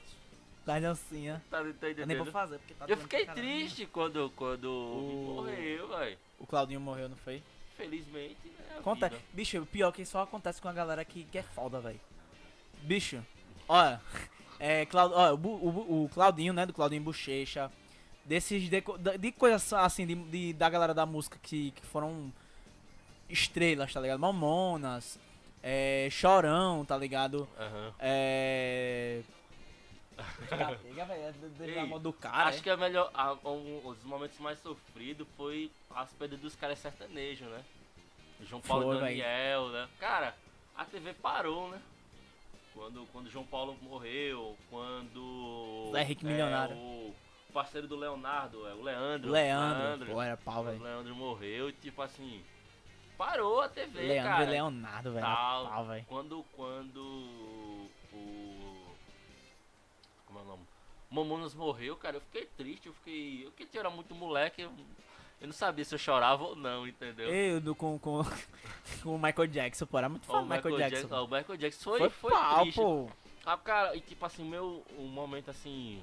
[0.67, 1.43] da dancinha.
[1.51, 3.43] Tá, tá Eu nem vou fazer, porque tá Eu fiquei caralho.
[3.47, 6.19] triste quando, quando O- morreu, velho.
[6.39, 7.43] O Claudinho morreu, não foi?
[7.77, 8.37] Felizmente,
[8.79, 9.13] a Conta...
[9.33, 12.01] Bicho, o pior é que só acontece com a galera que, que é foda, velho.
[12.83, 13.25] Bicho,
[13.69, 14.01] olha,
[14.59, 15.11] é, Clau...
[15.13, 17.71] olha, o, o, o Claudinho, né, do Claudinho Bochecha,
[18.25, 18.83] desses, de,
[19.19, 22.33] de coisas assim, de, de- da galera da música que, que foram
[23.29, 24.19] estrelas, tá ligado?
[24.21, 25.19] Mamonas,
[25.63, 27.49] é, Chorão, tá ligado?
[27.59, 27.95] Aham.
[27.99, 29.23] É...
[30.49, 31.23] Pega, velho,
[31.95, 33.11] é do- cara, Acho que é melhor.
[33.13, 37.65] a- um, os momentos mais sofridos foi as perdas dos caras sertanejos, né?
[38.43, 39.01] João Paulo Foi.
[39.01, 39.89] Daniel, né?
[39.99, 40.35] Cara,
[40.77, 41.81] a TV parou, né?
[42.75, 45.91] Quando, quando João Paulo morreu, quando.
[45.93, 46.77] Zé Henrique Milionário.
[46.77, 47.15] O
[47.53, 49.29] parceiro do Leonardo, é o Leandro.
[49.29, 50.83] O Leandro, pô, era pau, o velho.
[50.83, 52.45] Leandro morreu e tipo assim.
[53.17, 54.45] Parou a TV, Leandro cara.
[54.45, 56.05] e Leonardo, velho, pau, velho.
[56.09, 57.01] Quando, quando
[58.13, 58.95] o.
[60.27, 60.67] Como é o nome?
[61.09, 63.47] Mamonas morreu, cara, eu fiquei triste, eu fiquei.
[63.47, 64.73] Eu que era muito moleque, eu,
[65.45, 67.29] eu não sabia se eu chorava ou não, entendeu?
[67.29, 68.23] Eu do, com, com,
[69.03, 71.15] com o Michael Jackson, pô, era muito fã do Michael, Jackson.
[71.15, 72.77] ó, o Michael Jackson foi, foi foi, pau, triste.
[72.81, 73.11] pô.
[73.45, 76.03] Ah, cara, e tipo assim, meu um momento assim.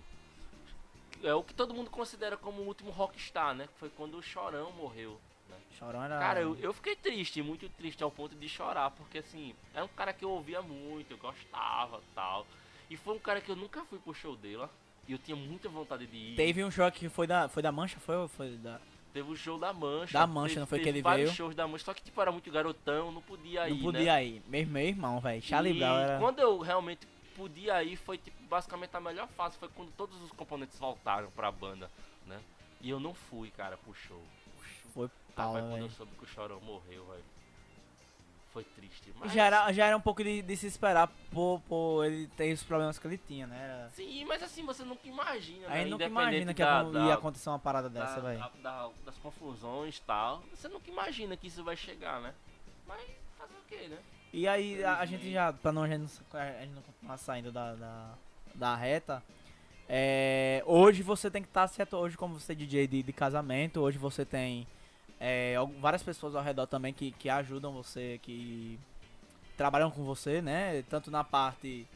[1.23, 3.67] É o que todo mundo considera como o último rockstar, né?
[3.79, 5.19] Foi quando o Chorão morreu.
[5.49, 5.57] Né?
[5.77, 6.19] Chorão era...
[6.19, 9.87] Cara, eu, eu fiquei triste, muito triste ao ponto de chorar, porque assim, era um
[9.87, 12.45] cara que eu ouvia muito, eu gostava tal.
[12.91, 14.69] E foi um cara que eu nunca fui pro show dele, ó,
[15.07, 16.35] e eu tinha muita vontade de ir.
[16.35, 18.79] Teve um show que foi da, foi da Mancha, foi ou foi da...
[19.13, 20.13] Teve o show da Mancha.
[20.13, 21.35] Da Mancha, teve, não foi que ele vários veio?
[21.35, 23.99] shows da Mancha, só que tipo, era muito garotão, não podia ir, não né?
[23.99, 24.41] podia ir.
[24.47, 25.41] Meu, meu irmão, velho.
[25.41, 26.19] Charlie Brown era...
[26.19, 27.05] quando eu realmente
[27.35, 31.51] podia ir, foi tipo, basicamente a melhor fase, foi quando todos os componentes voltaram pra
[31.51, 31.89] banda,
[32.25, 32.39] né?
[32.79, 34.21] E eu não fui, cara, pro show.
[34.93, 37.23] Foi pau, Rapaz, quando eu soube que o Chorão morreu, velho.
[38.53, 39.31] Foi triste, mas...
[39.31, 42.61] Já era, já era um pouco de, de se esperar por, por ele ter os
[42.63, 43.89] problemas que ele tinha, né?
[43.95, 45.73] Sim, mas assim, você nunca imagina, né?
[45.73, 46.11] Aí nunca Independente
[46.43, 48.39] imagina que da- ia, da- ia acontecer uma parada da- dessa, velho.
[48.39, 50.43] da- da- das confusões e tal.
[50.53, 52.33] Você nunca imagina que isso vai chegar, né?
[52.85, 53.01] Mas
[53.37, 53.97] fazer o quê, né?
[54.33, 58.13] E aí a, a gente já, pra não, a gente não, continuar saindo da, da,
[58.53, 59.23] da reta,
[59.87, 63.79] é, hoje você tem que estar certo, hoje como você é DJ de, de casamento,
[63.81, 64.65] hoje você tem
[65.23, 68.79] é, várias pessoas ao redor também que, que ajudam você, que
[69.55, 70.81] trabalham com você, né?
[70.89, 71.87] Tanto na parte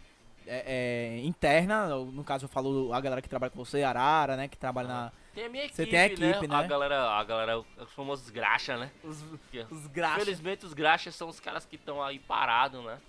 [0.46, 4.48] é, é, interna, no caso eu falo a galera que trabalha com você, Arara, né?
[4.48, 5.12] Que trabalha na...
[5.34, 6.56] Tem a minha equipe, Você tem a equipe, né?
[6.56, 8.92] A galera, a galera, os famosos graxa, né?
[9.04, 10.24] Os, Que- os graxas.
[10.24, 13.00] Felizmente os graxas são os caras que estão aí parados, né?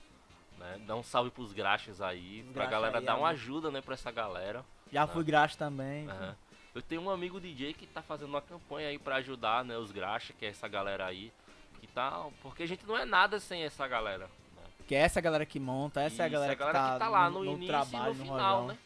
[0.59, 0.81] né?
[0.87, 3.83] Dá um salve pros graxas aí, Os pra graxa galera aí, dar uma ajuda, né,
[3.83, 4.65] pra essa galera.
[4.91, 6.09] Já fui graxa também.
[6.09, 6.35] Aham.
[6.77, 9.91] Eu tenho um amigo DJ que tá fazendo uma campanha aí pra ajudar, né, os
[9.91, 11.33] graxas, que é essa galera aí.
[11.81, 12.27] Que tá.
[12.43, 14.27] Porque a gente não é nada sem essa galera.
[14.27, 14.63] Né?
[14.87, 17.45] Que é essa galera que monta, essa é a Isso, galera, que, tá lá no,
[17.45, 18.79] no, início trabalho, e no no final, né?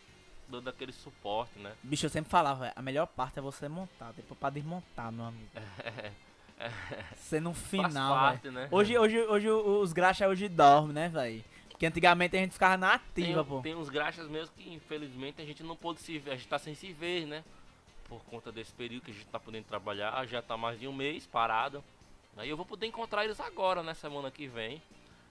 [0.47, 1.73] Dando aquele suporte, né?
[1.83, 5.51] Bicho, eu sempre falava, a melhor parte é você montar, depois pra desmontar, meu amigo.
[7.17, 8.69] Você no Faz final, parte, né?
[8.71, 11.43] Hoje, hoje, hoje os graxas hoje dormem, né, velho?
[11.71, 13.61] Porque antigamente a gente ficava na ativa, tem, pô.
[13.63, 16.59] tem uns graxas mesmo que infelizmente a gente não pôde se ver, a gente tá
[16.59, 17.43] sem se ver, né?
[18.11, 20.93] Por conta desse período que a gente tá podendo trabalhar, já tá mais de um
[20.93, 21.83] mês parado.
[22.37, 23.95] Aí eu vou poder encontrar eles agora, né?
[23.95, 24.83] Semana que vem.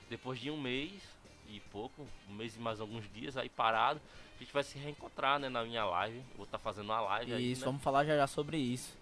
[0.09, 1.03] Depois de um mês
[1.49, 3.99] e pouco, um mês e mais alguns dias aí parado.
[4.37, 5.49] A gente vai se reencontrar, né?
[5.49, 6.23] Na minha live.
[6.37, 7.65] Vou estar fazendo uma live aí, Isso, né?
[7.65, 8.97] vamos falar já já sobre isso.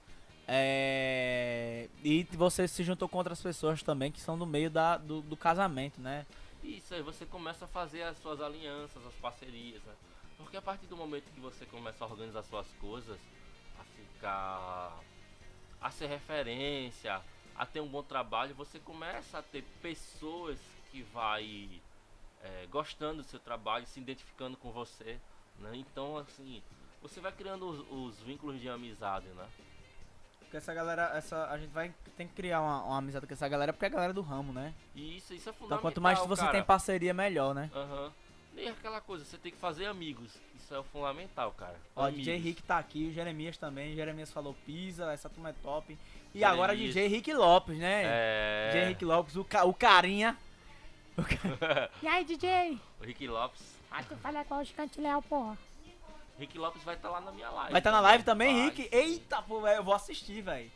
[0.47, 1.87] É...
[2.03, 5.37] E você se juntou com outras pessoas também que são do meio da, do, do
[5.37, 6.25] casamento, né?
[6.63, 9.93] Isso aí você começa a fazer as suas alianças, as parcerias, né?
[10.37, 13.19] Porque a partir do momento que você começa a organizar suas coisas,
[14.25, 17.21] a ser referência,
[17.55, 20.59] a ter um bom trabalho, você começa a ter pessoas
[20.91, 21.81] que vai
[22.43, 25.19] é, gostando do seu trabalho, se identificando com você,
[25.59, 25.71] né?
[25.73, 26.61] Então assim,
[27.01, 29.47] você vai criando os, os vínculos de amizade, né?
[30.39, 33.47] Porque essa galera, essa, a gente vai tem que criar uma, uma amizade com essa
[33.47, 34.73] galera porque é a galera do ramo, né?
[34.95, 35.65] Isso, isso é fundamental.
[35.65, 36.53] Então quanto mais você cara.
[36.53, 37.69] tem parceria, melhor, né?
[37.75, 38.13] Aham.
[38.57, 40.35] Nem aquela coisa, você tem que fazer amigos.
[40.55, 41.75] Isso é o fundamental, cara.
[41.95, 42.25] Ó, amigos.
[42.25, 43.95] DJ Rick tá aqui, o Jeremias também.
[43.95, 45.93] Jeremias falou pisa, essa turma é top.
[45.93, 46.51] E Jeremias.
[46.53, 48.01] agora DJ Rick Lopes, né?
[48.05, 48.69] É.
[48.71, 50.37] DJ Rick Lopes, o, ca- o carinha.
[51.17, 52.79] O ca- E aí, DJ?
[52.99, 53.61] O Rick Lopes.
[53.91, 55.57] Ah, tu fala com o Gigante Léo, porra.
[56.37, 57.71] Rick Lopes vai estar lá na minha live.
[57.71, 58.65] Vai estar na live também, Vai.
[58.65, 58.89] Rick?
[58.91, 60.69] Eita, pô, velho, eu vou assistir, velho.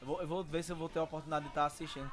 [0.00, 2.10] Eu eu vou ver se eu vou ter a oportunidade de estar assistindo.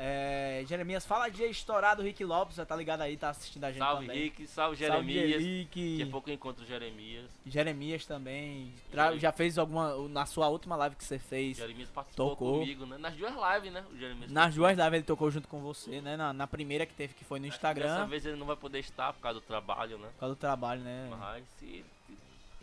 [0.00, 3.80] É, Jeremias, fala de estourado Rick Lopes, já tá ligado aí, tá assistindo a gente
[3.80, 4.22] Salve também.
[4.22, 5.42] Rick, salve Salve Jeremias.
[5.42, 5.90] Jerick.
[5.98, 7.28] Daqui a pouco eu encontro o Jeremias.
[7.44, 8.72] Jeremias também.
[8.92, 10.08] Tra- Já fez alguma.
[10.08, 11.56] Na sua última live que você fez.
[11.56, 12.60] Jeremias participou Tocou.
[12.60, 12.96] comigo, né?
[12.96, 13.84] Nas duas lives, né?
[13.98, 16.16] Jeremias Nas duas lives ele tocou junto com você, né?
[16.16, 18.06] Na, na primeira que teve, que foi no Dessa Instagram.
[18.06, 20.08] vez ele não vai poder estar por causa do trabalho, né?
[20.14, 21.08] Por causa do trabalho, né?
[21.10, 21.84] Mas se.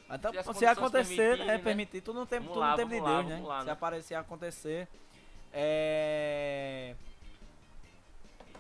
[0.08, 1.46] Até se as se condições acontecer, né?
[1.46, 1.58] né?
[1.58, 3.42] Permitir, tudo no tempo, tudo lá, no tempo de lá, Deus, né?
[3.46, 3.72] lá, se né?
[3.74, 4.88] aparecer, acontecer.
[5.52, 6.96] É.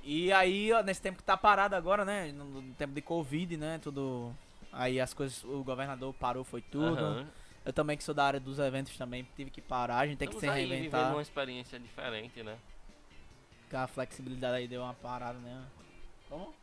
[0.06, 2.32] E aí, ó, nesse tempo que tá parado agora, né?
[2.32, 3.80] No, no tempo de Covid, né?
[3.82, 4.32] Tudo.
[4.72, 7.00] Aí as coisas, o governador parou, foi tudo.
[7.04, 7.28] Aham.
[7.66, 10.28] Eu também que sou da área dos eventos também tive que parar, a gente tem
[10.28, 11.12] que Estamos se aí vivendo reinventar.
[11.14, 12.56] uma experiência diferente, né?
[13.74, 15.64] A flexibilidade aí deu uma parada, né?
[16.30, 16.54] Como?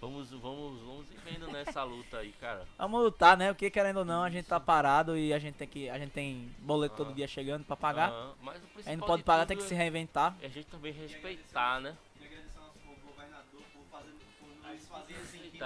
[0.00, 2.64] Vamos, vamos, vamos ir vendo nessa luta aí, cara.
[2.78, 3.52] Vamos lutar, né?
[3.52, 5.90] Porque querendo ou não, a gente tá parado e a gente tem que.
[5.90, 8.10] A gente tem boleto todo dia chegando pra pagar.
[8.10, 10.36] Aham, Mas o A gente principal não pode de pagar, tem que é- se reinventar.
[10.40, 11.96] é a gente também respeitar, né?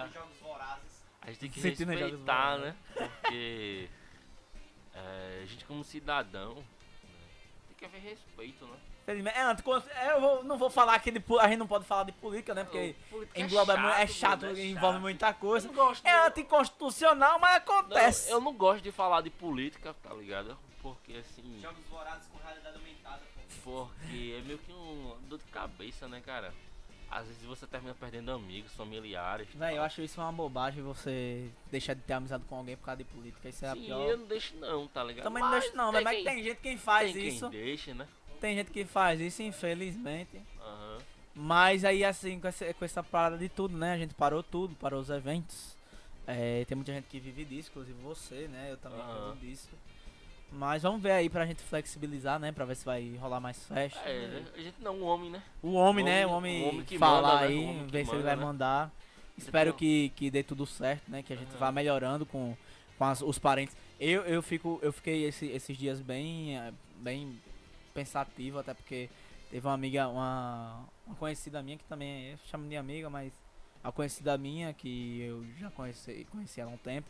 [0.02, 0.08] Tá.
[0.40, 1.02] vorazes.
[1.22, 2.76] A gente tem que jogos respeitar, né?
[2.94, 3.88] Porque
[4.94, 6.64] é, a gente como cidadão né,
[7.68, 8.76] tem que haver respeito, né?
[9.06, 9.12] É,
[9.94, 11.18] é, eu vou- não vou falar aqui de.
[11.18, 12.64] po- A gente não pode falar de política, né?
[12.64, 15.00] Porque Política engloba é chato, é envolve chato.
[15.00, 15.66] muita coisa.
[15.68, 15.74] Não
[16.04, 18.30] É anticonstitucional, mas Não, acontece.
[18.30, 20.58] eu não gosto de falar de política, tá ligado?
[20.82, 21.58] Porque assim.
[21.62, 23.22] Jogos vorazes com realidade aumentada,
[23.64, 23.86] pô.
[24.04, 26.52] Porque é meio que um dor de cabeça, né, cara?
[27.10, 29.48] Às vezes você termina perdendo amigos, familiares.
[29.54, 32.98] Véi, eu acho isso uma bobagem você deixar de ter amizade com alguém por causa
[32.98, 33.48] de política.
[33.48, 34.10] Isso é a Sim, pior.
[34.10, 35.24] eu não deixo não, tá ligado?
[35.24, 37.48] Também não Mas deixo não, mas quem- tem gente que faz tem isso.
[37.50, 38.06] Quem deixa, né?
[38.40, 40.40] Tem gente que faz isso, infelizmente.
[40.60, 40.98] Aham.
[41.34, 43.94] Mas aí assim, com essa, com essa parada de tudo, né?
[43.94, 45.76] A gente parou tudo, parou os eventos.
[46.26, 48.68] É, tem muita gente que vive disso, inclusive você, né?
[48.70, 49.32] Eu também Aham.
[49.32, 49.68] vivo disso.
[50.50, 52.52] Mas vamos ver aí pra gente flexibilizar, né?
[52.52, 54.00] Pra ver se vai rolar mais festa.
[54.08, 55.42] É, a gente não, o homem, né?
[55.62, 56.26] O homem, né?
[56.26, 57.46] O O homem, homem que falar manda, né?
[57.46, 58.42] aí, homem que ver se ele manda, vai né?
[58.42, 58.92] mandar.
[59.36, 61.22] Espero que, que dê tudo certo, né?
[61.22, 61.58] Que a gente Aham.
[61.58, 62.56] vá melhorando com,
[62.96, 63.76] com as- os parentes.
[64.00, 67.38] Eu, eu, fico, eu fiquei esse- esses dias bem, eh, bem
[67.94, 69.08] pensativo, até porque
[69.50, 73.32] teve uma amiga, uma, uma conhecida minha que também, eu chamo de amiga, mas
[73.84, 77.08] a conhecida minha que eu já conheci, conheci ela há um tempo.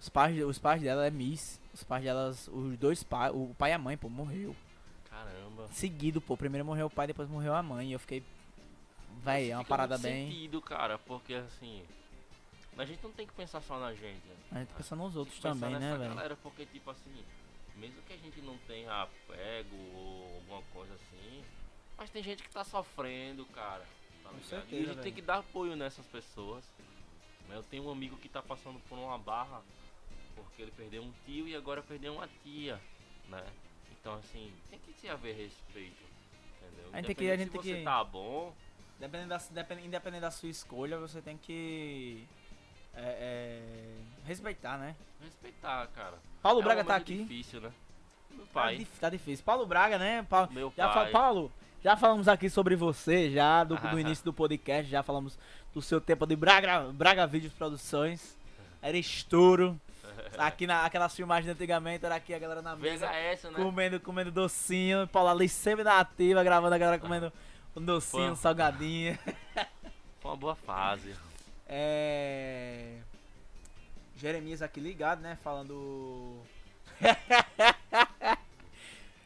[0.00, 1.60] Os pais, os pais dela é Miss.
[1.74, 4.54] Os pais delas, os dois pais, o pai e a mãe, pô, morreu.
[5.08, 5.68] Caramba.
[5.72, 6.36] Seguido, pô.
[6.36, 7.88] Primeiro morreu o pai, depois morreu a mãe.
[7.88, 8.22] E eu fiquei.
[9.22, 10.30] Véi, é uma parada bem.
[10.30, 11.82] sentido, cara, porque assim.
[12.76, 14.24] A gente não tem que pensar só na gente.
[14.24, 14.36] né?
[14.52, 16.14] A gente pensa nos outros também, né, velho?
[16.14, 17.24] galera, porque tipo assim,
[17.74, 21.42] mesmo que a gente não tenha apego ou alguma coisa assim,
[21.96, 23.84] mas tem gente que tá sofrendo, cara.
[24.22, 25.02] Tá Com certeza, e a gente velho.
[25.02, 26.64] tem que dar apoio nessas pessoas.
[27.50, 29.60] Eu tenho um amigo que tá passando por uma barra
[30.44, 32.80] porque ele perdeu um tio e agora perdeu uma tia,
[33.28, 33.42] né?
[34.00, 36.02] Então assim, tem que se haver respeito.
[36.62, 36.90] Entendeu?
[36.92, 38.54] A gente tem que- a gente se tem você que- tá bom,
[38.98, 42.26] Dependendo da, depend- independente da sua escolha, você tem que.
[42.94, 44.96] é, é, respeitar, né?
[45.22, 46.18] respeitar, cara.
[46.42, 47.18] Paulo É Braga um tá aqui.
[47.18, 47.72] difícil, né?
[48.30, 49.44] Meu Tá, pai, dif- tá difícil.
[49.44, 50.26] Paulo Braga, né?
[50.28, 51.10] Paulo, meu já fa- pai.
[51.12, 55.38] Paulo, já falamos aqui sobre você, já do, do início do podcast, já falamos
[55.72, 58.36] do seu tempo de Braga, Braga Vídeos Produções.
[58.82, 59.80] Era estouro.
[60.38, 63.06] Aqui na aquelas filmagens antigamente, era aqui a galera na mesa.
[63.06, 63.52] VHS, né?
[63.56, 67.32] comendo, comendo docinho, Paulo ali sempre na ativa, gravando a galera comendo
[67.74, 69.18] um docinho, um salgadinho.
[70.20, 71.14] Foi uma boa fase.
[71.66, 72.98] É.
[74.16, 75.38] Jeremias aqui ligado, né?
[75.42, 76.42] Falando.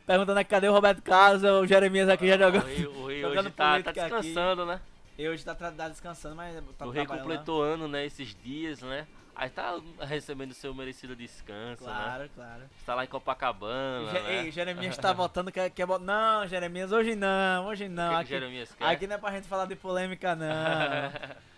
[0.06, 2.64] Perguntando aqui cadê o Roberto Carlos, o Jeremias aqui já jogando.
[2.64, 4.14] O rei, o rei jogando hoje tá, tá política aqui.
[4.16, 4.80] descansando, né?
[5.18, 7.16] Eu hoje tá, tá descansando, mas tá o rei lá.
[7.16, 8.04] completou ano, né?
[8.04, 9.06] Esses dias, né?
[9.34, 11.90] Aí tá recebendo seu merecido descanso, né?
[11.90, 12.62] Claro, claro.
[12.78, 14.44] Está lá em Copacabana, né?
[14.44, 16.04] Ei, Jeremias tá voltando, quer, quer botar.
[16.04, 18.10] Não, Jeremias, hoje não, hoje não.
[18.10, 18.84] que que Aqui, Jeremias quer?
[18.84, 20.46] aqui não é pra gente falar de polêmica, não.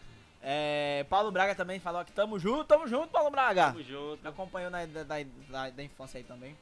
[0.46, 3.68] É, Paulo Braga também falou aqui, tamo junto, tamo junto, Paulo Braga.
[3.68, 4.22] Tamo junto.
[4.22, 5.16] Me acompanhou na, da, da,
[5.48, 6.54] da, da infância aí também.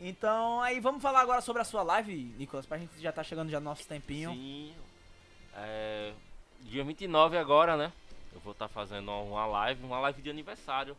[0.00, 3.50] Então, aí vamos falar agora sobre a sua live, Nicolas, pra gente já tá chegando
[3.50, 4.30] já no nosso tempinho.
[4.30, 4.74] Sim.
[5.54, 6.14] É,
[6.62, 7.92] dia 29 agora, né?
[8.32, 10.96] Eu vou estar fazendo uma live, uma live de aniversário.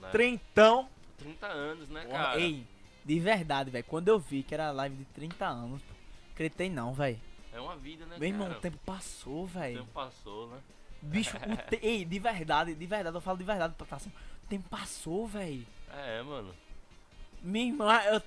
[0.00, 0.10] Né?
[0.10, 0.88] Trintão.
[1.18, 2.40] 30 anos, né, Porra, cara?
[2.40, 2.66] Ei,
[3.04, 3.84] de verdade, velho.
[3.84, 5.80] Quando eu vi que era live de 30 anos,
[6.32, 7.20] acreditei não, velho.
[7.52, 8.58] É uma vida, né, Meu irmão, cara?
[8.58, 9.78] o tempo passou, O velho.
[9.78, 10.58] tempo passou, né?
[11.00, 11.78] Bicho, o te...
[11.82, 14.10] ei, de verdade, de verdade, eu falo de verdade, tá assim.
[14.44, 15.64] O tempo passou, velho.
[15.92, 16.52] É, mano.
[17.40, 18.20] Minha irmã, eu...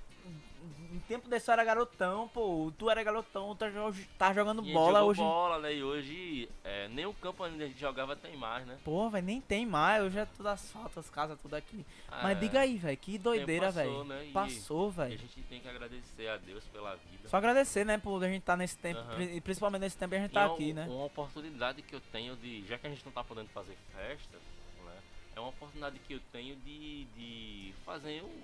[0.92, 2.72] em tempo desse eu era garotão, pô.
[2.78, 5.20] Tu era garotão, tá, jo- tá jogando E bola hoje.
[5.22, 5.74] bola, né?
[5.74, 8.78] E hoje é, nem o campo onde a gente jogava tem mais, né?
[8.84, 10.04] Pô, velho, nem tem mais.
[10.04, 11.86] Hoje é tudo asfalto, as casas, tudo aqui.
[12.10, 14.04] Mas É, diga aí, velho, que doideira, passou, velho.
[14.06, 14.26] né?
[14.28, 15.18] E- Passou, E a velho.
[15.20, 17.28] gente tem que agradecer a Deus pela vida.
[17.30, 19.00] Só agradecer, né, por a gente tá nesse tempo.
[19.20, 20.86] E principalmente nesse tempo a gente E tá é um- aqui, né?
[20.90, 22.66] Uma oportunidade que eu tenho de.
[22.68, 24.38] Já que a gente não tá podendo fazer festa,
[24.86, 24.94] né?
[25.36, 28.42] É uma oportunidade que eu tenho de, de fazer um.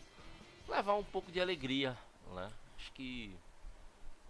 [0.72, 1.98] levar um pouco de alegria,
[2.34, 2.50] né?
[2.78, 3.36] Acho que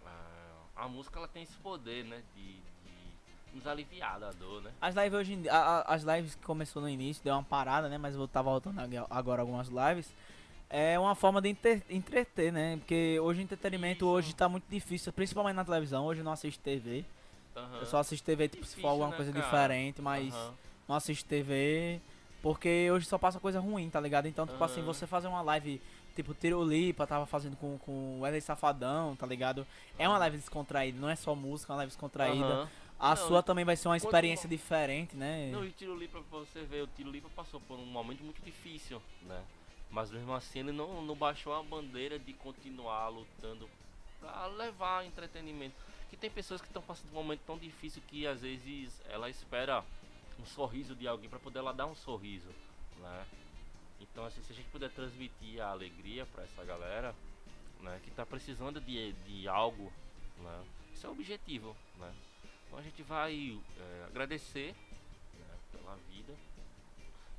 [0.06, 2.22] ah, a música ela tem esse poder, né?
[2.34, 4.72] De, de nos aliviar da dor, né?
[4.80, 7.88] As lives hoje em a- a- as lives que começou no início, deu uma parada,
[7.88, 7.98] né?
[7.98, 10.12] Mas eu tá voltando ag- agora algumas lives.
[10.68, 12.76] É uma forma de entre- entreter, né?
[12.78, 14.08] Porque hoje o entretenimento Isso.
[14.12, 16.04] hoje tá muito difícil, principalmente na televisão.
[16.06, 17.04] Hoje eu não assisto TV.
[17.56, 17.78] Aham.
[17.78, 19.44] Eu só assisto TV tipo, se Difícil, for alguma né, coisa cara?
[19.44, 20.54] diferente, mas Aham.
[20.88, 22.00] não assisto TV.
[22.42, 24.26] Porque hoje só passa coisa ruim, tá ligado?
[24.26, 24.86] Então, tipo assim, Aham.
[24.86, 25.80] você fazer uma live,
[26.14, 29.66] tipo, Tirolipa tava fazendo com, com o Wesley Safadão, tá ligado?
[29.98, 32.44] É uma live descontraída, não é só música, é uma live descontraída.
[32.44, 32.68] Aham.
[32.98, 35.50] A Não, sua também vai ser uma experiência diferente, né?
[35.50, 38.22] Não, e o Tiro Lipa, pra você ver, o Tiro Lipa passou por um momento
[38.22, 39.42] muito difícil, né?
[39.90, 43.68] Mas mesmo assim ele não, não baixou a bandeira de continuar lutando
[44.20, 45.74] pra levar entretenimento.
[46.08, 49.84] Que tem pessoas que estão passando um momento tão difícil que às vezes ela espera
[50.40, 52.48] um sorriso de alguém pra poder ela dar um sorriso,
[53.00, 53.24] né?
[54.12, 57.14] Então assim, se a gente puder transmitir a alegria pra essa galera,
[57.80, 59.92] né, que tá precisando de, de algo,
[60.42, 60.64] né?
[60.94, 62.12] Isso é o objetivo, né?
[62.66, 64.74] Então a gente vai é, agradecer
[65.38, 66.32] né, pela vida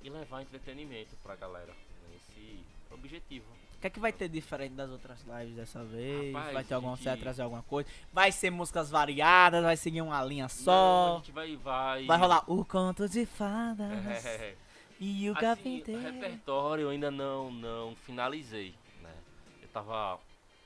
[0.01, 1.71] e levar entretenimento pra galera.
[1.71, 3.45] né, Esse objetivo.
[3.75, 6.33] O que é que vai ter diferente das outras lives dessa vez?
[6.33, 7.89] Rapaz, vai ter alguma, a gente- trazer alguma coisa?
[8.11, 11.17] Vai ser músicas variadas, vai seguir uma linha Não, a só?
[11.17, 11.55] gente vai.
[11.57, 13.91] Vai, Vai rolar o conto de fadas
[14.25, 14.55] É,
[14.99, 19.13] e o assim, repertório eu ainda não, não finalizei, né?
[19.61, 20.19] Eu tava,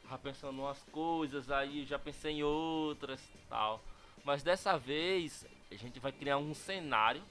[0.03, 3.81] tava pensando umas coisas, aí já pensei em outras tal.
[4.23, 7.23] Mas dessa vez a gente vai criar um cenário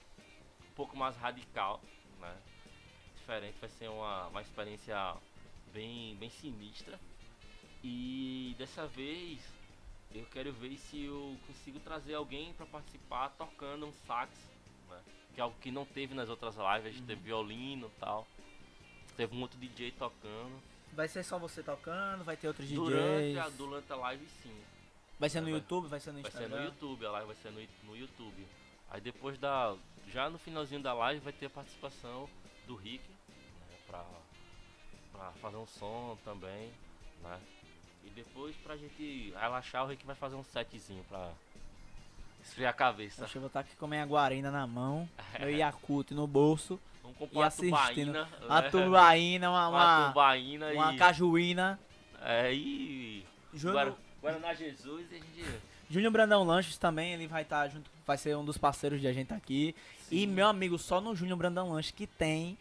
[0.70, 1.80] um pouco mais radical,
[2.18, 2.34] né?
[3.16, 5.16] Diferente, vai ser uma, uma experiência
[5.72, 6.98] bem, bem sinistra.
[7.82, 9.40] E dessa vez
[10.14, 14.30] eu quero ver se eu consigo trazer alguém para participar tocando um sax,
[14.88, 15.00] né?
[15.34, 18.26] que é algo que não teve nas outras lives, a gente teve violino e tal.
[19.16, 20.60] Teve um outro DJ tocando.
[20.92, 23.38] Vai ser só você tocando, vai ter outros Durante DJs.
[23.38, 24.60] a, durante a live sim.
[25.18, 26.60] Vai ser no Vai- YouTube, vai ser no Vai ser Instagram.
[26.60, 28.46] no YouTube, a live vai ser no, no YouTube.
[28.90, 29.76] Aí depois da.
[30.08, 32.28] Já no finalzinho da live vai ter a participação
[32.66, 33.76] do Rick, né?
[33.86, 34.04] Pra,
[35.12, 36.72] pra fazer um som também,
[37.22, 37.40] né?
[38.04, 41.32] E depois pra gente relaxar o Rick vai fazer um setzinho pra
[42.48, 43.22] esfriar a cabeça.
[43.22, 45.08] Deixa eu botar aqui com a minha guarina na mão,
[45.38, 48.12] meu Yakult no bolso, Vamos e comprar uma assistindo.
[48.12, 48.28] tubaína.
[48.48, 48.70] a né?
[48.70, 50.96] tubaína, uma, Uma uma, tubaína uma e.
[50.96, 51.78] cajuína.
[52.22, 53.24] É, e.
[53.54, 55.60] Júnior, Guara- Guaraná Jesus e a gente.
[55.90, 59.12] Júnior Brandão Lanches também, ele vai estar junto, vai ser um dos parceiros de a
[59.12, 59.74] gente aqui.
[60.10, 60.26] E Sim.
[60.26, 62.58] meu amigo, só no Júnior Brandão Lanches que tem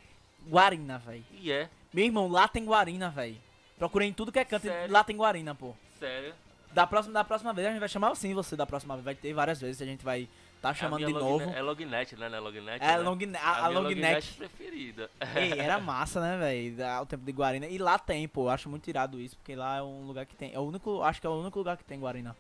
[0.48, 1.26] guarina, velho.
[1.34, 3.36] E é, Meu irmão, lá tem guarina, velho.
[3.78, 4.94] Procurei em tudo que é canto, e Sério?
[4.94, 5.76] lá tem guarina, pô.
[6.00, 6.34] sério.
[6.74, 9.06] Da próxima, da próxima vez a gente vai chamar sim você da próxima vez.
[9.06, 10.28] Vai ter várias vezes, a gente vai
[10.62, 11.30] tá chamando É a de novo.
[11.38, 12.30] lognet- É lognet, né?
[12.30, 12.84] Não é lognet?
[12.84, 12.98] É né?
[12.98, 14.34] long, a, a, a lognet neck.
[14.34, 15.10] preferida.
[15.36, 17.02] Ei, era massa, né, velho?
[17.02, 17.68] O tempo de Guarina.
[17.68, 18.46] E lá tem, pô.
[18.46, 20.54] Eu acho muito irado isso, porque lá é um lugar que tem.
[20.54, 21.02] É o único.
[21.02, 22.36] Acho que é o único lugar que tem Guarina.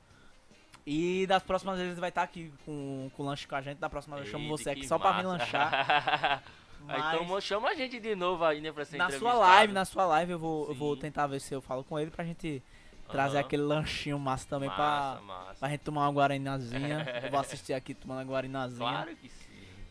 [0.85, 3.77] E das próximas vezes ele vai estar aqui com, com lanche com a gente.
[3.77, 5.27] Da próxima vez eu chamo você aqui que só pra me massa.
[5.27, 6.43] lanchar.
[6.87, 8.71] Aí, Mas então chama a gente de novo aí, né?
[8.71, 11.53] Pra ser na sua live, na sua live, eu vou, eu vou tentar ver se
[11.53, 12.63] eu falo com ele pra gente
[13.07, 14.81] trazer aquele lanchinho massa também massa,
[15.17, 15.59] pra, massa.
[15.59, 17.05] pra gente tomar uma guarinazinha.
[17.23, 18.79] eu vou assistir aqui tomando uma guarinazinha.
[18.89, 19.47] Claro que sim.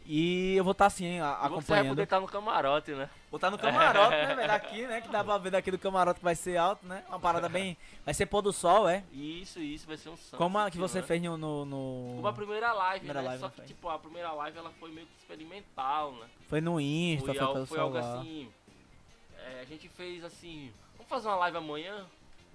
[0.09, 1.89] E eu vou estar assim, a- E Você vai acompanhando.
[1.89, 3.11] poder estar no camarote, né?
[3.29, 4.53] Vou estar no camarote, né, velho?
[4.55, 5.01] Aqui, né?
[5.01, 7.03] Que dá pra ver daqui do camarote que vai ser alto, né?
[7.09, 7.77] Uma parada bem.
[8.05, 9.03] Vai ser pôr do sol, é?
[9.13, 10.37] Isso, isso vai ser um santo.
[10.39, 11.07] Como a que você né?
[11.09, 11.37] fez no.
[11.37, 13.27] no, no- Como a primeira live, Primeira né?
[13.31, 13.65] live, Só que, foi?
[13.65, 16.27] tipo, a primeira live ela foi meio que experimental, né?
[16.49, 18.49] Foi no Insta, Foi, foi, foi algo assim.
[19.45, 20.73] é, a gente fez assim.
[20.97, 22.05] Vamos fazer uma live amanhã?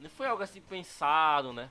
[0.01, 1.69] Não foi algo assim pensado, né?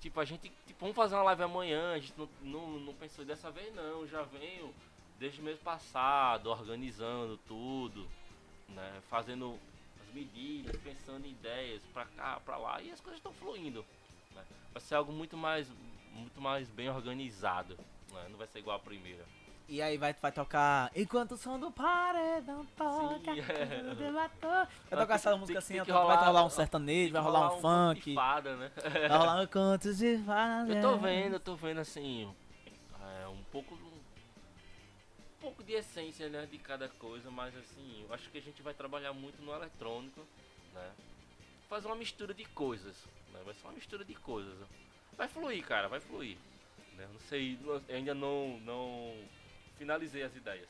[0.00, 0.50] Tipo, a gente.
[0.66, 1.92] Tipo, vamos fazer uma live amanhã.
[1.92, 4.06] A gente não, não, não pensou dessa vez, não.
[4.08, 4.74] Já venho
[5.18, 8.08] desde o mês passado, organizando tudo,
[8.68, 9.00] né?
[9.08, 9.56] Fazendo
[10.02, 12.82] as medidas, pensando em ideias pra cá, pra lá.
[12.82, 13.84] E as coisas estão fluindo.
[14.34, 14.44] Né?
[14.72, 15.70] Vai ser algo muito mais,
[16.12, 17.78] muito mais bem organizado.
[18.10, 18.26] Né?
[18.30, 19.24] Não vai ser igual a primeira.
[19.72, 20.90] E aí vai, vai tocar.
[20.96, 23.32] Enquanto o som do paredão toca.
[23.32, 24.10] Sim, é.
[24.10, 24.28] Vai
[24.98, 27.60] tocar essa música assim, tem que vai rolar- rolar um sertanejo, vai rolar um de
[27.62, 28.72] funk, fada, né?
[29.08, 30.74] vai rolar um contos de fadas.
[30.74, 32.28] Eu tô vendo, eu tô vendo assim,
[33.22, 38.28] é, um pouco um pouco de essência, né, de cada coisa, mas assim, eu acho
[38.28, 40.20] que a gente vai trabalhar muito no eletrônico,
[40.74, 40.90] né?
[41.68, 42.96] fazer uma mistura de coisas.
[43.32, 43.40] Né?
[43.44, 44.52] Vai ser uma mistura de coisas.
[45.16, 46.36] Vai fluir, cara, vai fluir.
[46.96, 47.06] Né?
[47.12, 49.14] Não sei, não- ainda não, não
[49.80, 50.68] finalizei as ideias.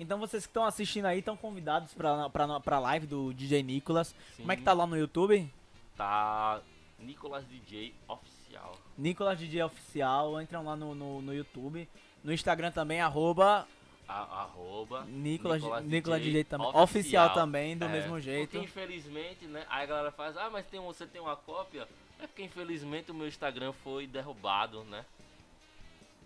[0.00, 4.16] Então vocês que estão assistindo aí estão convidados pra, pra, pra live do DJ Nicolas.
[4.36, 4.64] Como é que Sim.
[4.64, 5.48] tá lá no YouTube?
[5.96, 6.60] Tá
[6.98, 8.76] Nicolas DJ Oficial.
[8.98, 11.88] Nicolas DJ Oficial, entram lá no, no, no YouTube.
[12.24, 13.66] No Instagram também, arroba
[14.08, 16.66] A, arroba Nicolas, Nicolas Nicolas DJ DJ também.
[16.66, 16.82] Oficial.
[16.82, 18.50] Oficial também, do É, mesmo jeito.
[18.50, 19.64] Porque infelizmente, né?
[19.70, 21.86] Aí a galera faz, ah, mas tem, você tem uma cópia?
[22.18, 25.04] É porque infelizmente o meu Instagram foi derrubado, né?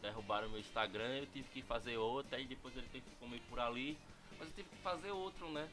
[0.07, 3.59] Derrubaram meu Instagram, eu tive que fazer outra, aí depois ele teve que comer por
[3.59, 3.99] ali,
[4.39, 5.69] mas eu tive que fazer outro, né?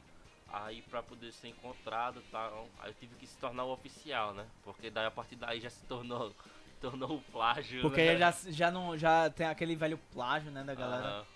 [0.52, 4.34] Aí pra poder ser encontrado e tal, aí eu tive que se tornar o oficial,
[4.34, 4.44] né?
[4.64, 6.34] Porque daí a partir daí já se tornou,
[6.80, 7.80] tornou o plágio.
[7.80, 8.18] Porque né?
[8.18, 11.06] já, já, não, já tem aquele velho plágio, né, da galera.
[11.06, 11.26] Aham.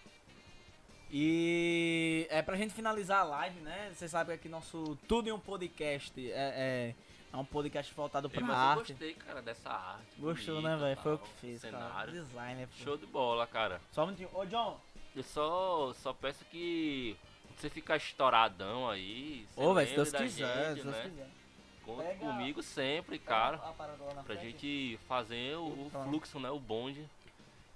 [1.10, 3.90] E é pra gente finalizar a live, né?
[3.94, 6.94] Você sabe que aqui nosso Tudo em um Podcast é, é,
[7.32, 8.92] é um podcast voltado pra Ei, mas eu arte.
[8.92, 10.18] gostei, cara, dessa arte.
[10.18, 11.00] Gostou, bonita, né, velho?
[11.00, 11.58] Foi o que cara.
[11.58, 12.12] cenário.
[12.12, 12.84] Designer, pô.
[12.84, 13.80] Show de bola, cara.
[13.92, 14.30] Só um minutinho.
[14.34, 14.80] Ô, John.
[15.16, 17.16] Eu só, só peço que
[17.56, 19.46] você ficar estouradão aí.
[19.56, 21.02] Ô, velho, se Deus quiser, gente, se Deus né?
[21.02, 21.28] quiser.
[21.84, 23.56] Conte Pega- comigo sempre, cara.
[23.56, 24.42] A na Pra frente.
[24.42, 26.50] gente fazer o, o fluxo, né?
[26.50, 27.04] O bonde.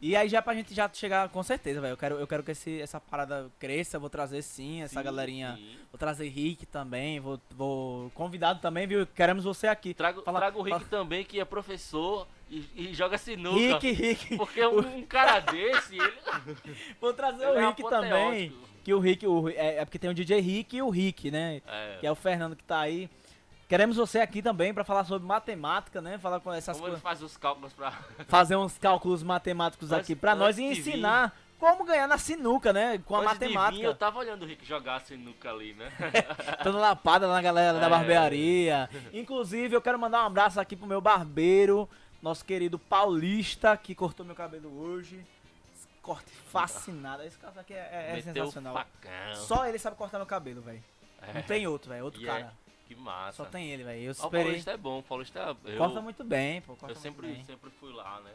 [0.04, 1.92] E aí já pra gente já chegar, com certeza, velho.
[1.92, 5.54] Eu quero, eu quero que esse, essa parada cresça, vou trazer sim, essa Sim, galerinha.
[5.56, 5.76] sim.
[5.92, 8.10] Vou trazer Rick também, vou, vou.
[8.10, 9.06] Convidado também, viu?
[9.06, 9.94] Queremos você aqui.
[9.94, 13.78] Trago, Fala- trago o Rick fala- também, que é professor e, e joga sinuca.
[13.78, 14.36] Rick, Rick.
[14.36, 16.12] Porque um, um cara desse, ele,
[17.00, 18.12] Vou trazer ele o é Rick também.
[18.12, 18.72] apoteótico.
[18.82, 21.62] Que o Rick, o, é, é porque tem o DJ Rick e o Rick, né?
[21.64, 21.98] É.
[22.00, 23.08] Que é o Fernando que tá aí.
[23.72, 26.18] Queremos você aqui também pra falar sobre matemática, né?
[26.18, 27.00] Falar com essas coisas.
[27.00, 27.90] faz os cálculos pra.
[28.28, 30.78] Fazer uns cálculos matemáticos Antes- aqui pra nós e vir.
[30.78, 32.98] ensinar como ganhar na sinuca, né?
[33.06, 33.82] Com a Antes vir, matemática.
[33.82, 35.90] eu tava olhando o Rick jogar sinuca ali, né?
[36.62, 37.88] Dando lapada na galera da É.
[37.88, 38.90] barbearia.
[39.10, 41.88] Inclusive, eu quero mandar um abraço aqui pro meu barbeiro,
[42.20, 45.24] nosso querido Paulista, que cortou meu cabelo hoje.
[46.02, 47.22] Corte fascinado.
[47.22, 47.78] Esse cara aqui é,
[48.12, 48.74] é- é sensacional.
[48.74, 49.34] facão.
[49.34, 50.84] Só ele sabe cortar meu cabelo, velho.
[51.22, 51.32] É.
[51.32, 52.04] Não tem outro, velho.
[52.04, 52.52] Outro E cara.
[52.94, 53.44] Que massa.
[53.44, 54.00] Só tem ele, velho.
[54.02, 54.44] Eu Ah, o esperei.
[54.44, 55.72] Paulista é bom, o Paulista é.
[55.72, 56.76] Eu, Corta muito bem, pô.
[56.88, 57.44] Eu sempre, bem.
[57.44, 58.32] sempre fui lá, né?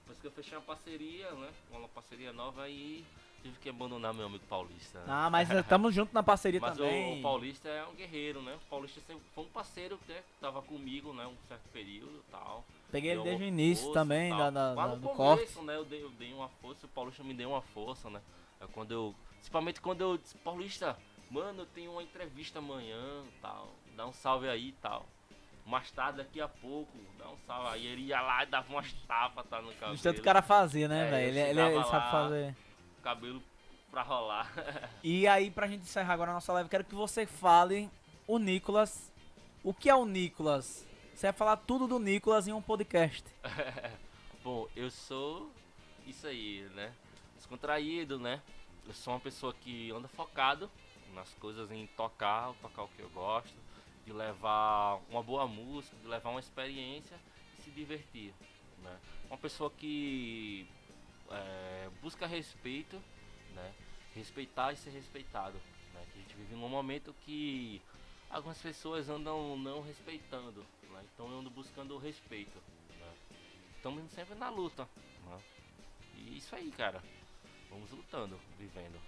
[0.00, 1.48] Depois que eu fechei uma parceria, né?
[1.70, 3.04] Uma parceria nova aí
[3.42, 4.98] tive que abandonar meu amigo Paulista.
[4.98, 5.04] né?
[5.08, 7.20] Ah, mas estamos juntos na parceria Mas o, também.
[7.20, 8.54] o Paulista é um guerreiro, né?
[8.54, 11.26] O Paulista sempre foi um parceiro né, que tava comigo, né?
[11.26, 12.64] Um certo período e tal.
[12.92, 15.60] Peguei ele desde o início força também, e da, da- no do começo, corte.
[15.66, 15.76] né?
[15.76, 18.20] Eu dei, eu dei uma força, o Paulista me deu uma força, né?
[18.60, 19.14] É quando eu.
[19.34, 20.98] Principalmente quando eu disse, Paulista,
[21.30, 23.68] mano, eu tenho uma entrevista amanhã e tal.
[24.00, 25.04] Dá um salve aí e tal.
[25.66, 27.86] Mais tarde, daqui a pouco, dá um salve aí.
[27.86, 29.94] Ele ia lá e dava umas tapas, tá no cabelo.
[29.94, 31.38] De tanto o cara fazia, né, É, velho?
[31.38, 32.56] Ele, ele, sabe fazer.
[33.02, 33.42] Cabelo
[33.90, 34.50] pra rolar.
[35.04, 37.90] E aí, pra gente encerrar agora a nossa live, quero que você fale
[38.26, 39.12] o Nicolas.
[39.62, 40.86] O que é o Nicolas?
[41.14, 43.24] Você vai falar tudo do Nicolas em um podcast.
[44.42, 45.52] Bom, eu sou
[46.06, 46.90] isso aí, né?
[47.36, 48.40] Descontraído, né?
[48.88, 50.70] Eu sou uma pessoa que anda focado
[51.14, 53.54] nas coisas, em tocar, tocar o que eu gosto,
[54.10, 57.16] de levar uma boa música, de levar uma experiência
[57.56, 58.34] e se divertir,
[58.82, 58.98] né?
[59.28, 60.66] Uma pessoa que
[61.30, 63.00] é, busca respeito,
[63.54, 63.72] né?
[64.12, 65.56] Respeitar e ser respeitado,
[65.94, 66.04] né?
[66.12, 67.80] Que a gente vive num momento que
[68.28, 71.04] algumas pessoas andam não respeitando, né?
[71.14, 72.58] Então eu ando buscando o respeito,
[72.98, 73.12] né?
[73.76, 74.88] Estamos sempre na luta,
[75.24, 75.40] né?
[76.16, 77.00] E isso aí, cara.
[77.70, 79.00] Vamos lutando, vivendo.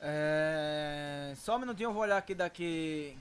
[0.00, 1.32] É...
[1.34, 3.18] Só um minutinho, eu vou olhar aqui daqui.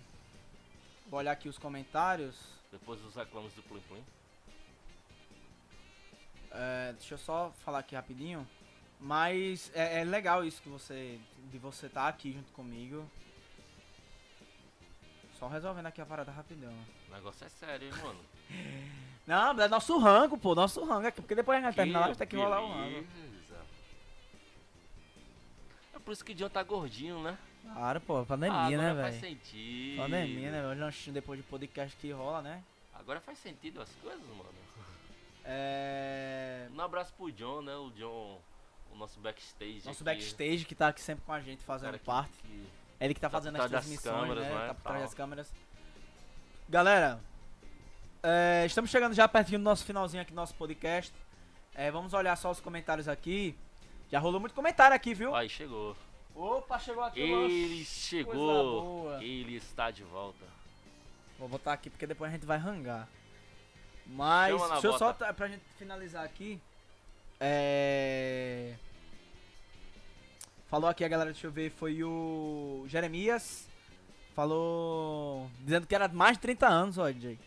[1.10, 2.36] Vou olhar aqui os comentários.
[2.72, 4.04] Depois dos reclamos do Plim Plim.
[6.52, 8.48] É, deixa eu só falar aqui rapidinho.
[9.00, 11.20] Mas é, é legal isso que você.
[11.50, 13.10] De você estar aqui junto comigo.
[15.40, 16.74] Só resolvendo aqui a parada rapidão.
[17.10, 18.20] O negócio é sério, hein, mano?
[19.28, 21.22] Não, é nosso rango, pô, nosso rango aqui.
[21.22, 23.08] Porque depois a gente terminar, vai ter que rolar o rango.
[23.14, 23.58] beleza.
[25.94, 27.38] É por isso que o John tá gordinho, né?
[27.74, 29.36] Claro, pô, pandemia, Ah, né, agora faz velho?
[29.36, 29.98] sentido.
[29.98, 30.86] Pandemia, né, velho?
[30.86, 32.64] Hoje, Depois de podcast que rola, né?
[32.94, 34.50] Agora faz sentido as coisas, mano.
[35.46, 36.68] É.
[36.76, 37.76] Um abraço pro John, né?
[37.76, 38.40] O John,
[38.92, 39.78] o nosso backstage.
[39.86, 40.04] Nosso aqui.
[40.04, 42.34] backstage que tá aqui sempre com a gente fazendo parte.
[42.42, 42.68] que-
[43.00, 44.50] É ele que tá Tá fazendo as transmissões, câmeras, né?
[44.56, 45.02] né, Tá por trás tal.
[45.06, 45.54] das câmeras.
[46.68, 47.20] Galera,
[48.24, 51.14] é, estamos chegando já pertinho do nosso finalzinho aqui do nosso podcast.
[51.76, 53.56] É, vamos olhar só os comentários aqui.
[54.12, 55.36] Já rolou muito comentário aqui, viu?
[55.36, 55.96] Aí chegou.
[56.38, 59.12] Opa, chegou aqui o Ele chegou.
[59.20, 60.46] Ele está de volta.
[61.40, 63.08] Vou botar aqui porque depois a gente vai rangar.
[64.06, 66.62] Mas, deixa eu só, tá- pra gente finalizar aqui.
[67.40, 68.76] É...
[70.70, 73.68] Falou aqui a galera, deixa eu ver, foi o Jeremias.
[74.36, 75.50] Falou.
[75.62, 77.40] Dizendo que era mais de 30 anos, ó, DJ.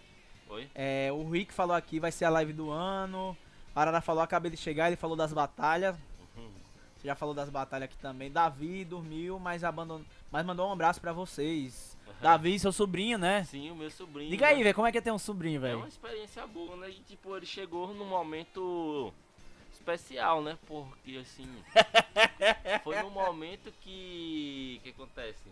[0.49, 0.69] Oi?
[0.75, 3.37] É, o Rick falou aqui, vai ser a live do ano.
[3.75, 5.97] A Arara falou, acabei de chegar, ele falou das batalhas.
[7.01, 8.31] Você já falou das batalhas aqui também.
[8.31, 10.05] Davi dormiu, mas abandonou.
[10.31, 11.97] Mas mandou um abraço pra vocês.
[12.21, 13.43] Davi, seu sobrinho, né?
[13.45, 14.29] Sim, o meu sobrinho.
[14.29, 15.79] Diga aí, velho, como é que é ter um sobrinho, É velho?
[15.79, 16.91] uma experiência boa, né?
[16.91, 19.11] E tipo, ele chegou num momento
[19.73, 20.59] especial, né?
[20.67, 21.49] Porque assim.
[22.85, 24.79] foi num momento que.
[24.83, 25.49] que acontece?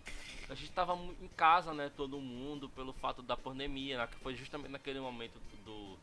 [0.51, 1.91] A gente tava em casa, né?
[1.97, 4.07] Todo mundo, pelo fato da pandemia, né?
[4.07, 5.97] Que foi justamente naquele momento do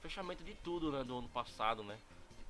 [0.00, 1.02] fechamento de tudo, né?
[1.02, 1.98] Do ano passado, né?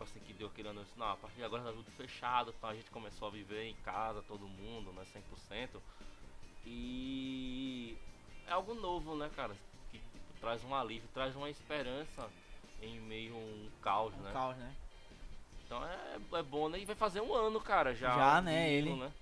[0.03, 2.75] Assim, que deu aquele anúncio, não, a partir de agora tá tudo fechado, então a
[2.75, 5.03] gente começou a viver em casa, todo mundo, né?
[5.13, 5.81] 100%.
[6.67, 7.97] E
[8.47, 9.55] é algo novo, né, cara?
[9.91, 12.29] Que tipo, traz um alívio, traz uma esperança
[12.81, 14.33] em meio a um caos, Um né?
[14.33, 14.75] caos, né?
[15.65, 16.79] Então é, é bom, né?
[16.81, 18.15] E vai fazer um ano, cara, já.
[18.15, 18.95] Já, né, ele.
[18.95, 19.13] né?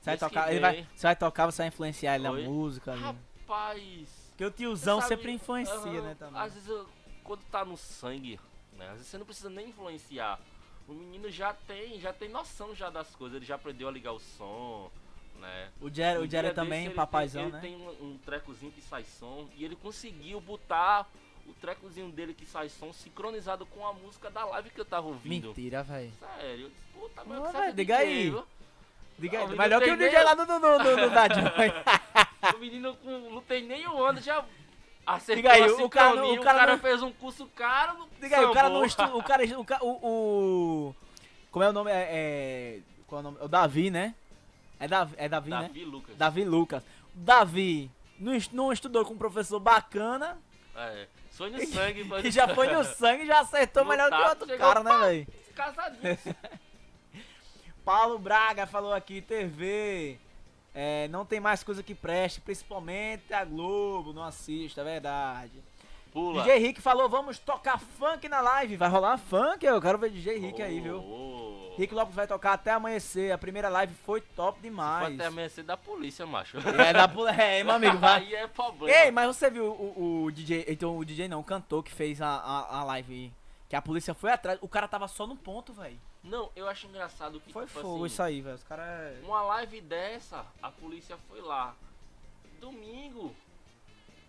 [0.00, 2.42] Você vai que tocar, ele vai, você vai tocar, você vai influenciar ele Oi?
[2.42, 2.92] na música.
[2.92, 3.02] ali.
[3.02, 4.30] Rapaz.
[4.30, 6.40] Porque o tiozão sabe, sempre influencia, aham, né, também.
[6.40, 6.88] Às vezes, eu-
[7.22, 8.40] quando tá no sangue,
[8.76, 8.86] né?
[8.86, 10.40] Às vezes você não precisa nem influenciar.
[10.88, 14.12] O menino já tem, já tem noção já das coisas, ele já aprendeu a ligar
[14.12, 14.90] o som,
[15.38, 15.70] né?
[15.80, 17.60] O Jerry, o Jerry desse também, ele papaizão, tem, né?
[17.62, 21.08] Ele tem um, um trecozinho que sai som e ele conseguiu botar
[21.46, 25.06] o trecozinho dele que sai som sincronizado com a música da live que eu tava
[25.08, 25.48] ouvindo.
[25.48, 26.12] Mentira, velho.
[26.38, 28.30] Sério, puta, Ô, mas que velho, você é diga aí.
[28.30, 28.44] viu?
[29.18, 32.54] Diga aí, melhor que o DJ lá do, do, do, do, do da Joy.
[32.54, 34.44] O menino com, não tem nem um ano já
[35.06, 38.08] acertou aí, o cara- sincronia, o cara não- fez um curso caro.
[38.20, 38.82] Diga aí, o cara não.
[38.84, 39.44] O cara.
[39.84, 40.96] O, o, o-
[41.50, 41.90] Como é o nome?
[41.90, 42.06] É.
[42.10, 43.38] é qual é o nome?
[43.40, 44.14] O Davi, né?
[44.78, 45.62] É Davi, é Davi, né?
[45.62, 46.16] Davi Lucas.
[46.16, 46.82] Davi Lucas.
[47.12, 50.38] Davi não, não estudou com um professor bacana
[50.76, 52.04] É, sonho no sangue.
[52.04, 54.58] mas- e já foi no sangue e já acertou No melhor que o tato, outro
[54.58, 55.26] cara, né, velho?
[55.54, 56.18] Casadinho.
[57.84, 60.18] Paulo Braga falou aqui, TV.
[60.74, 65.62] É, não tem mais coisa que preste, principalmente a Globo, não assista, é verdade.
[66.12, 66.42] Pula.
[66.42, 68.76] DJ Rick falou, vamos tocar funk na live.
[68.76, 69.64] Vai rolar funk?
[69.64, 70.98] Eu quero ver DJ Rick aí, viu?
[70.98, 73.32] Oh, Rick Lopes vai tocar até amanhecer.
[73.32, 75.14] A primeira live foi top demais.
[75.14, 76.58] até amanhecer da polícia, macho.
[76.80, 77.30] É, da pula...
[77.30, 78.22] é, meu amigo, vai.
[78.22, 78.98] Aí é problema.
[78.98, 82.20] Ei, mas você viu o, o DJ, então o DJ não, o cantor que fez
[82.20, 83.32] a, a, a live,
[83.68, 85.98] que a polícia foi atrás, o cara tava só no ponto, velho.
[86.22, 88.54] Não, eu acho engraçado que, Foi tipo fogo assim, isso aí, velho.
[88.56, 89.18] Os caras...
[89.24, 91.74] uma live dessa, a polícia foi lá.
[92.60, 93.34] Domingo,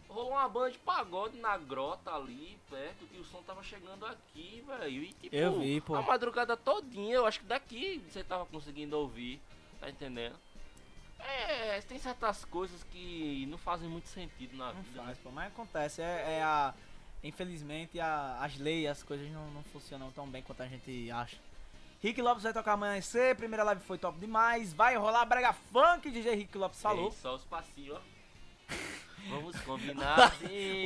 [0.08, 4.64] rolou uma banda de pagode na grota ali, perto, que o som tava chegando aqui,
[4.66, 5.04] velho.
[5.04, 5.96] E tipo, Eu vi, pô.
[5.96, 9.42] a madrugada todinha, eu acho que daqui você tava conseguindo ouvir,
[9.80, 10.38] tá entendendo?
[11.20, 15.04] É, tem certas coisas que não fazem muito sentido na Não vida.
[15.04, 15.24] faz, né?
[15.24, 16.74] pô, mas acontece, é, é a...
[17.24, 21.38] Infelizmente a- as leis, as coisas não, não funcionam tão bem quanto a gente acha.
[22.02, 26.34] Rick Lopes vai tocar amanhecer, primeira live foi top demais, vai rolar brega funk, DJ
[26.36, 27.06] Rick Lopes falou.
[27.06, 28.02] Ei, só os passinhos, ó.
[29.30, 30.34] Vamos combinar.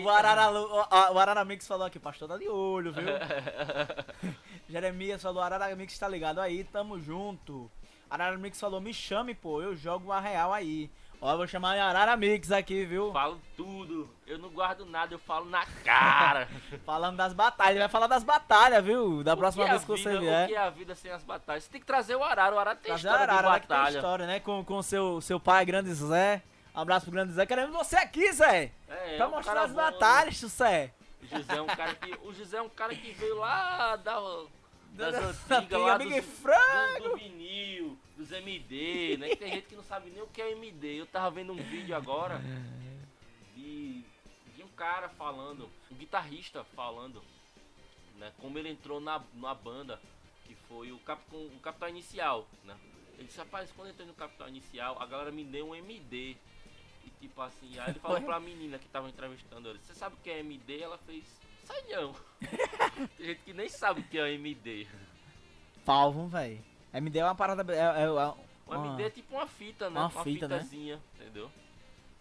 [0.04, 3.06] O Arara, o, a- o Arara Mix falou aqui, pastor tá de olho, viu?
[4.70, 7.72] Jeremias falou, Arara Mix tá ligado aí, tamo junto.
[8.10, 10.90] Arara Mix falou, me chame, pô, eu jogo uma real aí.
[11.28, 13.12] Ó, vou chamar a Arara Mix aqui, viu?
[13.12, 14.08] Falo tudo.
[14.28, 16.48] Eu não guardo nada, eu falo na cara.
[16.86, 19.24] Falando das batalhas, vai falar das batalhas, viu?
[19.24, 20.46] Da O próxima é vez que você vida- vier.
[20.46, 21.64] O que é a vida sem as batalhas?
[21.64, 22.56] Você tem que trazer o Arara.
[22.56, 23.96] O Arara tem Trazer história Arara, né, de tem batalha.
[23.96, 24.40] história, né?
[24.40, 26.44] Com, com seu, seu pai, Grande Zé.
[26.76, 27.44] Um abraço pro Grande Zé.
[27.46, 28.72] Queremos você aqui, Zé.
[28.88, 30.94] É, pra um mostrar as bom, batalhas, José.
[31.24, 34.20] O José é um cara que, o José é um cara que veio lá da,
[34.92, 35.12] das
[35.48, 37.04] Da- antigas, lá Frango.
[37.04, 39.36] do, do vinil, dos MD, né?
[39.36, 41.00] Tem gente que não sabe nem o que é MD.
[41.00, 42.42] Eu tava vendo um vídeo agora
[43.56, 44.04] de,
[44.56, 47.22] de um cara falando, um guitarrista falando,
[48.18, 48.32] né?
[48.40, 50.00] Como ele entrou na, na banda,
[50.46, 52.76] que foi o, cap, o Capital Inicial, né?
[53.18, 56.36] Ele disse, rapaz, quando eu entrei no Capital Inicial, a galera me deu um MD.
[57.06, 60.20] E tipo assim, aí ele falou pra menina que tava entrevistando ele, você sabe o
[60.20, 60.82] que é MD?
[60.82, 61.24] Ela fez,
[61.64, 62.16] sai não.
[63.18, 64.88] Tem gente que nem sabe o que é MD.
[65.86, 66.75] Palvo, velho.
[66.98, 67.74] MD é uma parada.
[67.74, 68.36] É, é, é, O
[68.68, 70.00] uma- MD é tipo uma fita, né?
[70.00, 70.58] uma Uma, fita, né?
[70.60, 71.50] fitazinha, entendeu?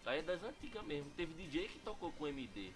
[0.05, 1.09] Aí é das antigas mesmo.
[1.17, 2.69] Teve DJ que tocou com MD.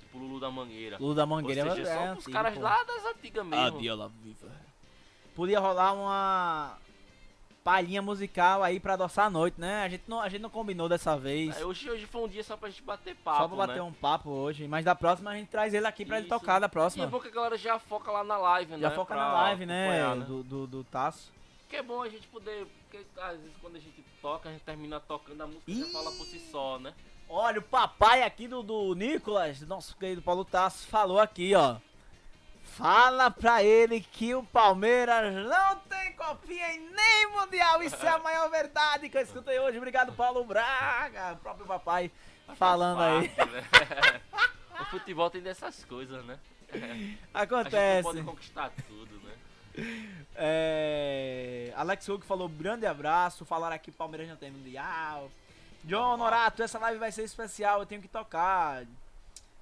[0.00, 0.96] Tipo Lulu da Mangueira.
[0.98, 2.60] Lulu da Ou Mangueira seja, é, são é os antigo, caras pô.
[2.60, 3.64] lá das antigas mesmo.
[3.78, 4.48] Adiola viva.
[5.34, 6.76] Podia rolar uma
[7.64, 9.84] palhinha musical aí pra adoçar a noite, né?
[9.84, 11.56] A gente não, a gente não combinou dessa vez.
[11.56, 13.82] Aí hoje, hoje foi um dia só pra gente bater papo, Só pra bater né?
[13.82, 14.66] um papo hoje.
[14.66, 16.36] Mas da próxima a gente traz ele aqui pra ele Isso.
[16.36, 17.06] tocar da E é próxima.
[17.06, 18.78] bom que a galera já foca lá na live, né?
[18.80, 20.14] Já foca pra na live, né?
[20.16, 20.24] né?
[20.24, 21.32] Do, do, do Taço.
[21.72, 22.66] Que é bom a gente poder.
[22.82, 26.12] Porque às vezes quando a gente toca, a gente termina tocando a música já fala
[26.12, 26.92] por si só, né?
[27.26, 31.78] Olha, o papai aqui do, do Nicolas, nosso querido Paulo Tasso, falou aqui, ó.
[32.62, 37.82] Fala pra ele que o Palmeiras não tem copia em nem mundial.
[37.82, 39.78] Isso é a maior verdade que eu escutei hoje.
[39.78, 42.12] Obrigado, Paulo Braga, o próprio papai
[42.54, 43.28] falando aí.
[43.28, 44.20] Né?
[44.78, 46.38] o futebol tem dessas coisas, né?
[46.70, 48.02] A gente não Acontece.
[48.02, 49.32] pode conquistar tudo, né?
[50.34, 51.72] É...
[51.76, 53.44] Alex Hugo falou grande abraço.
[53.44, 55.30] Falaram aqui Palmeiras não tem mundial.
[55.84, 58.84] John Norato, essa live vai ser especial, eu tenho que tocar.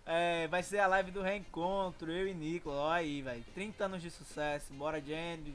[0.09, 2.79] É, vai ser a live do reencontro, eu e Nicolas.
[2.79, 3.43] Olha aí, velho.
[3.53, 4.73] 30 anos de sucesso.
[4.73, 5.53] Bora, Jeremy.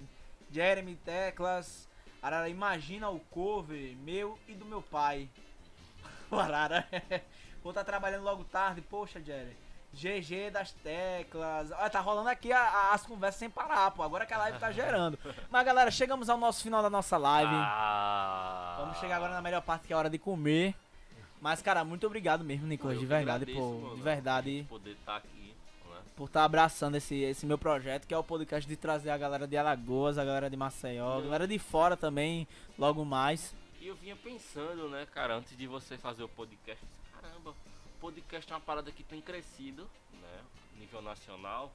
[0.51, 1.89] Jeremy Teclas.
[2.20, 5.27] Arara, imagina o cover meu e do meu pai.
[6.31, 6.86] Arara.
[7.62, 8.82] Vou estar trabalhando logo tarde.
[8.82, 9.57] Poxa, Jeremy.
[9.94, 11.70] GG das teclas.
[11.73, 14.02] Olha, tá rolando aqui a- a- as conversas sem parar, pô.
[14.02, 15.19] Agora que a live tá gerando.
[15.51, 17.52] Mas, galera, chegamos ao nosso final da nossa live.
[17.55, 20.74] Ah, Vamos chegar agora na melhor parte, que é a hora de comer.
[21.40, 22.98] Mas, cara, muito obrigado mesmo, Nicolas.
[22.98, 23.81] De verdade, agradeço, pô.
[23.81, 24.66] mano, De verdade.
[24.69, 25.55] Poder estar aqui,
[25.90, 25.97] né?
[26.16, 29.47] Por estar abraçando esse, esse meu projeto, que é o podcast de trazer a galera
[29.47, 32.47] de Alagoas, a galera de Maceió, a galera de fora também,
[32.78, 33.55] logo mais.
[33.81, 36.85] E eu vinha pensando, né, cara, antes de você fazer o podcast,
[37.20, 37.52] caramba,
[38.03, 39.89] podcast é uma parada que tem crescido,
[40.20, 40.41] né,
[40.77, 41.73] nível nacional,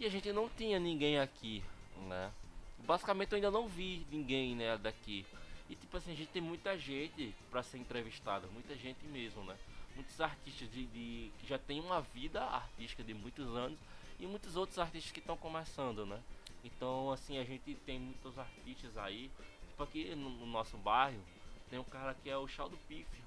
[0.00, 1.62] e a gente não tinha ninguém aqui,
[2.08, 2.32] né.
[2.78, 5.26] Basicamente eu ainda não vi ninguém, né, daqui.
[5.68, 9.54] E tipo assim, a gente tem muita gente pra ser entrevistada, muita gente mesmo, né.
[9.94, 13.78] Muitos artistas de, de- que já tem uma vida artística de muitos anos
[14.18, 16.18] e muitos outros artistas que estão começando, né.
[16.64, 19.30] Então, assim, a gente tem muitos artistas aí,
[19.68, 21.20] tipo aqui no, no nosso bairro,
[21.68, 23.25] tem um cara que é o Chau do Pífio.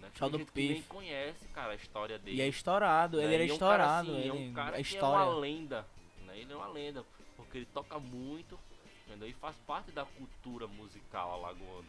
[0.00, 0.10] Né?
[0.18, 2.36] tem do que nem conhece, cara, a história dele.
[2.36, 3.24] E é estourado, né?
[3.24, 4.10] ele era é um cara, estourado.
[4.10, 5.86] assim, ele, é um cara a que é uma lenda.
[6.26, 6.38] Né?
[6.38, 7.04] Ele é uma lenda,
[7.36, 8.58] porque ele toca muito,
[9.06, 9.28] entendeu?
[9.28, 11.88] E faz parte da cultura musical alagoana.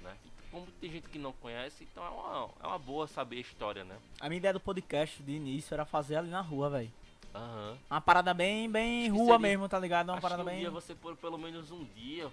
[0.00, 0.16] Né?
[0.24, 3.40] E como tem gente que não conhece, então é uma, é uma boa saber a
[3.40, 3.96] história, né?
[4.18, 6.90] A minha ideia do podcast de início era fazer ali na rua, velho.
[7.34, 7.78] Aham.
[7.88, 10.08] Uma parada bem, bem Acho rua seria- mesmo, tá ligado?
[10.08, 10.60] Uma Acho parada um bem.
[10.60, 12.28] dia você por pelo menos um dia,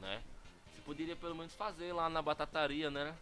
[0.00, 0.22] né?
[0.72, 3.14] Você poderia pelo menos fazer lá na batataria, né?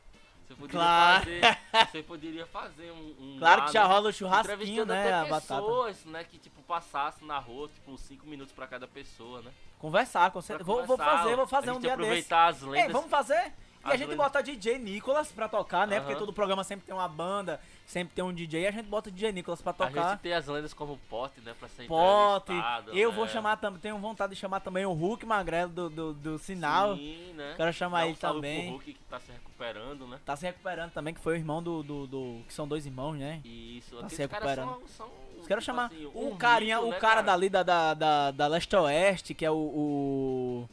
[0.51, 1.21] Você poderia Claro.
[1.21, 1.59] fazer.
[1.91, 3.15] Você poderia fazer um.
[3.21, 5.13] um Claro que já rola o churrasquinho, né?
[5.13, 5.63] A batata.
[6.07, 6.25] né?
[6.25, 9.51] Que tipo passasse na rua, tipo, 5 minutos pra cada pessoa, né?
[9.79, 10.65] Conversar, com certeza.
[10.67, 12.03] Vou, vou fazer, vou fazer um dia desse.
[12.03, 12.87] aproveitar as lendas.
[12.87, 13.53] Ei, vamos fazer?
[13.87, 15.99] E a gente bota DJ Nicolas pra tocar, né?
[16.01, 16.21] Porque Aham.
[16.21, 19.33] todo programa sempre tem uma banda, sempre tem um DJ, e a gente bota DJ
[19.33, 20.11] Nicolas pra A tocar.
[20.11, 21.55] gente tem as lendas como pote, né?
[21.59, 22.53] Pra ser Pote.
[22.93, 23.17] Eu né?
[23.17, 26.95] vou chamar também, tenho vontade de chamar também o Hulk Magrelo do, do, do Sinal.
[26.97, 27.55] Sim, né?
[27.57, 28.63] Quero chamar Dá ele também.
[28.65, 30.21] Pro Hulk que tá se recuperando, né?
[30.27, 31.83] Tá se recuperando também, que foi o irmão do.
[31.83, 33.41] do, do- que são dois irmãos, né?
[33.45, 34.69] Isso, Tá se recuperando.
[34.97, 35.11] são, são
[35.47, 38.47] Quero chamar assim, o um carinha, mito, o né, cara, dali da, da, da, da
[38.47, 39.55] Leste Oeste, que é o.
[39.57, 40.69] O.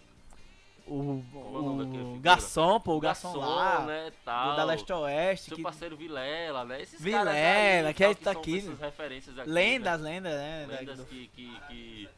[0.87, 3.85] O, é o o garçom, pô, o garçom, garçom, lá.
[3.85, 4.55] né, do- tal.
[4.55, 5.47] da Leste Oeste.
[5.49, 6.81] Seu Que, parceiro Vilela, né?
[6.81, 10.65] Esses Vilela, caras aí, que é tal, tá são aqui, referências aqui, lendas, lendas, né?
[10.65, 10.67] né?
[10.73, 12.09] da- Lendas do- que, que, que...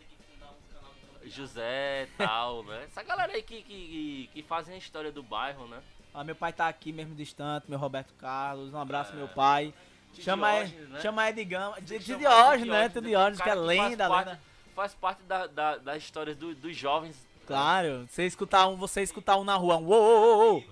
[1.26, 2.84] José tal, né?
[2.86, 5.80] Essa galera aí que, que, que fazem a história do bairro, né?
[6.14, 9.16] Ó, meu pai tá aqui mesmo distante, meu Roberto Carlos, um abraço É.
[9.16, 9.74] meu pai.
[10.14, 11.00] De Chama Diógenes, né?
[11.02, 12.90] chama ele de de, de que Diógenes, né?
[12.90, 13.08] De né?
[13.10, 14.42] Diógenes, O que é que faz lenda, parte- lenda.
[14.76, 17.28] Faz parte da, da, das histórias do- dos jovens.
[17.50, 20.64] Claro, você escutar um, você escutar um na rua, um uou, uou.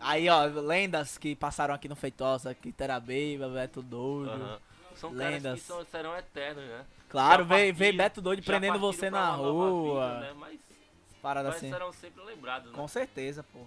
[0.00, 4.30] Aí, ó, lendas que passaram aqui no Feitosa, aqui Terabeiba, Beto Doido.
[4.30, 4.58] Aham.
[4.94, 5.60] São Lendas.
[5.60, 6.84] que são, serão eternos, né?
[7.08, 10.08] Claro, veio partiram- Beto Doido prendendo você na rua.
[10.14, 10.32] vida, né?
[10.38, 10.60] Mas,
[11.22, 11.70] Parada mas assim.
[11.70, 12.76] serão sempre lembrados, né?
[12.76, 13.60] Com certeza, pô.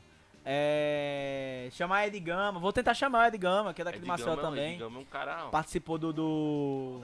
[0.46, 1.70] É.
[1.72, 2.60] Chamar Ed Gama.
[2.60, 4.74] Vou tentar chamar o Ed Gama, que é daqui Ed Maceió Gama- também.
[4.74, 5.46] Ed Gama é um cara...
[5.50, 6.12] Participou do.
[6.14, 7.02] do...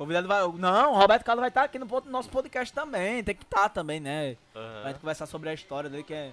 [0.00, 0.40] Convidado vai.
[0.56, 3.22] Não, o Roberto Carlos vai estar aqui no nosso podcast também.
[3.22, 4.34] Tem que estar também, né?
[4.56, 4.82] Aham.
[4.82, 6.32] Vai conversar sobre a história dele que é.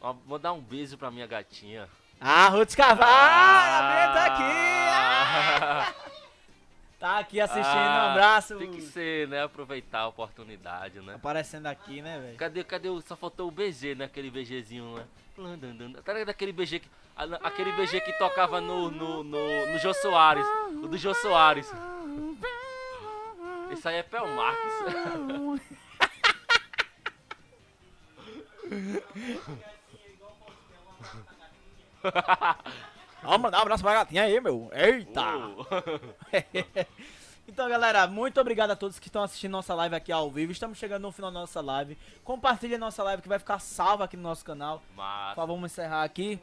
[0.00, 1.86] Ó, Vou dar um beijo pra minha gatinha.
[2.18, 3.10] Ah, Ruth Carvalho!
[3.10, 4.42] A Bia tá aqui!
[4.42, 5.94] Ah,
[6.98, 7.66] Tá aqui assistindo.
[7.66, 8.56] Ah, um abraço.
[8.56, 9.42] Tem que ser, né?
[9.42, 11.16] Aproveitar a oportunidade, né?
[11.16, 12.38] Aparecendo aqui, né, velho?
[12.38, 13.02] Cadê, cadê o.
[13.02, 14.06] Só faltou o BG, né?
[14.06, 15.04] Aquele BGzinho, né?
[16.04, 16.88] Tá ligado aquele BG que.
[17.42, 20.46] Aquele BG que tocava no, no, no, no Jô Soares.
[20.82, 21.70] O do Jô Soares.
[23.72, 24.72] Esse aí é Pel Marques.
[33.22, 34.70] Vamos mandar um abraço pra gatinha aí, meu.
[34.72, 35.36] Eita!
[35.36, 35.66] Uh.
[37.46, 40.50] Então, galera, muito obrigado a todos que estão assistindo nossa live aqui ao vivo.
[40.50, 41.96] Estamos chegando no final da nossa live.
[42.24, 44.82] Compartilhe a nossa live que vai ficar salva aqui no nosso canal.
[44.96, 46.40] Por favor, vamos encerrar aqui.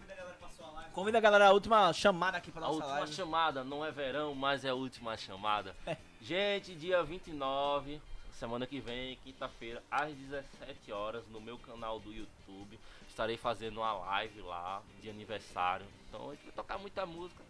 [0.94, 3.14] Convida a galera a última chamada aqui pra a nossa última live.
[3.14, 5.76] chamada não é verão, mas é a última chamada.
[5.88, 5.98] É.
[6.22, 8.00] Gente, dia 29,
[8.34, 12.80] semana que vem, quinta-feira, às 17 horas, no meu canal do YouTube.
[13.08, 15.86] Estarei fazendo uma live lá de aniversário.
[16.08, 17.42] Então a gente vai tocar muita música.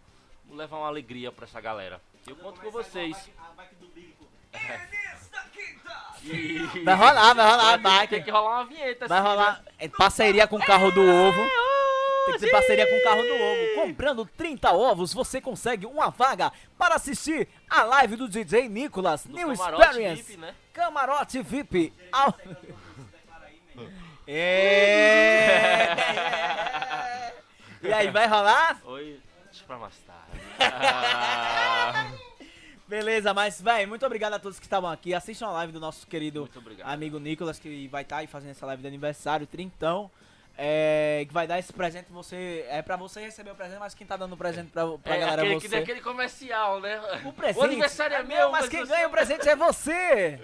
[0.50, 2.00] Levar uma alegria pra essa galera.
[2.26, 3.30] Eu conto com vocês.
[3.38, 4.26] A bike do Big, pô.
[6.24, 6.58] E...
[6.84, 8.14] Vai rolar, vai rolar, Vai bike.
[8.14, 9.34] Tem que rolar uma vinheta Vai assim, né?
[9.34, 11.42] rolar é, parceria com o carro do ovo.
[12.26, 13.74] Tem que ser parceria com o carro do ovo.
[13.74, 19.34] Comprando 30 ovos, você consegue uma vaga para assistir a live do DJ Nicolas Do
[19.34, 20.22] New camarote Experience.
[20.22, 20.54] VIP, né?
[20.72, 21.92] Camarote VIP.
[22.12, 22.34] Ao...
[24.24, 25.96] É.
[27.82, 28.80] E aí, vai rolar?
[28.84, 29.20] Oi,
[29.50, 30.21] deixa pra mais tarde.
[32.88, 35.14] Beleza, mas, véi, muito obrigado a todos que estavam aqui.
[35.14, 36.48] Assistam a live do nosso querido
[36.84, 40.10] amigo Nicolas, que vai estar aí fazendo essa live de aniversário, trintão.
[40.58, 44.06] É, que vai dar esse presente, você é pra você receber o presente, mas quem
[44.06, 45.68] tá dando o presente pra, pra é galera é aquele, você.
[45.68, 47.00] que- daquele comercial, né?
[47.24, 47.58] O presente.
[47.58, 50.38] O aniversário é meu, mas quem você- ganha o presente é você.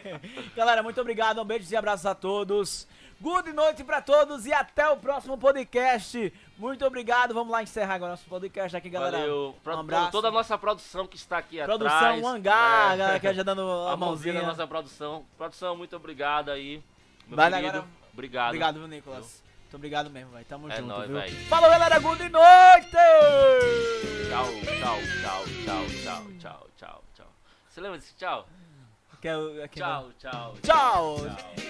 [0.54, 1.40] Galera, muito obrigado.
[1.40, 2.86] Um beijo e abraços a todos.
[3.20, 6.32] Good noite pra todos e até o próximo podcast.
[6.58, 7.32] Muito obrigado.
[7.32, 9.18] Vamos lá encerrar agora nosso podcast aqui, galera.
[9.18, 9.54] Valeu.
[9.64, 10.10] Um abraço.
[10.12, 12.22] Toda a nossa produção que está aqui Produção, atrás.
[12.22, 12.96] um hangar, É.
[12.98, 15.24] galera que já dando a, A mãozinha da nossa produção.
[15.38, 16.82] Produção, muito obrigado aí.
[17.26, 17.56] Meu querido.
[17.56, 18.46] agora- Obrigado.
[18.48, 19.42] Obrigado, viu, Nicolas?
[19.62, 20.44] Muito obrigado mesmo, velho.
[20.46, 21.18] Tamo É junto, nóis, viu?
[21.18, 21.30] véi.
[21.46, 21.98] Falou, galera.
[21.98, 22.90] Good noite!
[24.28, 24.46] Tchau,
[24.78, 27.26] tchau, tchau, tchau, tchau, tchau, tchau, tchau.
[27.68, 28.46] Você lembra desse tchau?
[29.20, 30.54] Que é o- aqui Tchau, tchau.
[30.62, 31.16] Tchau!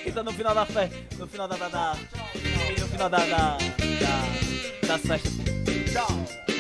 [0.05, 0.97] Então no final da festa.
[1.19, 1.57] No final da.
[1.57, 3.19] da, da no final da.
[3.19, 5.33] da, da das festas.
[5.93, 6.56] Tchau!